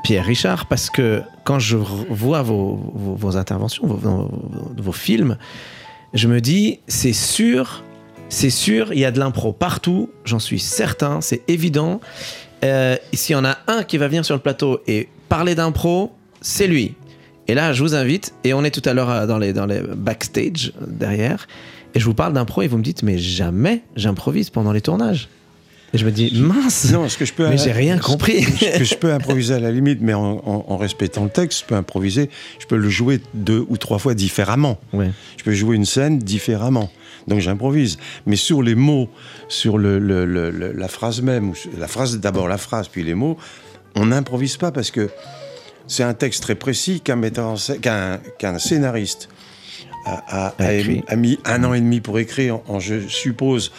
Pierre 0.04 0.26
Richard, 0.26 0.66
parce 0.68 0.89
que 0.89 1.22
quand 1.46 1.60
je 1.60 1.78
vois 1.78 2.42
vos, 2.42 2.76
vos- 2.94 3.38
interventions, 3.38 3.88
vos, 3.88 4.30
vos- 4.78 4.92
films, 4.92 5.38
je 6.13 6.28
me 6.28 6.42
dis, 6.42 6.80
c'est 6.88 7.13
sûr, 7.13 7.84
c'est 8.30 8.50
sûr, 8.50 8.92
il 8.94 9.00
y 9.00 9.06
a 9.06 9.12
de 9.12 9.20
l'impro 9.20 9.54
partout, 9.54 10.10
j'en 10.26 10.39
suis 10.39 10.60
certain, 10.60 11.22
c'est 11.22 11.42
évident. 11.48 12.02
Euh, 12.63 12.96
S'il 13.13 13.34
y 13.34 13.39
en 13.39 13.46
a 13.46 13.58
un 13.68 13.84
qui 13.84 13.98
va 13.98 14.08
venir 14.08 14.24
sur 14.26 14.36
le 14.36 14.42
plateau 14.42 14.82
et 14.88 15.08
parler 15.30 15.56
d'impro, 15.56 16.12
c'est 16.42 16.68
lui. 16.68 16.96
Et 17.48 17.56
là, 17.56 17.74
je 17.74 17.82
vous 17.84 17.96
invite, 17.96 18.34
et 18.44 18.54
on 18.54 18.63
est 18.63 18.72
tout 18.72 18.88
à 18.88 18.94
l'heure 18.94 19.26
dans 19.28 19.38
les, 19.38 19.52
dans 19.54 19.66
les 19.66 19.80
backstage 19.82 20.74
derrière, 20.86 21.48
et 21.96 22.00
je 22.00 22.06
vous 22.06 22.13
parle 22.13 22.34
d'impro 22.34 22.62
et 22.62 22.68
vous 22.68 22.78
me 22.78 22.84
dites, 22.84 23.04
mais 23.04 23.18
jamais 23.18 23.82
j'improvise 23.96 24.50
pendant 24.50 24.72
les 24.72 24.82
tournages. 24.82 25.30
Et 25.93 25.99
je 25.99 26.06
me 26.06 26.12
dis, 26.12 26.32
mince, 26.41 26.91
Non, 26.91 27.08
ce 27.08 27.17
que 27.19 27.25
je 27.25 27.34
peux. 27.34 27.47
mais 27.47 27.58
j'ai 27.58 27.71
rien 27.71 27.99
compris. 27.99 28.43
Ce 28.43 28.79
que 28.79 28.84
je 28.84 28.95
peux 28.95 29.13
improviser 29.13 29.53
à 29.53 29.60
la 29.60 29.71
limite, 29.71 29.99
mais 30.01 30.13
en, 30.15 30.41
en- 30.43 30.65
en 30.67 30.77
respectant 30.77 31.23
le 31.23 31.29
texte, 31.29 31.60
je 31.62 31.65
peux 31.65 31.75
improviser, 31.75 32.29
je 32.60 32.65
peux 32.65 32.77
le 32.77 32.89
jouer 32.89 33.21
deux 33.36 33.63
ou 33.69 33.77
trois 33.77 33.99
fois 33.99 34.15
différemment. 34.15 34.79
Ouais. 34.91 35.12
Je 35.38 35.43
peux 35.43 35.51
jouer 35.53 35.75
une 35.75 35.86
scène 35.86 36.17
différemment. 36.17 36.89
Donc 37.27 37.39
j'improvise. 37.41 37.97
Mais 38.25 38.36
sur 38.36 38.63
les 38.63 38.73
mots, 38.75 39.08
sur 39.49 39.77
le, 39.77 39.99
le- 39.99 40.25
le- 40.25 40.49
le- 40.49 40.71
la 40.71 40.88
phrase 40.88 41.21
même, 41.21 41.53
la 41.77 41.88
phrase 41.88 42.19
d'abord 42.19 42.47
la 42.47 42.58
phrase, 42.58 42.88
puis 42.88 43.03
les 43.03 43.13
mots, 43.13 43.38
on 43.95 44.08
n'improvise 44.08 44.58
pas 44.58 44.71
parce 44.71 44.89
que 44.89 45.10
c'est 45.88 46.03
un 46.03 46.13
texte 46.15 46.41
très 46.41 46.56
précis 46.56 47.01
qu'un 47.01 47.21
qu'un 48.39 48.58
scénariste 48.60 49.29
a, 50.06 50.47
a- 50.47 50.53
a 51.08 51.15
mis 51.15 51.38
un 51.45 51.63
an 51.63 51.73
et 51.75 51.79
demi 51.82 52.01
pour 52.01 52.17
écrire. 52.19 52.60
En, 52.67 52.79
je 52.79 53.08
suppose, 53.08 53.71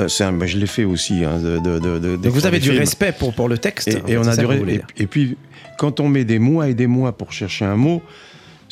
euh, 0.00 0.08
un- 0.20 0.32
bah, 0.32 0.46
je 0.46 0.56
l'ai 0.58 0.66
fait 0.66 0.84
aussi. 0.84 1.24
hein, 1.24 1.38
de, 1.38 1.58
de- 1.58 1.78
de- 1.78 1.98
de- 1.98 2.16
Donc 2.16 2.32
vous 2.32 2.46
avez 2.46 2.58
du 2.60 2.68
films. 2.68 2.78
respect 2.80 3.12
pour, 3.12 3.32
pour 3.34 3.48
le 3.48 3.58
texte. 3.58 3.88
Et, 3.88 3.96
en 3.96 4.06
et 4.06 4.10
fait, 4.12 4.16
on 4.18 4.28
a 4.28 4.56
voulez 4.56 4.80
Et, 4.96 5.06
puis, 5.06 5.36
quand 5.78 6.00
on 6.00 6.08
met 6.08 6.24
des 6.24 6.38
mois 6.38 6.68
et 6.68 6.74
des 6.74 6.86
mois 6.86 7.12
pour 7.12 7.32
chercher 7.32 7.64
un 7.64 7.76
mot, 7.76 8.02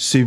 c'est, 0.02 0.24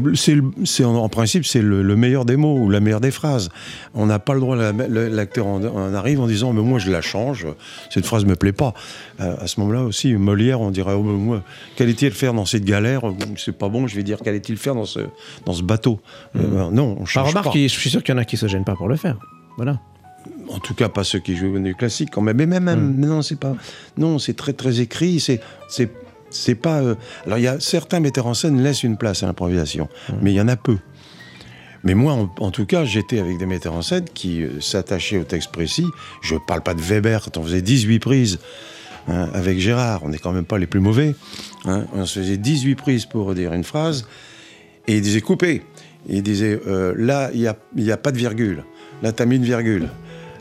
en, 0.85 0.95
en 0.95 1.09
principe 1.09 1.45
c'est 1.47 1.61
le, 1.63 1.81
le 1.81 1.95
meilleur 1.95 2.25
des 2.25 2.35
mots 2.37 2.59
ou 2.59 2.69
la 2.69 2.79
meilleure 2.79 3.01
des 3.01 3.09
phrases. 3.09 3.49
On 3.95 4.05
n'a 4.05 4.19
pas 4.19 4.35
le 4.35 4.39
droit. 4.39 4.55
L'acteur 4.55 5.47
en, 5.47 5.63
en 5.63 5.93
arrive 5.95 6.19
en 6.21 6.27
disant 6.27 6.53
mais 6.53 6.61
moi 6.61 6.77
je 6.77 6.91
la 6.91 7.01
change. 7.01 7.47
Cette 7.89 8.05
phrase 8.05 8.23
me 8.25 8.35
plaît 8.35 8.51
pas. 8.51 8.75
Euh, 9.19 9.35
à 9.39 9.47
ce 9.47 9.59
moment-là 9.61 9.81
aussi, 9.81 10.13
Molière, 10.13 10.61
on 10.61 10.69
dirait 10.69 10.93
oh, 10.93 11.01
moi 11.01 11.43
qu'allait-il 11.75 12.11
faire 12.11 12.35
dans 12.35 12.45
cette 12.45 12.65
galère? 12.65 13.01
C'est 13.35 13.57
pas 13.57 13.67
bon. 13.67 13.87
Je 13.87 13.95
vais 13.95 14.03
dire 14.03 14.19
qu'allait-il 14.19 14.57
faire 14.57 14.75
dans 14.75 14.85
ce 14.85 14.99
dans 15.47 15.53
ce 15.53 15.63
bateau? 15.63 15.99
Euh, 16.35 16.69
Non, 16.71 16.95
on 16.99 17.05
change 17.05 17.29
remarque, 17.29 17.53
pas. 17.53 17.57
je 17.59 17.67
suis 17.67 17.89
sûr 17.89 18.03
qu'il 18.03 18.13
y 18.13 18.15
en 18.15 18.21
a 18.21 18.25
qui 18.25 18.37
se 18.37 18.47
gênent 18.47 18.65
pas 18.65 18.75
pour 18.75 18.87
le 18.89 18.95
faire. 18.95 19.17
Voilà. 19.57 19.79
En 20.49 20.59
tout 20.59 20.73
cas, 20.73 20.89
pas 20.89 21.03
ceux 21.03 21.19
qui 21.19 21.35
jouent 21.35 21.57
du 21.59 21.75
classique 21.75 22.09
quand 22.11 22.21
même. 22.21 22.37
Mais 22.37 22.45
même, 22.45 22.63
même 22.63 22.93
Hmm. 22.95 23.05
non, 23.05 23.21
c'est 23.21 23.39
pas. 23.39 23.55
Non, 23.97 24.19
c'est 24.19 24.33
très 24.35 24.53
très 24.53 24.79
écrit. 24.79 25.19
C'est 25.19 25.39
c'est 25.69 25.89
c'est 26.29 26.55
pas. 26.55 26.81
euh, 26.81 26.95
Alors 27.25 27.37
il 27.37 27.43
y 27.43 27.47
a 27.47 27.59
certains 27.59 27.99
metteurs 27.99 28.27
en 28.27 28.33
scène 28.33 28.61
laissent 28.61 28.83
une 28.83 28.97
place 28.97 29.23
à 29.23 29.27
l'improvisation, 29.27 29.87
Hmm. 30.09 30.13
mais 30.21 30.31
il 30.31 30.35
y 30.35 30.41
en 30.41 30.47
a 30.47 30.55
peu. 30.55 30.77
Mais 31.85 31.95
moi, 31.95 32.13
en, 32.13 32.33
en 32.39 32.49
tout 32.51 32.65
cas, 32.65 32.85
j'étais 32.85 33.19
avec 33.19 33.37
des 33.37 33.45
metteurs 33.45 33.73
en 33.73 33.81
scène 33.81 34.05
qui 34.13 34.41
euh, 34.41 34.61
s'attachaient 34.61 35.17
au 35.19 35.25
texte 35.25 35.51
précis. 35.51 35.85
Je 36.21 36.35
parle 36.47 36.61
pas 36.61 36.73
de 36.73 36.81
Weber 36.81 37.21
quand 37.25 37.37
on 37.37 37.43
faisait 37.43 37.61
18 37.61 37.99
prises 37.99 38.39
hein, 39.09 39.29
avec 39.33 39.59
Gérard. 39.59 40.01
On 40.03 40.09
n'est 40.09 40.17
quand 40.17 40.31
même 40.31 40.45
pas 40.45 40.57
les 40.57 40.67
plus 40.67 40.79
mauvais. 40.79 41.13
hein. 41.65 41.85
On 41.93 42.05
se 42.05 42.19
faisait 42.21 42.37
18 42.37 42.75
prises 42.75 43.05
pour 43.05 43.33
dire 43.35 43.51
une 43.53 43.65
phrase 43.65 44.07
et 44.87 44.95
il 44.95 45.01
disait 45.01 45.19
couper. 45.21 45.61
Il 46.07 46.23
disait 46.23 46.57
euh, 46.67 46.93
là, 46.97 47.29
il 47.33 47.41
n'y 47.41 47.47
a, 47.47 47.55
y 47.75 47.91
a 47.91 47.97
pas 47.97 48.11
de 48.13 48.17
virgule. 48.17 48.63
Là, 49.01 49.11
tu 49.11 49.21
as 49.21 49.25
mis 49.25 49.35
une 49.35 49.43
virgule. 49.43 49.89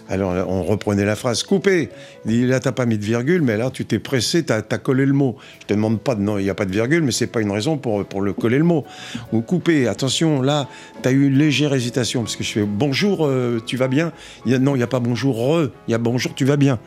Alors 0.09 0.32
on 0.48 0.62
reprenait 0.62 1.05
la 1.05 1.16
phrase 1.16 1.42
couper. 1.42 1.88
Il 2.26 2.30
dit 2.32 2.46
là, 2.46 2.61
t'as 2.61 2.72
pas 2.72 2.84
mis 2.86 2.98
de 2.98 3.05
virgule, 3.05 3.40
mais 3.42 3.57
là, 3.57 3.70
tu 3.70 3.84
t'es 3.86 3.98
pressé, 3.98 4.44
tu 4.44 4.53
as, 4.53 4.61
collé 4.62 5.07
le 5.07 5.12
mot. 5.12 5.36
Je 5.62 5.66
te 5.66 5.74
demande 5.74 6.00
pas 6.00 6.14
de 6.14 6.20
non, 6.20 6.38
il 6.38 6.44
n'y 6.44 6.50
a 6.50 6.55
pas 6.55 6.64
de 6.66 6.72
virgule, 6.72 7.03
mais 7.03 7.12
c'est 7.12 7.26
pas 7.26 7.40
une 7.40 7.50
raison 7.50 7.78
pour, 7.78 8.05
pour 8.05 8.20
le 8.20 8.32
coller 8.32 8.59
le 8.59 8.64
mot. 8.64 8.84
Ou 9.32 9.40
couper, 9.40 9.88
attention, 9.88 10.42
là, 10.42 10.68
tu 11.03 11.09
as 11.09 11.12
eu 11.12 11.26
une 11.28 11.38
légère 11.38 11.72
hésitation, 11.72 12.22
parce 12.22 12.36
que 12.36 12.44
je 12.44 12.50
fais 12.53 12.62
bonjour, 12.64 13.26
euh, 13.26 13.61
tu 13.64 13.76
vas 13.76 13.88
bien? 13.88 14.12
Il 14.44 14.53
y 14.53 14.55
a, 14.55 14.59
Non, 14.59 14.74
il 14.74 14.78
n'y 14.78 14.84
a 14.84 14.88
pas 14.88 15.00
bonjour, 15.00 15.36
re, 15.36 15.68
il 15.88 15.92
y 15.92 15.94
a 15.94 15.98
bonjour, 15.98 16.34
tu 16.34 16.44
vas 16.44 16.57
bien. 16.57 16.78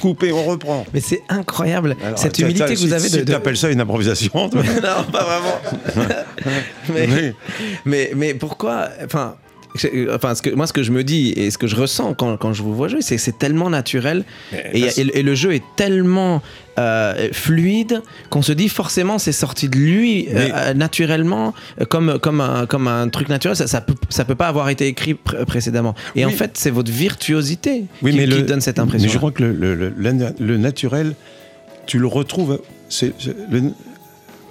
Couper, 0.00 0.32
on 0.32 0.42
reprend. 0.44 0.84
Mais 0.92 1.00
c'est 1.00 1.22
incroyable 1.28 1.96
Alors, 2.04 2.18
cette 2.18 2.32
t'as- 2.32 2.42
humilité 2.42 2.64
t'as- 2.66 2.74
que 2.74 2.78
vous 2.80 2.86
si- 2.88 2.92
avez 2.94 3.08
si 3.08 3.16
de. 3.18 3.24
de- 3.24 3.32
t'appelles 3.32 3.56
ça 3.56 3.70
une 3.70 3.80
improvisation 3.80 4.48
toi. 4.48 4.62
non, 4.82 5.10
pas 5.12 5.24
vraiment. 5.24 6.06
mais, 6.92 7.34
mais, 7.84 8.10
mais 8.16 8.34
pourquoi 8.34 8.88
Enfin. 9.04 9.36
Je- 9.74 10.14
Enfin, 10.14 10.34
ce 10.34 10.42
que, 10.42 10.50
moi, 10.50 10.66
ce 10.66 10.72
que 10.72 10.82
je 10.82 10.90
me 10.92 11.02
dis 11.04 11.30
et 11.36 11.50
ce 11.50 11.58
que 11.58 11.66
je 11.66 11.76
ressens 11.76 12.14
quand, 12.14 12.36
quand 12.36 12.52
je 12.52 12.62
vous 12.62 12.74
vois 12.74 12.88
jouer, 12.88 13.02
c'est 13.02 13.16
que 13.16 13.22
c'est 13.22 13.38
tellement 13.38 13.70
naturel 13.70 14.24
et, 14.72 14.80
le- 15.04 15.16
et 15.16 15.22
le 15.22 15.34
jeu 15.34 15.52
est 15.54 15.62
tellement 15.76 16.42
euh, 16.78 17.28
fluide 17.32 18.00
qu'on 18.30 18.40
se 18.40 18.52
dit 18.52 18.68
forcément 18.70 19.18
c'est 19.18 19.32
sorti 19.32 19.68
de 19.68 19.76
lui 19.76 20.28
euh, 20.30 20.48
euh, 20.54 20.74
naturellement 20.74 21.52
euh, 21.80 21.84
comme, 21.84 22.18
comme, 22.18 22.40
un, 22.40 22.64
comme 22.66 22.88
un 22.88 23.08
truc 23.10 23.28
naturel. 23.28 23.56
Ça, 23.56 23.66
ça, 23.66 23.80
peut, 23.82 23.94
ça 24.08 24.24
peut 24.24 24.34
pas 24.34 24.48
avoir 24.48 24.68
été 24.70 24.86
écrit 24.86 25.12
pr- 25.14 25.44
précédemment. 25.44 25.94
Et 26.16 26.24
en 26.24 26.30
fait, 26.30 26.52
c'est 26.54 26.70
votre 26.70 26.90
virtuosité 26.90 27.84
Oui, 28.02 28.12
qui, 28.12 28.16
mais 28.18 28.24
qui 28.24 28.30
le- 28.30 28.42
donne 28.42 28.60
cette 28.62 28.78
impression. 28.78 29.06
Mais 29.06 29.12
je 29.12 29.18
crois 29.18 29.32
que 29.32 29.42
le, 29.42 29.52
le- 29.52 29.74
le- 29.74 29.92
le 29.96 30.12
na- 30.12 30.32
le 30.38 30.56
naturel, 30.56 31.14
tu 31.86 31.98
le 31.98 32.06
retrouves. 32.06 32.58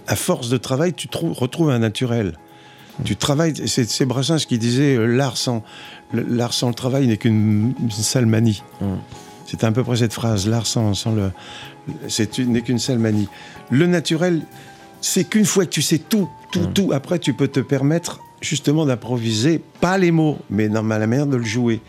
À 0.08 0.16
force 0.16 0.50
de 0.50 0.58
travail, 0.58 0.94
tu 0.94 1.08
trou- 1.08 1.34
retrouves 1.34 1.70
un 1.70 1.80
naturel. 1.80 2.34
Tu 3.04 3.16
travailles. 3.16 3.54
C'est, 3.68 3.90
c'est 3.90 4.06
Brassens 4.06 4.46
qui 4.48 4.58
disait 4.58 4.96
euh, 4.96 5.06
l'art 5.06 5.38
sans, 5.38 5.64
le- 6.14 6.24
l'art 6.28 6.54
sans 6.54 6.68
le 6.70 6.74
travail 6.74 7.08
n'est 7.08 7.18
qu'une 7.18 7.74
une 7.80 7.92
sale 7.92 8.26
manie. 8.26 8.62
Mm. 8.82 8.86
C'était 9.46 9.66
à 9.66 9.72
peu 9.72 9.84
près 9.84 9.98
cette 9.98 10.14
phrase. 10.14 10.48
L'art 10.48 10.66
sans, 10.68 10.94
sans 10.94 11.12
le. 11.14 11.32
C'est 12.08 12.38
n'est 12.40 12.62
qu'une 12.62 12.80
sale 12.80 13.00
manie. 13.00 13.28
Le 13.70 13.88
naturel, 13.88 14.42
c'est 15.02 15.24
qu'une 15.24 15.46
fois 15.46 15.66
que 15.66 15.72
tu 15.72 15.82
sais 15.82 15.98
tout, 15.98 16.30
tout, 16.52 16.68
tout, 16.68 16.92
après, 16.94 17.18
tu 17.20 17.34
peux 17.34 17.48
te 17.48 17.60
permettre 17.60 18.20
justement 18.42 18.86
d'improviser, 18.86 19.62
pas 19.80 19.98
les 19.98 20.12
mots, 20.12 20.38
mais 20.50 20.70
dans 20.70 20.84
la 20.84 21.08
manière 21.08 21.28
de 21.28 21.38
le 21.38 21.44
jouer. 21.44 21.82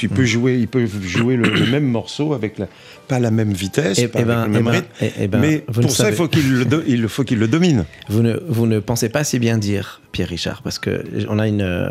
Tu 0.00 0.08
peux 0.08 0.24
jouer, 0.24 0.56
ils 0.58 0.66
peuvent 0.68 1.02
jouer 1.02 1.36
le, 1.36 1.48
le 1.50 1.66
même 1.66 1.84
morceau 1.84 2.32
avec 2.32 2.58
la, 2.58 2.66
pas 3.06 3.18
la 3.18 3.30
même 3.30 3.52
vitesse, 3.52 3.98
Eh- 3.98 4.08
pas 4.08 4.20
eh 4.22 4.24
ben- 4.24 4.46
le 4.46 4.50
même 4.50 4.60
eh 4.62 4.64
ben- 4.64 4.70
rythme, 4.72 5.26
ben, 5.28 5.40
mais 5.40 5.58
pour 5.58 5.90
ça, 5.90 6.04
savez- 6.04 6.10
il 6.10 6.16
faut 6.16 6.28
qu'il 6.28 6.52
le, 6.52 6.64
do- 6.64 6.82
il 6.86 7.06
faut 7.08 7.22
qu'il 7.24 7.38
le 7.38 7.48
domine. 7.48 7.84
Vous 8.08 8.22
ne, 8.22 8.38
vous 8.48 8.66
ne 8.66 8.78
pensez 8.80 9.08
pas 9.10 9.24
si 9.24 9.38
bien 9.38 9.58
dire, 9.58 10.00
Pierre 10.12 10.28
Richard, 10.28 10.62
parce 10.62 10.78
que 10.78 11.04
on 11.28 11.38
a 11.38 11.46
une, 11.46 11.60
euh, 11.62 11.90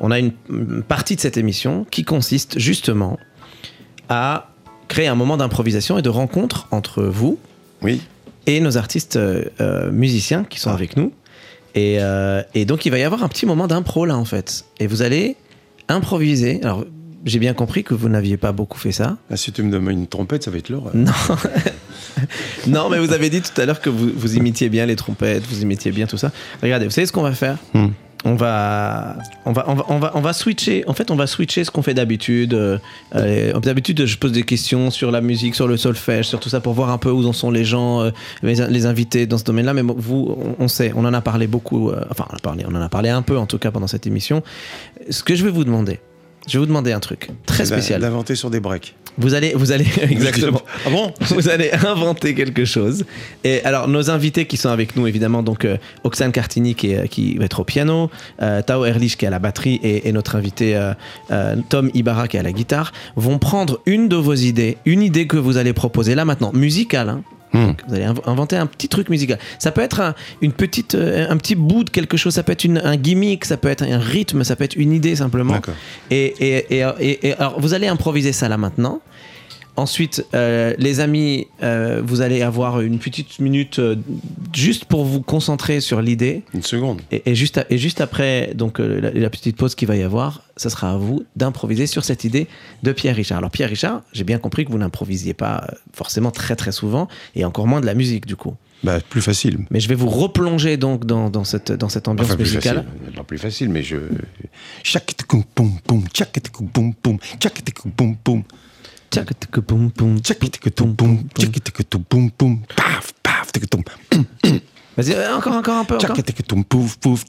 on 0.00 0.10
a 0.10 0.18
une 0.18 0.32
partie 0.86 1.16
de 1.16 1.20
cette 1.20 1.36
émission 1.38 1.86
qui 1.90 2.04
consiste 2.04 2.58
justement 2.58 3.18
à 4.08 4.50
créer 4.88 5.08
un 5.08 5.14
moment 5.16 5.36
d'improvisation 5.36 5.98
et 5.98 6.02
de 6.02 6.08
rencontre 6.10 6.68
entre 6.70 7.02
vous 7.04 7.38
Oui. 7.82 8.00
et 8.46 8.60
nos 8.60 8.76
artistes 8.76 9.16
euh, 9.16 9.44
euh, 9.60 9.90
musiciens 9.90 10.44
qui 10.44 10.60
sont 10.60 10.70
Ah. 10.70 10.74
avec 10.74 10.96
nous. 10.96 11.12
Et, 11.74 11.96
euh, 12.00 12.42
et 12.54 12.64
donc 12.64 12.86
il 12.86 12.90
va 12.90 12.98
y 12.98 13.02
avoir 13.02 13.22
un 13.24 13.28
petit 13.28 13.46
moment 13.46 13.66
d'impro 13.66 14.06
là 14.06 14.16
en 14.16 14.24
fait. 14.24 14.64
Et 14.80 14.86
vous 14.86 15.02
allez 15.02 15.36
improviser. 15.88 16.60
Alors 16.62 16.84
j'ai 17.26 17.40
bien 17.40 17.54
compris 17.54 17.82
que 17.82 17.92
vous 17.92 18.08
n'aviez 18.08 18.36
pas 18.36 18.52
beaucoup 18.52 18.78
fait 18.78 18.92
ça. 18.92 19.18
Là, 19.28 19.36
si 19.36 19.50
tu 19.52 19.62
me 19.62 19.70
donnes 19.70 19.90
une 19.90 20.06
trompette, 20.06 20.44
ça 20.44 20.50
va 20.52 20.58
être 20.58 20.68
l'horreur. 20.68 20.94
Non. 20.94 21.12
non, 22.68 22.88
mais 22.88 22.98
vous 22.98 23.12
avez 23.12 23.28
dit 23.30 23.42
tout 23.42 23.60
à 23.60 23.66
l'heure 23.66 23.80
que 23.80 23.90
vous, 23.90 24.10
vous 24.14 24.36
imitiez 24.36 24.68
bien 24.68 24.86
les 24.86 24.96
trompettes, 24.96 25.44
vous 25.48 25.60
imitiez 25.60 25.90
bien 25.90 26.06
tout 26.06 26.16
ça. 26.16 26.30
Regardez, 26.62 26.86
vous 26.86 26.92
savez 26.92 27.06
ce 27.06 27.12
qu'on 27.12 27.22
va 27.22 27.32
faire? 27.32 27.58
Hmm. 27.74 27.88
on 28.24 28.36
va, 28.36 29.16
on 29.44 29.50
va, 29.52 29.64
on 29.68 29.74
va, 29.74 29.84
on 29.88 29.98
va, 29.98 30.12
on 30.14 30.20
va 30.20 30.32
switcher. 30.32 30.84
En 30.86 30.94
fait, 30.94 31.10
on 31.10 31.16
va 31.16 31.26
switcher 31.26 31.64
ce 31.64 31.72
qu'on 31.72 31.82
fait 31.82 31.94
d'habitude. 31.94 32.54
Euh, 32.54 32.78
euh, 33.16 33.58
d'habitude, 33.58 34.06
je 34.06 34.18
pose 34.18 34.30
des 34.30 34.44
questions 34.44 34.92
sur 34.92 35.10
la 35.10 35.20
musique, 35.20 35.56
sur 35.56 35.66
le 35.66 35.76
solfège, 35.76 36.28
sur 36.28 36.38
tout 36.38 36.48
ça 36.48 36.60
pour 36.60 36.74
voir 36.74 36.90
un 36.90 36.98
peu 36.98 37.10
où 37.10 37.26
en 37.26 37.32
sont 37.32 37.50
les 37.50 37.64
gens, 37.64 38.02
euh, 38.02 38.10
les, 38.44 38.54
les 38.68 38.86
invités 38.86 39.26
dans 39.26 39.38
ce 39.38 39.44
domaine-là. 39.44 39.74
Mais 39.74 39.82
vous, 39.82 40.36
on, 40.58 40.62
on 40.64 40.68
sait, 40.68 40.92
on 40.94 41.04
en 41.04 41.12
a 41.12 41.20
parlé 41.20 41.48
beaucoup. 41.48 41.90
euh, 41.90 42.04
enfin, 42.08 42.26
on, 42.30 42.36
a 42.36 42.38
parlé, 42.38 42.64
on 42.68 42.74
en 42.76 42.80
a 42.80 42.88
parlé 42.88 43.08
un 43.08 43.22
peu 43.22 43.36
en 43.36 43.46
tout 43.46 43.58
cas 43.58 43.72
pendant 43.72 43.88
cette 43.88 44.06
émission. 44.06 44.44
Ce 45.10 45.24
que 45.24 45.34
je 45.34 45.44
vais 45.44 45.50
vous 45.50 45.64
demander, 45.64 45.98
je 46.46 46.52
vais 46.54 46.58
vous 46.60 46.66
demander 46.66 46.92
un 46.92 47.00
truc 47.00 47.28
très 47.46 47.64
spécial. 47.66 48.00
D'inventer 48.00 48.34
sur 48.34 48.50
des 48.50 48.60
breaks. 48.60 48.94
Vous 49.18 49.32
allez, 49.32 49.54
vous 49.54 49.72
allez 49.72 49.86
exactement. 50.02 50.60
Ah 50.86 50.90
bon 50.90 51.12
Vous 51.20 51.48
allez 51.48 51.70
inventer 51.72 52.34
quelque 52.34 52.64
chose. 52.66 53.04
Et 53.44 53.64
alors, 53.64 53.88
nos 53.88 54.10
invités 54.10 54.44
qui 54.46 54.56
sont 54.58 54.68
avec 54.68 54.94
nous, 54.94 55.06
évidemment, 55.06 55.42
donc 55.42 55.64
euh, 55.64 55.78
Oxane 56.04 56.32
Cartini 56.32 56.74
qui, 56.74 56.92
est- 56.92 57.08
qui 57.08 57.36
va 57.38 57.46
être 57.46 57.60
au 57.60 57.64
piano, 57.64 58.10
euh, 58.42 58.60
Tao 58.60 58.84
Erlich 58.84 59.16
qui 59.16 59.24
est 59.24 59.28
à 59.28 59.30
la 59.30 59.38
batterie 59.38 59.80
et, 59.82 60.06
et 60.08 60.12
notre 60.12 60.36
invité 60.36 60.76
euh, 60.76 60.92
euh, 61.30 61.56
Tom 61.70 61.90
Ibarra 61.94 62.28
qui 62.28 62.36
est 62.36 62.40
à 62.40 62.42
la 62.42 62.52
guitare, 62.52 62.92
vont 63.16 63.38
prendre 63.38 63.80
une 63.86 64.08
de 64.08 64.16
vos 64.16 64.34
idées, 64.34 64.76
une 64.84 65.00
idée 65.02 65.26
que 65.26 65.38
vous 65.38 65.56
allez 65.56 65.72
proposer 65.72 66.14
là 66.14 66.26
maintenant, 66.26 66.52
musicale. 66.52 67.08
hein. 67.08 67.22
Hmm. 67.52 67.72
Vous 67.88 67.94
allez 67.94 68.04
inv- 68.04 68.20
inventer 68.26 68.56
un 68.56 68.66
petit 68.66 68.88
truc 68.88 69.08
musical. 69.08 69.38
Ça 69.58 69.70
peut 69.70 69.80
être 69.80 70.00
un, 70.00 70.14
une 70.42 70.52
petite, 70.52 70.94
euh, 70.94 71.26
un 71.30 71.36
petit 71.36 71.54
bout 71.54 71.84
de 71.84 71.90
quelque 71.90 72.16
chose, 72.16 72.34
ça 72.34 72.42
peut 72.42 72.52
être 72.52 72.64
une- 72.64 72.82
un 72.84 72.96
gimmick, 72.96 73.44
ça 73.44 73.56
peut 73.56 73.68
être 73.68 73.82
un 73.82 73.98
rythme, 73.98 74.44
ça 74.44 74.56
peut 74.56 74.64
être 74.64 74.74
une 74.76 74.92
idée 74.92 75.16
simplement. 75.16 75.54
Et- 76.10 77.22
et 77.22 77.32
alors, 77.34 77.58
vous 77.60 77.72
allez 77.72 77.86
improviser 77.86 78.32
ça 78.32 78.48
là 78.48 78.56
maintenant. 78.58 79.00
Ensuite, 79.76 80.24
euh, 80.34 80.74
les 80.78 81.00
amis, 81.00 81.46
euh, 81.62 82.00
vous 82.04 82.22
allez 82.22 82.40
avoir 82.42 82.80
une 82.80 82.98
petite 82.98 83.38
minute 83.40 83.78
euh, 83.78 83.96
juste 84.54 84.86
pour 84.86 85.04
vous 85.04 85.20
concentrer 85.20 85.80
sur 85.80 86.00
l'idée. 86.00 86.42
Une 86.54 86.62
seconde. 86.62 87.02
Et, 87.10 87.22
et 87.30 87.34
juste, 87.34 87.58
à- 87.58 87.66
et 87.68 87.76
juste 87.76 88.00
après 88.00 88.52
donc, 88.54 88.80
euh, 88.80 89.00
la, 89.00 89.10
la 89.10 89.30
petite 89.30 89.56
pause 89.56 89.74
qu'il 89.74 89.86
va 89.88 89.96
y 89.96 90.02
avoir, 90.02 90.42
ça 90.56 90.70
sera 90.70 90.92
à 90.92 90.96
vous 90.96 91.24
d'improviser 91.36 91.86
sur 91.86 92.04
cette 92.04 92.24
idée 92.24 92.46
de 92.82 92.92
Pierre 92.92 93.16
Richard. 93.16 93.38
Alors, 93.38 93.50
Pierre 93.50 93.68
Richard, 93.68 94.02
j'ai 94.12 94.24
bien 94.24 94.38
compris 94.38 94.64
que 94.64 94.72
vous 94.72 94.78
n'improvisiez 94.78 95.34
pas 95.34 95.66
euh, 95.70 95.74
forcément 95.92 96.30
très 96.30 96.56
très 96.56 96.72
souvent, 96.72 97.06
et 97.34 97.44
encore 97.44 97.66
moins 97.66 97.80
de 97.82 97.86
la 97.86 97.94
musique 97.94 98.24
du 98.26 98.36
coup. 98.36 98.54
Bah, 98.84 99.00
plus 99.00 99.22
facile. 99.22 99.58
Mais 99.70 99.80
je 99.80 99.88
vais 99.88 99.94
vous 99.94 100.08
replonger 100.08 100.76
donc 100.76 101.06
dans, 101.06 101.28
dans 101.30 101.44
cette, 101.44 101.72
dans 101.72 101.88
cette 101.88 102.08
ambiance 102.08 102.26
Enfin, 102.28 102.36
plus 102.36 102.44
musicale. 102.44 102.76
facile. 102.76 103.14
Pas 103.16 103.24
plus 103.24 103.38
facile, 103.38 103.68
mais 103.70 103.82
je. 103.82 103.96
Paf, 112.76 113.12
paf, 113.22 113.50
Vas-y, 114.96 115.12
euh, 115.12 115.36
encore, 115.36 115.52
encore 115.54 115.76
un 115.76 115.84
peu. 115.84 115.96
Encore. 115.96 116.16
pouf, 116.68 116.96
pouf, 116.96 116.96
pouf, 116.96 117.24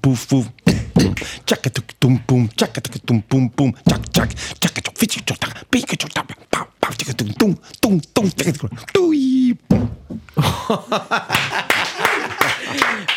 pouf, 0.00 0.50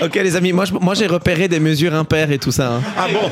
Ok 0.01 0.15
les 0.15 0.35
amis, 0.35 0.53
moi, 0.53 0.65
je- 0.65 0.73
moi 0.73 0.93
j'ai 0.93 1.07
repéré 1.07 1.47
des 1.47 1.59
mesures 1.59 1.93
impaires 1.93 2.31
et 2.31 2.37
tout 2.39 2.51
ça. 2.51 2.75
hein. 2.75 2.81
Ah 2.97 3.07
bon? 3.11 3.29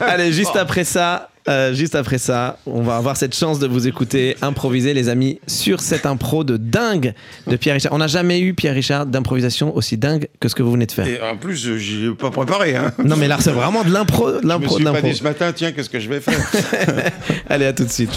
Allez, 0.00 0.32
juste 0.32 0.56
après 0.56 0.84
ça, 0.84 1.30
euh, 1.48 1.72
juste 1.72 1.94
après 1.94 2.18
ça, 2.18 2.58
on 2.66 2.82
va 2.82 2.96
avoir 2.96 3.16
cette 3.16 3.34
chance 3.34 3.58
de 3.58 3.66
vous 3.66 3.88
écouter 3.88 4.36
improviser 4.42 4.92
les 4.94 5.08
amis 5.08 5.40
sur 5.46 5.80
cette 5.80 6.04
impro 6.06 6.44
de 6.44 6.56
dingue 6.58 7.14
de 7.46 7.56
Pierre 7.56 7.74
Richard. 7.74 7.92
On 7.92 7.98
n'a 7.98 8.06
jamais 8.08 8.40
eu 8.40 8.52
Pierre 8.54 8.74
Richard 8.74 9.06
d'improvisation 9.06 9.74
aussi 9.74 9.96
dingue 9.96 10.28
que 10.38 10.48
ce 10.48 10.54
que 10.54 10.62
vous 10.62 10.72
venez 10.72 10.86
de 10.86 10.92
faire. 10.92 11.06
Et 11.08 11.20
en 11.22 11.36
plus, 11.36 11.66
euh, 11.66 11.78
j'y 11.78 12.06
ai 12.06 12.10
pas 12.14 12.30
préparé, 12.30 12.76
hein. 12.76 12.92
Non 13.02 13.16
mais 13.16 13.28
là 13.28 13.38
c'est 13.40 13.52
vraiment 13.52 13.84
de 13.84 13.90
l'impro, 13.92 14.30
de 14.32 14.38
Je 14.40 14.42
me 14.46 14.48
l'impro, 14.48 14.74
suis 14.76 14.84
pas 14.84 14.92
l'impro. 14.92 15.08
dit 15.08 15.14
ce 15.14 15.22
matin, 15.24 15.52
tiens, 15.54 15.72
qu'est-ce 15.72 15.90
que 15.90 16.00
je 16.00 16.08
vais 16.08 16.20
faire? 16.20 16.38
Allez 17.48 17.66
à 17.66 17.72
tout 17.72 17.84
de 17.84 17.90
suite. 17.90 18.12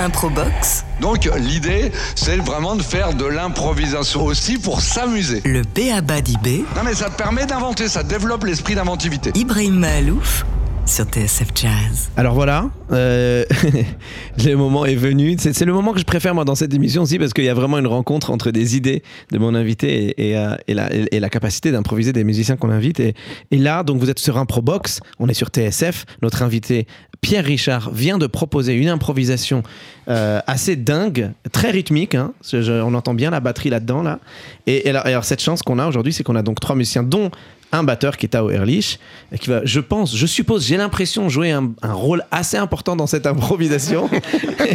Improbox, 0.00 0.84
Donc 1.00 1.28
l'idée, 1.38 1.92
c'est 2.14 2.36
vraiment 2.38 2.74
de 2.74 2.82
faire 2.82 3.12
de 3.12 3.26
l'improvisation 3.26 4.24
aussi 4.24 4.56
pour 4.56 4.80
s'amuser. 4.80 5.42
le 5.44 5.60
B.A.B.A. 5.62 6.22
d'IB, 6.22 6.64
Non 6.74 6.82
mais 6.84 6.94
ça 6.94 7.10
te 7.10 7.16
permet 7.16 7.44
d'inventer, 7.44 7.86
ça 7.86 8.02
développe 8.02 8.44
l'esprit 8.44 8.74
d'inventivité. 8.74 9.30
Ibrahim 9.34 9.74
Mahalouf 9.78 10.44
sur 10.86 11.04
TSF 11.04 11.48
Jazz. 11.54 12.10
Alors 12.16 12.34
voilà, 12.34 12.70
euh, 12.90 13.44
le 14.44 14.54
moment 14.54 14.84
est 14.84 14.94
venu. 14.94 15.36
C'est 15.38 15.64
le 15.64 15.72
moment 15.72 15.92
que 15.92 16.00
je 16.00 16.04
préfère 16.04 16.34
moi 16.34 16.44
dans 16.44 16.54
cette 16.54 16.74
émission 16.74 17.02
aussi 17.02 17.18
parce 17.18 17.32
qu'il 17.32 17.44
y 17.44 17.48
a 17.48 17.54
vraiment 17.54 17.78
une 17.78 17.86
rencontre 17.86 18.30
entre 18.30 18.50
des 18.50 18.76
idées 18.76 19.02
de 19.30 19.38
mon 19.38 19.54
invité 19.54 20.14
et, 20.30 20.36
euh, 20.36 20.56
la, 20.68 21.28
capacité 21.28 21.70
d'improviser 21.70 22.12
des 22.12 22.24
musiciens 22.24 22.56
qu'on 22.56 22.70
invite. 22.70 23.00
Et, 23.00 23.14
là, 23.52 23.82
donc 23.82 24.00
vous 24.00 24.10
êtes 24.10 24.18
sur 24.18 24.38
Improbox, 24.38 25.00
on 25.18 25.28
est 25.28 25.34
sur 25.34 25.48
TSF. 25.48 26.06
Notre 26.22 26.42
invité 26.42 26.86
Pierre 27.20 27.44
Richard 27.44 27.90
vient 27.92 28.18
de 28.18 28.26
proposer 28.26 28.74
une 28.74 28.88
improvisation 28.88 29.62
euh, 30.08 30.40
assez 30.46 30.76
dingue, 30.76 31.32
très 31.52 31.70
rythmique. 31.70 32.14
hein. 32.14 32.32
On 32.52 32.94
entend 32.94 33.14
bien 33.14 33.30
la 33.30 33.40
batterie 33.40 33.70
là-dedans 33.70 34.02
là. 34.02 34.18
Et 34.66 34.88
alors, 34.88 35.24
cette 35.24 35.42
chance 35.42 35.62
qu'on 35.62 35.78
a 35.78 35.86
aujourd'hui, 35.86 36.12
c'est 36.12 36.22
qu'on 36.22 36.36
a 36.36 36.42
donc 36.42 36.60
trois 36.60 36.76
musiciens, 36.76 37.02
dont 37.02 37.30
un 37.72 37.84
batteur 37.84 38.16
qui 38.16 38.26
est 38.26 38.30
Tao 38.30 38.50
Erlich, 38.50 38.98
et 39.32 39.38
qui 39.38 39.48
va, 39.48 39.60
je 39.64 39.80
pense, 39.80 40.16
je 40.16 40.26
suppose, 40.26 40.66
j'ai 40.66 40.76
l'impression 40.76 41.28
jouer 41.28 41.52
un, 41.52 41.72
un 41.82 41.92
rôle 41.92 42.24
assez 42.30 42.56
important 42.56 42.96
dans 42.96 43.06
cette 43.06 43.26
improvisation. 43.26 44.10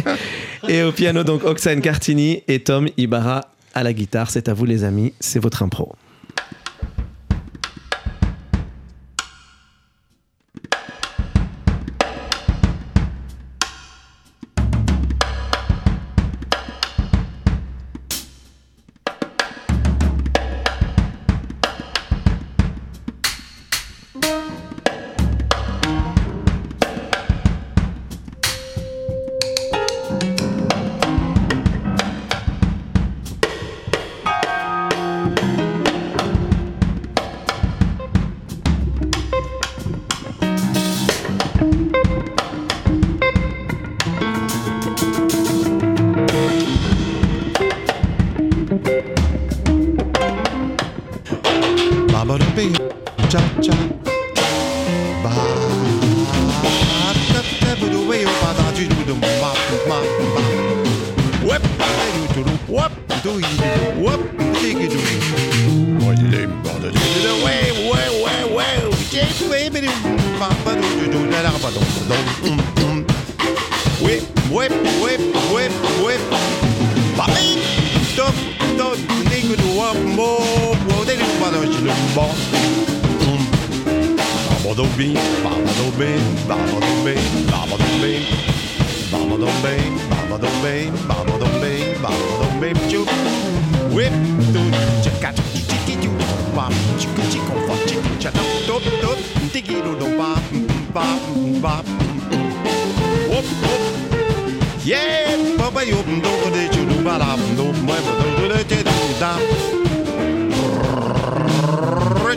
et 0.68 0.82
au 0.82 0.92
piano, 0.92 1.24
donc 1.24 1.44
Oxane 1.44 1.80
Cartini 1.80 2.42
et 2.48 2.60
Tom 2.60 2.88
Ibarra 2.96 3.42
à 3.74 3.82
la 3.82 3.92
guitare. 3.92 4.30
C'est 4.30 4.48
à 4.48 4.54
vous, 4.54 4.64
les 4.64 4.84
amis, 4.84 5.12
c'est 5.20 5.38
votre 5.38 5.62
impro. 5.62 5.94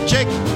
Check, 0.10 0.49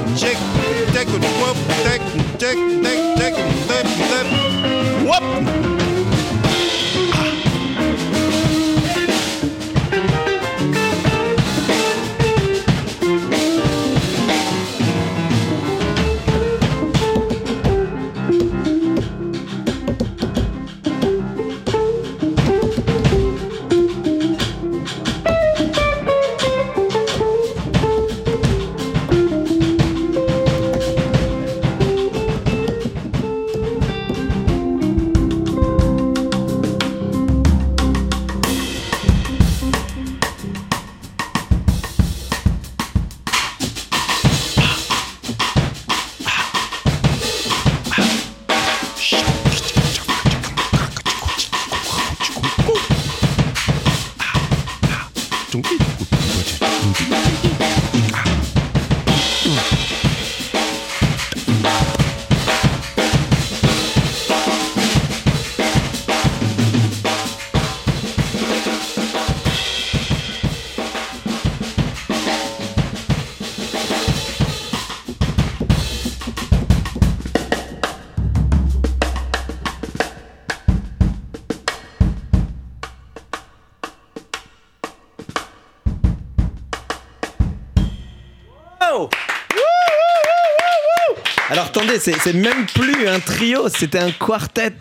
alors 91.63 91.67
attendez, 91.67 91.99
c'est 91.99 92.33
même 92.33 92.65
plus 92.73 93.07
un 93.07 93.19
trio, 93.19 93.67
c'était 93.69 93.99
un 93.99 94.11
quartet. 94.11 94.73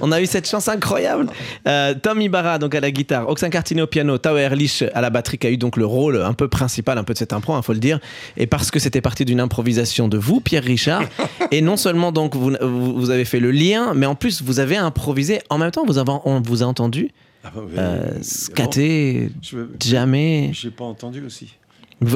On 0.00 0.12
a 0.12 0.20
eu 0.20 0.26
cette 0.26 0.48
chance 0.48 0.68
incroyable. 0.68 1.26
Euh, 1.66 1.94
Tom 2.00 2.20
Ibarra 2.20 2.58
donc 2.58 2.74
à 2.74 2.80
la 2.80 2.90
guitare, 2.90 3.28
Oxen 3.28 3.50
Cartini 3.50 3.82
au 3.82 3.86
piano, 3.86 4.16
Tao 4.18 4.36
Erlich 4.36 4.84
à 4.94 5.00
la 5.00 5.10
batterie 5.10 5.38
qui 5.38 5.46
a 5.46 5.50
eu 5.50 5.56
donc 5.56 5.76
le 5.76 5.86
rôle 5.86 6.22
un 6.22 6.32
peu 6.34 6.48
principal 6.48 6.98
un 6.98 7.04
peu 7.04 7.12
de 7.12 7.18
cette 7.18 7.32
impro, 7.32 7.56
il 7.56 7.62
faut 7.62 7.72
le 7.72 7.78
dire. 7.78 7.98
Et 8.36 8.46
parce 8.46 8.70
que 8.70 8.78
c'était 8.78 9.00
parti 9.00 9.24
d'une 9.24 9.40
improvisation 9.40 10.08
de 10.08 10.18
vous, 10.18 10.40
Pierre 10.40 10.64
Richard. 10.64 11.02
et 11.50 11.60
non 11.62 11.76
seulement 11.76 12.12
donc 12.12 12.34
vous, 12.36 12.52
vous 12.60 13.10
avez 13.10 13.24
fait 13.24 13.40
le 13.40 13.50
lien, 13.50 13.92
mais 13.94 14.06
en 14.06 14.14
plus 14.14 14.42
vous 14.42 14.60
avez 14.60 14.76
improvisé. 14.76 15.40
En 15.50 15.58
même 15.58 15.70
temps, 15.70 15.84
vous 15.86 15.98
avez, 15.98 16.12
on 16.24 16.40
vous 16.40 16.62
a 16.62 16.66
entendu 16.66 17.10
Ah 17.44 17.50
bah, 17.54 17.62
euh, 17.78 18.10
scatter, 18.22 19.30
je- 19.42 19.58
jamais. 19.84 20.50
J'ai 20.52 20.70
pas 20.70 20.84
entendu 20.84 21.24
aussi. 21.24 21.54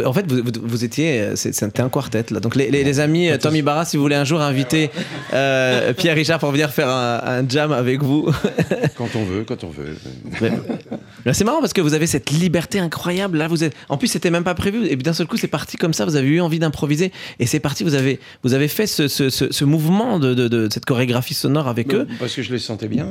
En 0.07 0.13
fait, 0.15 0.25
vous, 0.31 0.37
vous- 0.43 0.53
vous 0.63 0.85
étiez, 0.85 1.21
euh, 1.21 1.37
c'était 1.37 1.83
un 1.83 1.89
quartet 1.91 2.25
là. 2.31 2.41
Donc 2.41 2.57
les, 2.57 2.71
les- 2.71 2.85
les 2.85 3.01
amis, 3.01 3.29
euh, 3.29 3.37
Tommy 3.37 3.61
Barra, 3.61 3.85
si 3.85 3.97
vous 3.99 4.03
voulez 4.03 4.15
un 4.17 4.25
jour 4.25 4.41
inviter 4.41 4.91
euh, 5.35 5.93
Pierre 5.93 6.15
Richard 6.17 6.39
pour 6.39 6.51
venir 6.53 6.71
faire 6.71 6.89
un, 6.89 7.21
un 7.23 7.49
jam 7.49 7.71
avec 7.71 8.03
vous, 8.03 8.31
Quand 8.97 9.09
on 9.15 9.25
veut, 9.25 9.45
quand 9.45 9.63
on 9.65 9.69
veut. 9.69 9.97
Mais- 10.41 11.33
c'est 11.35 11.45
marrant 11.45 11.61
parce 11.61 11.73
que 11.73 11.81
vous 11.81 11.93
avez 11.95 12.07
cette 12.07 12.31
liberté 12.31 12.79
incroyable. 12.79 13.39
Là, 13.39 13.49
vous 13.49 13.63
êtes. 13.65 13.75
En 13.89 13.97
plus, 13.99 14.09
c'était 14.09 14.31
même 14.31 14.45
pas 14.45 14.55
prévu. 14.55 14.87
Et 14.87 14.97
d'un 14.97 15.13
seul 15.13 15.27
coup, 15.27 15.37
c'est 15.37 15.49
parti 15.49 15.77
comme 15.77 15.93
ça. 15.93 16.05
Vous 16.05 16.17
avez 16.17 16.29
eu 16.29 16.41
envie 16.41 16.59
d'improviser 16.59 17.13
et 17.39 17.47
c'est 17.47 17.61
parti. 17.61 17.85
Vous 17.85 17.95
avez, 17.95 18.21
vous 18.43 18.55
avez 18.55 18.69
fait 18.69 18.87
ce, 18.87 19.09
ce- 19.09 19.29
ce- 19.31 19.53
ce 19.53 19.65
mouvement 19.65 20.19
de, 20.19 20.33
de- 20.35 20.49
de 20.49 20.69
cette 20.73 20.85
chorégraphie 20.87 21.35
sonore 21.35 21.69
avec 21.69 21.93
eux. 21.95 22.07
Parce 22.19 22.35
que 22.35 22.43
je 22.43 22.53
les 22.53 22.59
sentais 22.59 22.89
bien. 22.89 23.07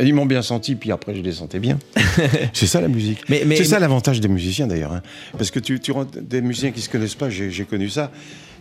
Ils 0.00 0.14
m'ont 0.14 0.26
bien 0.26 0.42
senti, 0.42 0.74
puis 0.76 0.92
après 0.92 1.14
je 1.14 1.20
les 1.22 1.32
sentais 1.32 1.58
bien. 1.58 1.78
c'est 2.52 2.66
ça 2.66 2.80
la 2.80 2.88
musique. 2.88 3.20
Mais- 3.28 3.42
mais- 3.46 3.56
c'est 3.56 3.64
ça 3.64 3.78
l'avantage 3.80 4.20
des 4.20 4.28
musiciens 4.28 4.66
d'ailleurs. 4.66 4.92
hein. 4.92 5.02
Parce 5.36 5.50
que 5.50 5.58
tu, 5.58 5.80
tu 5.80 5.90
rends- 5.92 6.06
des 6.20 6.40
musiciens 6.40 6.70
qui 6.70 6.80
se 6.80 6.88
connaissent 6.88 7.14
pas, 7.16 7.30
j'ai 7.30 7.50
j'ai 7.50 7.64
connu 7.64 7.88
ça. 7.88 8.10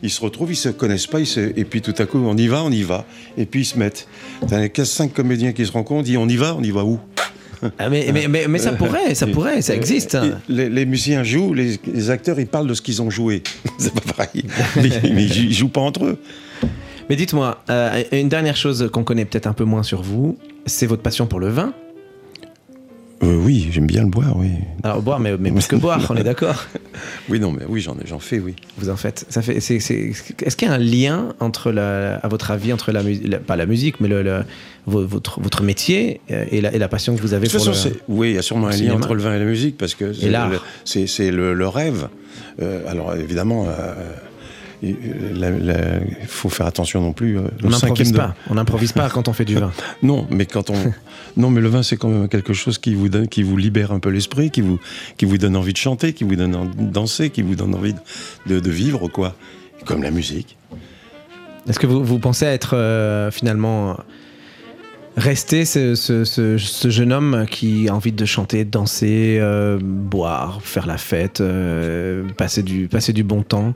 Ils 0.04 0.10
se 0.12 0.22
retrouvent, 0.22 0.52
ils 0.52 0.56
se 0.56 0.70
connaissent 0.70 1.08
pas, 1.08 1.20
ils 1.20 1.26
se- 1.28 1.40
et 1.58 1.64
puis 1.66 1.82
tout 1.82 1.94
à 1.98 2.06
coup 2.06 2.18
on 2.20 2.36
y 2.38 2.48
va, 2.48 2.64
on 2.64 2.72
y 2.72 2.84
va, 2.84 3.06
et 3.38 3.46
puis 3.46 3.62
ils 3.62 3.66
se 3.66 3.78
mettent. 3.78 4.08
T'as 4.48 4.60
les 4.60 4.70
15-5 4.70 5.12
comédiens 5.12 5.52
qui 5.54 5.66
se 5.66 5.72
rencontrent, 5.72 6.00
on 6.00 6.04
dit 6.04 6.18
on 6.18 6.28
y 6.28 6.36
va, 6.38 6.56
on 6.56 6.64
y 6.64 6.72
va 6.72 6.84
où? 6.84 7.00
Ah, 7.80 7.90
mais, 7.90 8.12
mais, 8.14 8.28
mais, 8.28 8.48
mais 8.48 8.60
ça 8.60 8.72
pourrait, 8.74 9.16
ça 9.16 9.26
pourrait, 9.26 9.64
ça 9.64 9.74
existe. 9.76 10.16
Les, 10.48 10.70
les 10.70 10.86
musiciens 10.86 11.24
jouent, 11.24 11.56
les, 11.56 11.80
les 11.92 12.10
acteurs 12.12 12.40
ils 12.40 12.46
parlent 12.46 12.68
de 12.68 12.76
ce 12.76 12.84
qu'ils 12.84 13.02
ont 13.02 13.10
joué. 13.10 13.42
c'est 13.80 13.94
pas 13.94 14.14
pareil. 14.14 14.46
mais, 14.76 14.90
mais 15.12 15.26
ils 15.26 15.54
jouent 15.54 15.68
pas 15.70 15.82
entre 15.82 16.06
eux. 16.06 16.20
Mais 17.10 17.16
dites-moi, 17.16 17.64
euh, 17.70 18.04
une 18.12 18.30
dernière 18.30 18.58
chose 18.58 18.90
qu'on 18.92 19.04
connaît 19.04 19.26
peut-être 19.26 19.48
un 19.48 19.54
peu 19.54 19.64
moins 19.64 19.84
sur 19.84 20.02
vous, 20.02 20.38
c'est 20.66 20.86
votre 20.88 21.02
passion 21.02 21.26
pour 21.28 21.40
le 21.40 21.48
vin. 21.50 21.74
Euh, 23.24 23.36
oui, 23.44 23.70
j'aime 23.72 23.88
bien 23.88 24.04
le 24.04 24.10
boire, 24.10 24.38
oui. 24.38 24.52
Alors 24.84 25.02
boire, 25.02 25.20
mais, 25.20 25.36
mais 25.40 25.52
plus 25.52 25.66
que 25.66 25.76
boire, 25.88 26.06
on 26.10 26.16
est 26.18 26.24
d'accord. 26.24 26.66
Oui, 27.30 27.40
non, 27.40 27.52
mais 27.52 27.64
oui, 27.68 27.82
j'en 27.82 27.96
j'en 28.06 28.20
fais, 28.20 28.38
oui. 28.40 28.56
Vous 28.78 28.90
en 28.90 28.96
faites. 28.96 29.26
Ça 29.30 29.42
fait. 29.42 29.60
c'est- 29.60 29.80
c'est- 29.80 30.12
Est-ce 30.44 30.56
qu'il 30.56 30.68
y 30.68 30.72
a 30.72 30.74
un 30.76 30.78
lien 30.78 31.34
entre 31.40 31.72
la, 31.72 32.18
à 32.18 32.28
votre 32.28 32.52
avis, 32.52 32.72
entre 32.74 32.92
la 32.92 33.02
musique, 33.02 33.38
pas 33.40 33.56
la 33.56 33.66
musique, 33.66 34.00
mais 34.02 34.08
le, 34.08 34.22
le- 34.22 34.44
vo- 34.86 35.08
votre 35.08 35.40
votre 35.42 35.64
métier 35.64 36.22
euh, 36.30 36.46
et 36.52 36.62
la, 36.62 36.72
et 36.76 36.78
la 36.78 36.88
passion 36.90 37.16
que 37.16 37.22
vous 37.22 37.34
avez 37.34 37.48
De 37.48 37.52
toute 37.52 37.64
pour 37.64 37.74
façon, 37.74 37.90
le. 37.90 37.96
c'est- 37.96 38.02
oui, 38.08 38.30
il 38.32 38.36
y 38.36 38.38
a 38.38 38.44
sûrement 38.44 38.68
un 38.68 38.72
lien 38.72 38.78
cinéma. 38.78 38.96
entre 38.98 39.16
le 39.16 39.22
vin 39.24 39.34
et 39.36 39.40
la 39.40 39.46
musique 39.46 39.78
parce 39.80 39.96
que 39.96 40.14
c'est 40.14 40.30
l'art. 40.30 40.50
le- 40.50 40.60
c'est 40.86 41.08
c'est 41.08 41.32
le, 41.32 41.56
le 41.56 41.68
rêve. 41.68 42.10
Euh, 42.62 42.84
alors 42.88 43.16
évidemment, 43.16 43.66
euh, 43.68 43.94
il 44.84 44.96
il 46.22 46.28
faut 46.28 46.50
faire 46.50 46.66
attention 46.68 47.02
non 47.02 47.14
plus. 47.14 47.38
euh, 47.38 47.44
On 47.64 47.70
n'improvise 47.70 48.12
de- 48.12 48.18
pas. 48.18 48.36
On 48.50 48.56
n'improvise 48.56 48.92
pas 48.92 49.10
quand 49.10 49.28
on 49.28 49.34
fait 49.34 49.46
du 49.46 49.56
vin. 49.56 49.72
Non, 50.04 50.28
mais 50.30 50.46
quand 50.46 50.70
on, 50.70 50.76
non, 51.38 51.50
mais 51.50 51.62
le 51.62 51.70
vin 51.70 51.84
c'est 51.84 51.98
quand 51.98 52.10
même 52.10 52.28
quelque 52.30 52.54
chose 52.54 52.78
qui 52.78 52.94
vous 52.94 53.10
donne, 53.10 53.28
qui 53.28 53.44
vous 53.44 53.58
libère 53.58 53.92
un 53.92 54.00
peu 54.00 54.10
l'esprit, 54.10 54.52
qui 54.52 54.62
vous, 54.62 54.80
qui 55.18 55.26
vous 55.26 55.38
donne 55.38 55.56
envie 55.56 55.74
de 55.74 55.78
chanter, 55.78 56.14
qui 56.14 56.24
vous 56.24 56.36
donne 56.36 56.56
envie 56.56 56.76
de 56.76 56.92
danser, 56.92 57.30
qui 57.30 57.42
vous 57.42 57.56
donne 57.56 57.74
envie 57.76 57.96
de, 58.46 58.60
de 58.60 58.70
vivre 58.72 59.08
quoi. 59.08 59.36
Comme 59.86 60.04
la 60.04 60.12
musique. 60.12 60.58
Est-ce 61.70 61.80
que 61.80 61.88
vous, 61.88 62.04
vous 62.04 62.20
pensez 62.20 62.46
être 62.46 62.76
euh, 62.76 63.30
finalement 63.32 63.92
euh, 63.92 63.94
rester 65.18 65.66
ce, 65.66 65.96
ce- 65.96 66.24
ce- 66.24 66.58
ce 66.58 66.90
jeune 66.90 67.12
homme 67.12 67.46
qui 67.50 67.90
a 67.90 67.96
envie 67.96 68.12
de 68.12 68.26
chanter, 68.26 68.64
de 68.66 68.70
danser, 68.70 69.38
euh, 69.42 69.80
boire, 69.82 70.62
faire 70.62 70.86
la 70.88 70.98
fête, 70.98 71.42
euh, 71.42 72.24
passer 72.38 72.64
du 72.64 72.88
passer 72.88 73.14
du 73.14 73.24
bon 73.24 73.42
temps? 73.44 73.74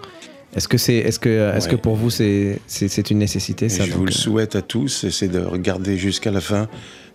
Est-ce 0.55 0.67
que 0.67 0.77
c'est 0.77 0.95
est-ce 0.95 1.19
que 1.19 1.55
est-ce 1.55 1.69
que 1.69 1.75
pour 1.75 1.95
vous 1.95 2.09
c'est 2.09 2.59
c'est 2.67 2.89
c'est 2.89 3.09
une 3.09 3.19
nécessité 3.19 3.69
ça 3.69 3.85
je 3.85 3.93
vous 3.93 4.05
le 4.05 4.11
euh, 4.11 4.15
souhaite 4.15 4.55
à 4.55 4.61
tous, 4.61 5.09
c'est 5.09 5.29
de 5.29 5.39
regarder 5.39 5.97
jusqu'à 5.97 6.31
la 6.31 6.41
fin, 6.41 6.67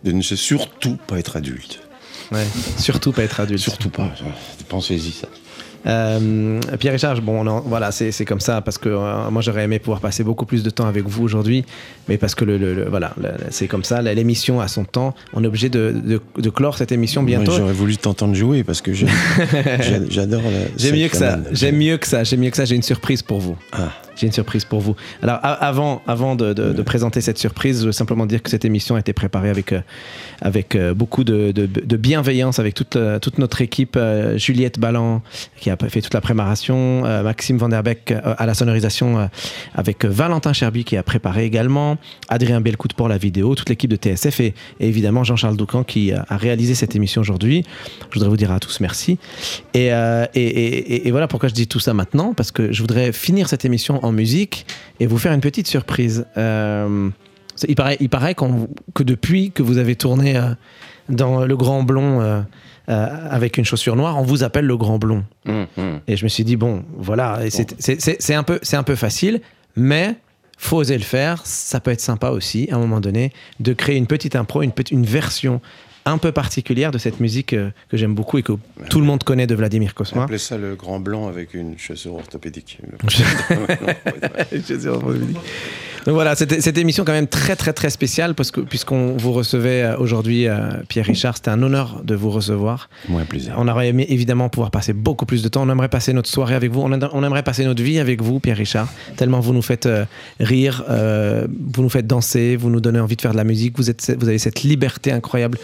de 0.04 0.12
ne 0.12 0.22
surtout 0.22 0.96
pas 1.06 1.18
être 1.18 1.36
adulte. 1.36 1.80
ouais. 2.32 2.46
Surtout 2.78 3.12
pas 3.12 3.24
être 3.24 3.40
adulte. 3.40 3.60
Surtout 3.60 3.90
pas. 3.90 4.10
Pensez-y 4.68 5.12
ça. 5.12 5.28
Euh, 5.86 6.60
Pierre 6.78 6.92
Richard, 6.94 7.20
bon, 7.22 7.44
voilà, 7.66 7.92
c'est 7.92 8.24
comme 8.24 8.40
ça 8.40 8.60
parce 8.60 8.76
que 8.78 8.88
euh, 8.88 9.30
moi 9.30 9.40
j'aurais 9.42 9.64
aimé 9.64 9.78
pouvoir 9.78 10.00
passer 10.00 10.24
beaucoup 10.24 10.44
plus 10.46 10.62
de 10.62 10.70
temps 10.70 10.86
avec 10.86 11.06
vous 11.06 11.22
aujourd'hui, 11.22 11.64
mais 12.08 12.16
parce 12.18 12.34
que 12.34 12.44
le, 12.44 12.58
le- 12.58 12.74
le- 12.74 12.88
voilà, 12.88 13.14
c'est 13.50 13.68
comme 13.68 13.84
ça. 13.84 14.02
L'émission 14.02 14.60
a 14.60 14.68
son 14.68 14.84
temps. 14.84 15.14
On 15.32 15.44
est 15.44 15.46
obligé 15.46 15.68
de, 15.68 15.94
de- 16.04 16.20
de 16.42 16.50
clore 16.50 16.76
cette 16.76 16.92
émission 16.92 17.22
bientôt. 17.22 17.52
J'aurais 17.52 17.72
voulu 17.72 17.96
t'entendre 17.96 18.34
jouer 18.34 18.64
parce 18.64 18.80
que 18.80 18.92
j'aime- 18.92 19.08
j'a- 19.80 20.08
j'adore 20.08 20.42
la. 20.42 20.50
J'ai 20.76 20.88
cette 20.88 20.94
mieux 20.94 21.08
que 21.08 21.16
ça. 21.16 21.38
J'aime 21.52 21.76
mieux 21.76 21.96
que 21.98 22.06
ça. 22.06 22.24
J'aime 22.24 22.40
mieux 22.40 22.50
que 22.50 22.56
ça. 22.56 22.64
J'ai 22.64 22.76
une 22.76 22.82
surprise 22.82 23.22
pour 23.22 23.38
vous. 23.40 23.56
Ah. 23.72 23.90
J'ai 24.16 24.26
une 24.26 24.32
surprise 24.32 24.64
pour 24.64 24.80
vous. 24.80 24.96
Alors 25.22 25.38
avant, 25.42 26.02
avant 26.06 26.34
de, 26.36 26.52
de- 26.52 26.72
de 26.72 26.82
présenter 26.82 27.20
cette 27.20 27.38
surprise, 27.38 27.80
je 27.82 27.86
veux 27.86 27.92
simplement 27.92 28.26
dire 28.26 28.42
que 28.42 28.50
cette 28.50 28.64
émission 28.64 28.96
a 28.96 29.00
été 29.00 29.12
préparée 29.12 29.50
avec, 29.50 29.72
euh, 29.72 29.80
avec 30.40 30.74
euh, 30.74 30.94
beaucoup 30.94 31.22
de, 31.24 31.52
bienveillance, 31.96 32.58
avec 32.58 32.74
toute, 32.74 32.96
euh, 32.96 33.18
toute 33.18 33.38
notre 33.38 33.60
équipe. 33.60 33.98
Juliette 34.36 34.78
Ballan 34.78 35.22
qui 35.60 35.70
a 35.70 35.76
fait 35.88 36.00
toute 36.00 36.14
la 36.14 36.20
préparation, 36.20 37.02
Maxime 37.22 37.58
Van 37.58 37.68
Der 37.68 37.82
Beek 37.82 38.12
à 38.12 38.46
la 38.46 38.54
sonorisation, 38.54 39.28
avec 39.74 40.04
Valentin 40.04 40.52
Cherby 40.52 40.84
qui 40.84 40.96
a 40.96 41.02
préparé 41.02 41.44
également, 41.44 41.96
Adrien 42.28 42.60
Belcout 42.60 42.92
pour 42.94 43.08
la 43.08 43.18
vidéo, 43.18 43.54
toute 43.54 43.68
l'équipe 43.68 43.90
de 43.90 43.96
TSF 43.96 44.40
et, 44.40 44.54
et 44.80 44.88
évidemment 44.88 45.24
Jean-Charles 45.24 45.56
Doucan 45.56 45.84
qui 45.84 46.12
a 46.12 46.24
réalisé 46.36 46.74
cette 46.74 46.96
émission 46.96 47.20
aujourd'hui. 47.20 47.64
Je 48.10 48.14
voudrais 48.14 48.28
vous 48.28 48.36
dire 48.36 48.50
à 48.52 48.60
tous 48.60 48.80
merci. 48.80 49.18
Et- 49.74 49.88
et- 50.34 51.08
et 51.08 51.10
voilà 51.10 51.28
pourquoi 51.28 51.48
je 51.48 51.54
dis 51.54 51.66
tout 51.66 51.80
ça 51.80 51.94
maintenant, 51.94 52.32
parce 52.34 52.50
que 52.52 52.72
je 52.72 52.80
voudrais 52.80 53.12
finir 53.12 53.48
cette 53.48 53.64
émission 53.64 54.04
en 54.06 54.12
musique 54.12 54.66
et 55.00 55.06
vous 55.06 55.18
faire 55.18 55.32
une 55.32 55.40
petite 55.40 55.66
surprise. 55.66 56.26
Euh, 56.36 57.08
il 57.68 57.74
paraît, 57.74 57.96
il 58.00 58.08
paraît 58.08 58.34
que 58.94 59.02
depuis 59.02 59.50
que 59.50 59.62
vous 59.62 59.78
avez 59.78 59.96
tourné 59.96 60.36
euh, 60.36 60.50
dans 61.08 61.44
Le 61.44 61.56
Grand 61.56 61.82
Blond 61.82 62.20
euh, 62.20 62.40
avec 62.88 63.56
une 63.58 63.64
chaussure 63.64 63.96
noire, 63.96 64.18
on 64.18 64.22
vous 64.22 64.44
appelle 64.44 64.66
Le 64.66 64.76
Grand 64.76 64.98
Blond. 64.98 65.24
Hum. 65.48 65.66
Et 66.06 66.16
je 66.16 66.24
me 66.24 66.28
suis 66.28 66.44
dit, 66.44 66.56
bon, 66.56 66.84
voilà, 66.96 67.40
c'est- 67.50 68.34
un, 68.34 68.42
peu- 68.42 68.60
un 68.72 68.82
peu 68.82 68.94
facile, 68.94 69.40
mais 69.74 70.16
faut 70.58 70.76
oser 70.78 70.96
le 70.96 71.04
faire. 71.04 71.40
Ça 71.44 71.80
peut 71.80 71.90
être 71.90 72.00
sympa 72.00 72.30
aussi, 72.30 72.68
à 72.70 72.76
un 72.76 72.78
moment 72.78 73.00
donné, 73.00 73.32
de 73.60 73.72
créer 73.72 73.96
une 73.96 74.06
petite 74.06 74.36
impro, 74.36 74.62
une, 74.62 74.72
petite- 74.72 74.92
une 74.92 75.04
version 75.06 75.60
un 76.06 76.18
peu 76.18 76.32
particulière 76.32 76.90
de 76.92 76.98
cette 76.98 77.20
musique 77.20 77.52
euh, 77.52 77.70
que 77.90 77.96
j'aime 77.96 78.14
beaucoup 78.14 78.38
et 78.38 78.42
que 78.42 78.52
tout 78.88 79.00
le 79.00 79.06
monde 79.06 79.22
connaît 79.24 79.46
de 79.46 79.54
Vladimir 79.54 79.94
Kosma. 79.94 80.22
Appelez 80.22 80.38
ça 80.38 80.56
le 80.56 80.74
grand 80.74 81.00
blanc 81.00 81.28
avec 81.28 81.52
une 81.52 81.76
chaussure 81.78 82.14
orthopédique. 82.14 82.78
Donc 86.06 86.14
voilà, 86.14 86.36
cette, 86.36 86.62
cette 86.62 86.78
émission 86.78 87.04
quand 87.04 87.12
même 87.12 87.26
très 87.26 87.56
très 87.56 87.72
très 87.72 87.90
spéciale 87.90 88.34
parce 88.34 88.50
que 88.52 88.60
puisqu'on 88.60 89.16
vous 89.16 89.32
recevait 89.32 89.82
euh, 89.82 89.96
aujourd'hui 89.98 90.46
euh, 90.46 90.68
Pierre 90.88 91.04
Richard, 91.06 91.36
c'était 91.36 91.50
un 91.50 91.60
honneur 91.62 92.00
de 92.04 92.14
vous 92.14 92.30
recevoir. 92.30 92.88
Moins 93.08 93.24
plaisir. 93.24 93.54
On 93.58 93.66
aurait 93.66 93.88
aimé 93.88 94.06
évidemment 94.08 94.48
pouvoir 94.48 94.70
passer 94.70 94.92
beaucoup 94.92 95.26
plus 95.26 95.42
de 95.42 95.48
temps. 95.48 95.62
On 95.62 95.70
aimerait 95.70 95.88
passer 95.88 96.12
notre 96.12 96.28
soirée 96.28 96.54
avec 96.54 96.70
vous. 96.70 96.80
On, 96.80 96.92
a- 96.92 97.10
on 97.12 97.24
aimerait 97.24 97.42
passer 97.42 97.64
notre 97.64 97.82
vie 97.82 97.98
avec 97.98 98.22
vous, 98.22 98.38
Pierre 98.38 98.56
Richard. 98.56 98.88
Tellement 99.16 99.40
vous 99.40 99.52
nous 99.52 99.62
faites 99.62 99.86
euh, 99.86 100.04
rire, 100.38 100.84
euh, 100.88 101.46
vous 101.72 101.82
nous 101.82 101.88
faites 101.90 102.06
danser, 102.06 102.54
vous 102.56 102.70
nous 102.70 102.80
donnez 102.80 103.00
envie 103.00 103.16
de 103.16 103.20
faire 103.22 103.32
de 103.32 103.36
la 103.36 103.44
musique. 103.44 103.76
Vous, 103.76 103.90
êtes, 103.90 104.16
vous 104.18 104.28
avez 104.28 104.38
cette 104.38 104.62
liberté 104.62 105.10
incroyable 105.10 105.58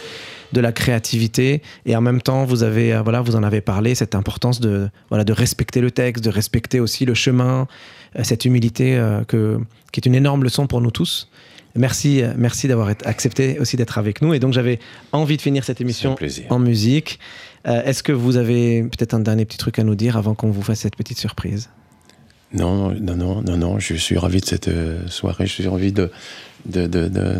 de 0.51 0.61
la 0.61 0.71
créativité 0.71 1.63
et 1.87 1.95
en 1.95 2.01
même 2.01 2.21
temps 2.21 2.45
vous 2.45 2.61
avez 2.61 2.95
voilà 3.03 3.21
vous 3.21 3.35
en 3.35 3.41
avez 3.41 3.59
parlé 3.59 3.95
cette 3.95 4.13
importance 4.13 4.59
de 4.59 4.87
voilà 5.09 5.23
de 5.23 5.33
respecter 5.33 5.81
le 5.81 5.89
texte 5.89 6.23
de 6.23 6.29
respecter 6.29 6.79
aussi 6.79 7.05
le 7.05 7.15
chemin 7.15 7.67
cette 8.21 8.45
humilité 8.45 8.95
euh, 8.95 9.23
que 9.23 9.59
qui 9.91 9.99
est 9.99 10.05
une 10.05 10.15
énorme 10.15 10.43
leçon 10.43 10.67
pour 10.67 10.81
nous 10.81 10.91
tous. 10.91 11.29
Merci 11.75 12.21
euh, 12.21 12.33
merci 12.37 12.67
d'avoir 12.67 12.89
accepté 13.05 13.57
aussi 13.59 13.77
d'être 13.77 13.97
avec 13.97 14.21
nous. 14.21 14.33
Et 14.35 14.39
donc 14.39 14.53
j'avais 14.53 14.77
envie 15.11 15.37
de 15.37 15.41
finir 15.41 15.63
cette 15.63 15.81
émission 15.81 16.15
en 16.49 16.59
musique. 16.59 17.19
Euh, 17.67 17.81
est-ce 17.83 18.03
que 18.03 18.11
vous 18.11 18.37
avez 18.37 18.83
peut-être 18.83 19.13
un 19.15 19.19
dernier 19.19 19.45
petit 19.45 19.57
truc 19.57 19.79
à 19.79 19.83
nous 19.83 19.95
dire 19.95 20.15
avant 20.17 20.35
qu'on 20.35 20.51
vous 20.51 20.61
fasse 20.61 20.81
cette 20.81 20.95
petite 20.95 21.17
surprise? 21.17 21.69
Non, 22.53 22.91
non, 22.91 23.15
non, 23.15 23.41
non, 23.41 23.57
non, 23.57 23.79
je 23.79 23.95
suis 23.95 24.17
ravi 24.19 24.39
de 24.39 24.45
cette 24.45 24.67
euh, 24.67 25.07
soirée. 25.07 25.47
Je 25.47 25.53
suis 25.53 25.67
ravi 25.67 25.91
de, 25.91 26.11
de, 26.67 26.85
de, 26.85 27.07
de, 27.07 27.37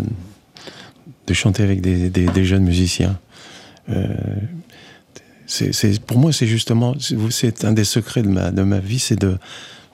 de 1.28 1.34
chanter 1.36 1.62
avec 1.62 1.82
des, 1.82 2.10
des, 2.10 2.26
des 2.26 2.46
jeunes 2.46 2.64
musiciens. 2.64 3.20
Euh, 3.90 4.08
pour 6.08 6.18
moi, 6.18 6.32
c'est 6.34 6.48
justement, 6.48 6.96
c'est 7.30 7.64
un 7.66 7.74
des 7.74 7.84
secrets 7.84 8.24
de 8.24 8.30
ma, 8.30 8.50
de 8.50 8.64
ma 8.64 8.80
vie, 8.80 8.98
c'est 9.00 9.20
de- 9.20 9.38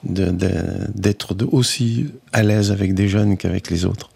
d'être 0.04 1.34
aussi 1.52 2.06
à 2.32 2.42
l'aise 2.42 2.70
avec 2.72 2.94
des 2.94 3.08
jeunes 3.08 3.36
qu'avec 3.36 3.70
les 3.70 3.84
autres. 3.84 4.10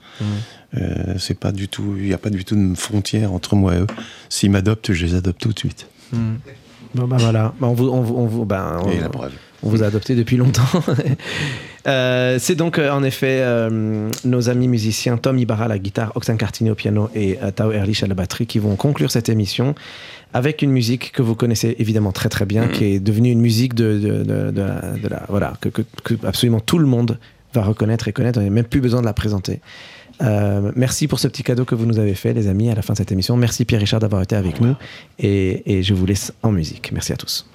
Euh, 0.76 1.14
c'est 1.18 1.39
pas 1.39 1.53
du 1.53 1.68
tout, 1.68 1.95
il 1.99 2.05
n'y 2.05 2.12
a 2.14 2.18
pas 2.18 2.30
du 2.30 2.45
tout 2.45 2.57
de 2.57 2.74
frontière 2.76 3.32
entre 3.32 3.55
moi 3.57 3.74
et 3.76 3.80
eux. 3.80 3.87
S'ils 4.28 4.51
m'adoptent, 4.51 4.93
je 4.93 5.07
les 5.07 5.14
adopte 5.14 5.41
tout 5.41 5.53
de 5.53 5.59
suite. 5.59 5.87
Bon 6.95 7.07
bah 7.09 7.16
voilà, 7.18 7.53
Bah, 7.61 7.66
on 7.68 7.74
vous, 7.74 7.89
on 7.89 8.01
vous- 8.03 8.14
on 8.16 8.26
vous- 8.26 8.45
bah, 8.45 8.80
on- 8.85 8.91
Et 8.91 9.01
la 9.01 9.09
preuve. 9.09 9.32
On 9.64 9.68
vous 9.68 9.82
a 9.82 9.87
adopté 9.87 10.14
depuis 10.14 10.37
longtemps. 10.37 10.62
Euh, 11.87 12.39
c'est 12.41 12.55
donc 12.55 12.78
euh, 12.78 12.91
en 12.91 13.03
effet 13.03 13.41
euh, 13.43 14.09
nos 14.24 14.49
amis 14.49 14.68
musiciens 14.68 15.18
Tom 15.18 15.37
Ibarra 15.39 15.66
à 15.66 15.68
la 15.68 15.78
guitare, 15.78 16.12
Oxane 16.14 16.39
Cartini 16.39 16.70
au 16.70 16.74
piano 16.74 17.11
et 17.14 17.39
Tao 17.55 17.72
Erlich 17.72 18.03
à 18.03 18.07
la 18.07 18.14
batterie 18.14 18.47
qui 18.47 18.59
vont 18.59 18.74
conclure 18.74 19.11
cette 19.11 19.28
émission 19.28 19.74
avec 20.35 20.61
une 20.61 20.70
musique 20.70 21.12
que 21.12 21.22
vous 21.22 21.35
connaissez 21.35 21.74
évidemment 21.78 22.12
très 22.12 22.28
très 22.28 22.45
bien, 22.45 22.68
qui 22.68 22.85
est 22.85 23.01
devenue 23.01 23.30
une 23.30 23.41
musique 23.41 23.72
de, 23.74 23.99
de, 23.99 24.22
de- 24.24 24.51
de 24.51 24.61
la, 24.61 24.80
de 25.03 25.09
la- 25.09 25.24
voilà 25.30 25.55
que, 25.62 25.70
que- 25.70 25.82
que 26.03 26.14
absolument 26.26 26.61
tout 26.61 26.78
le 26.78 26.87
monde 26.87 27.18
va 27.55 27.62
reconnaître 27.62 28.09
et 28.09 28.12
connaître. 28.12 28.39
On 28.41 28.43
n'a 28.43 28.51
même 28.51 28.64
plus 28.64 28.80
besoin 28.82 29.01
de 29.01 29.07
la 29.07 29.12
présenter. 29.14 29.61
Euh, 30.22 30.70
merci 30.76 31.09
pour 31.09 31.18
ce 31.18 31.26
petit 31.28 31.43
cadeau 31.43 31.64
que 31.64 31.74
vous 31.74 31.87
nous 31.87 31.99
avez 31.99 32.14
fait, 32.14 32.32
les 32.35 32.47
amis, 32.49 32.68
à 32.70 32.74
la 32.74 32.82
fin 32.82 32.93
de 32.93 32.99
cette 32.99 33.11
émission. 33.12 33.37
Merci 33.37 33.64
Pierre-Richard 33.64 34.01
d'avoir 34.01 34.22
été 34.22 34.37
avec 34.37 34.61
nous 34.61 34.74
et, 35.18 35.78
et 35.78 35.82
je 35.82 35.95
vous 35.95 36.07
laisse 36.07 36.32
en 36.43 36.53
musique. 36.53 36.91
Merci 36.93 37.12
à 37.12 37.16
tous. 37.16 37.47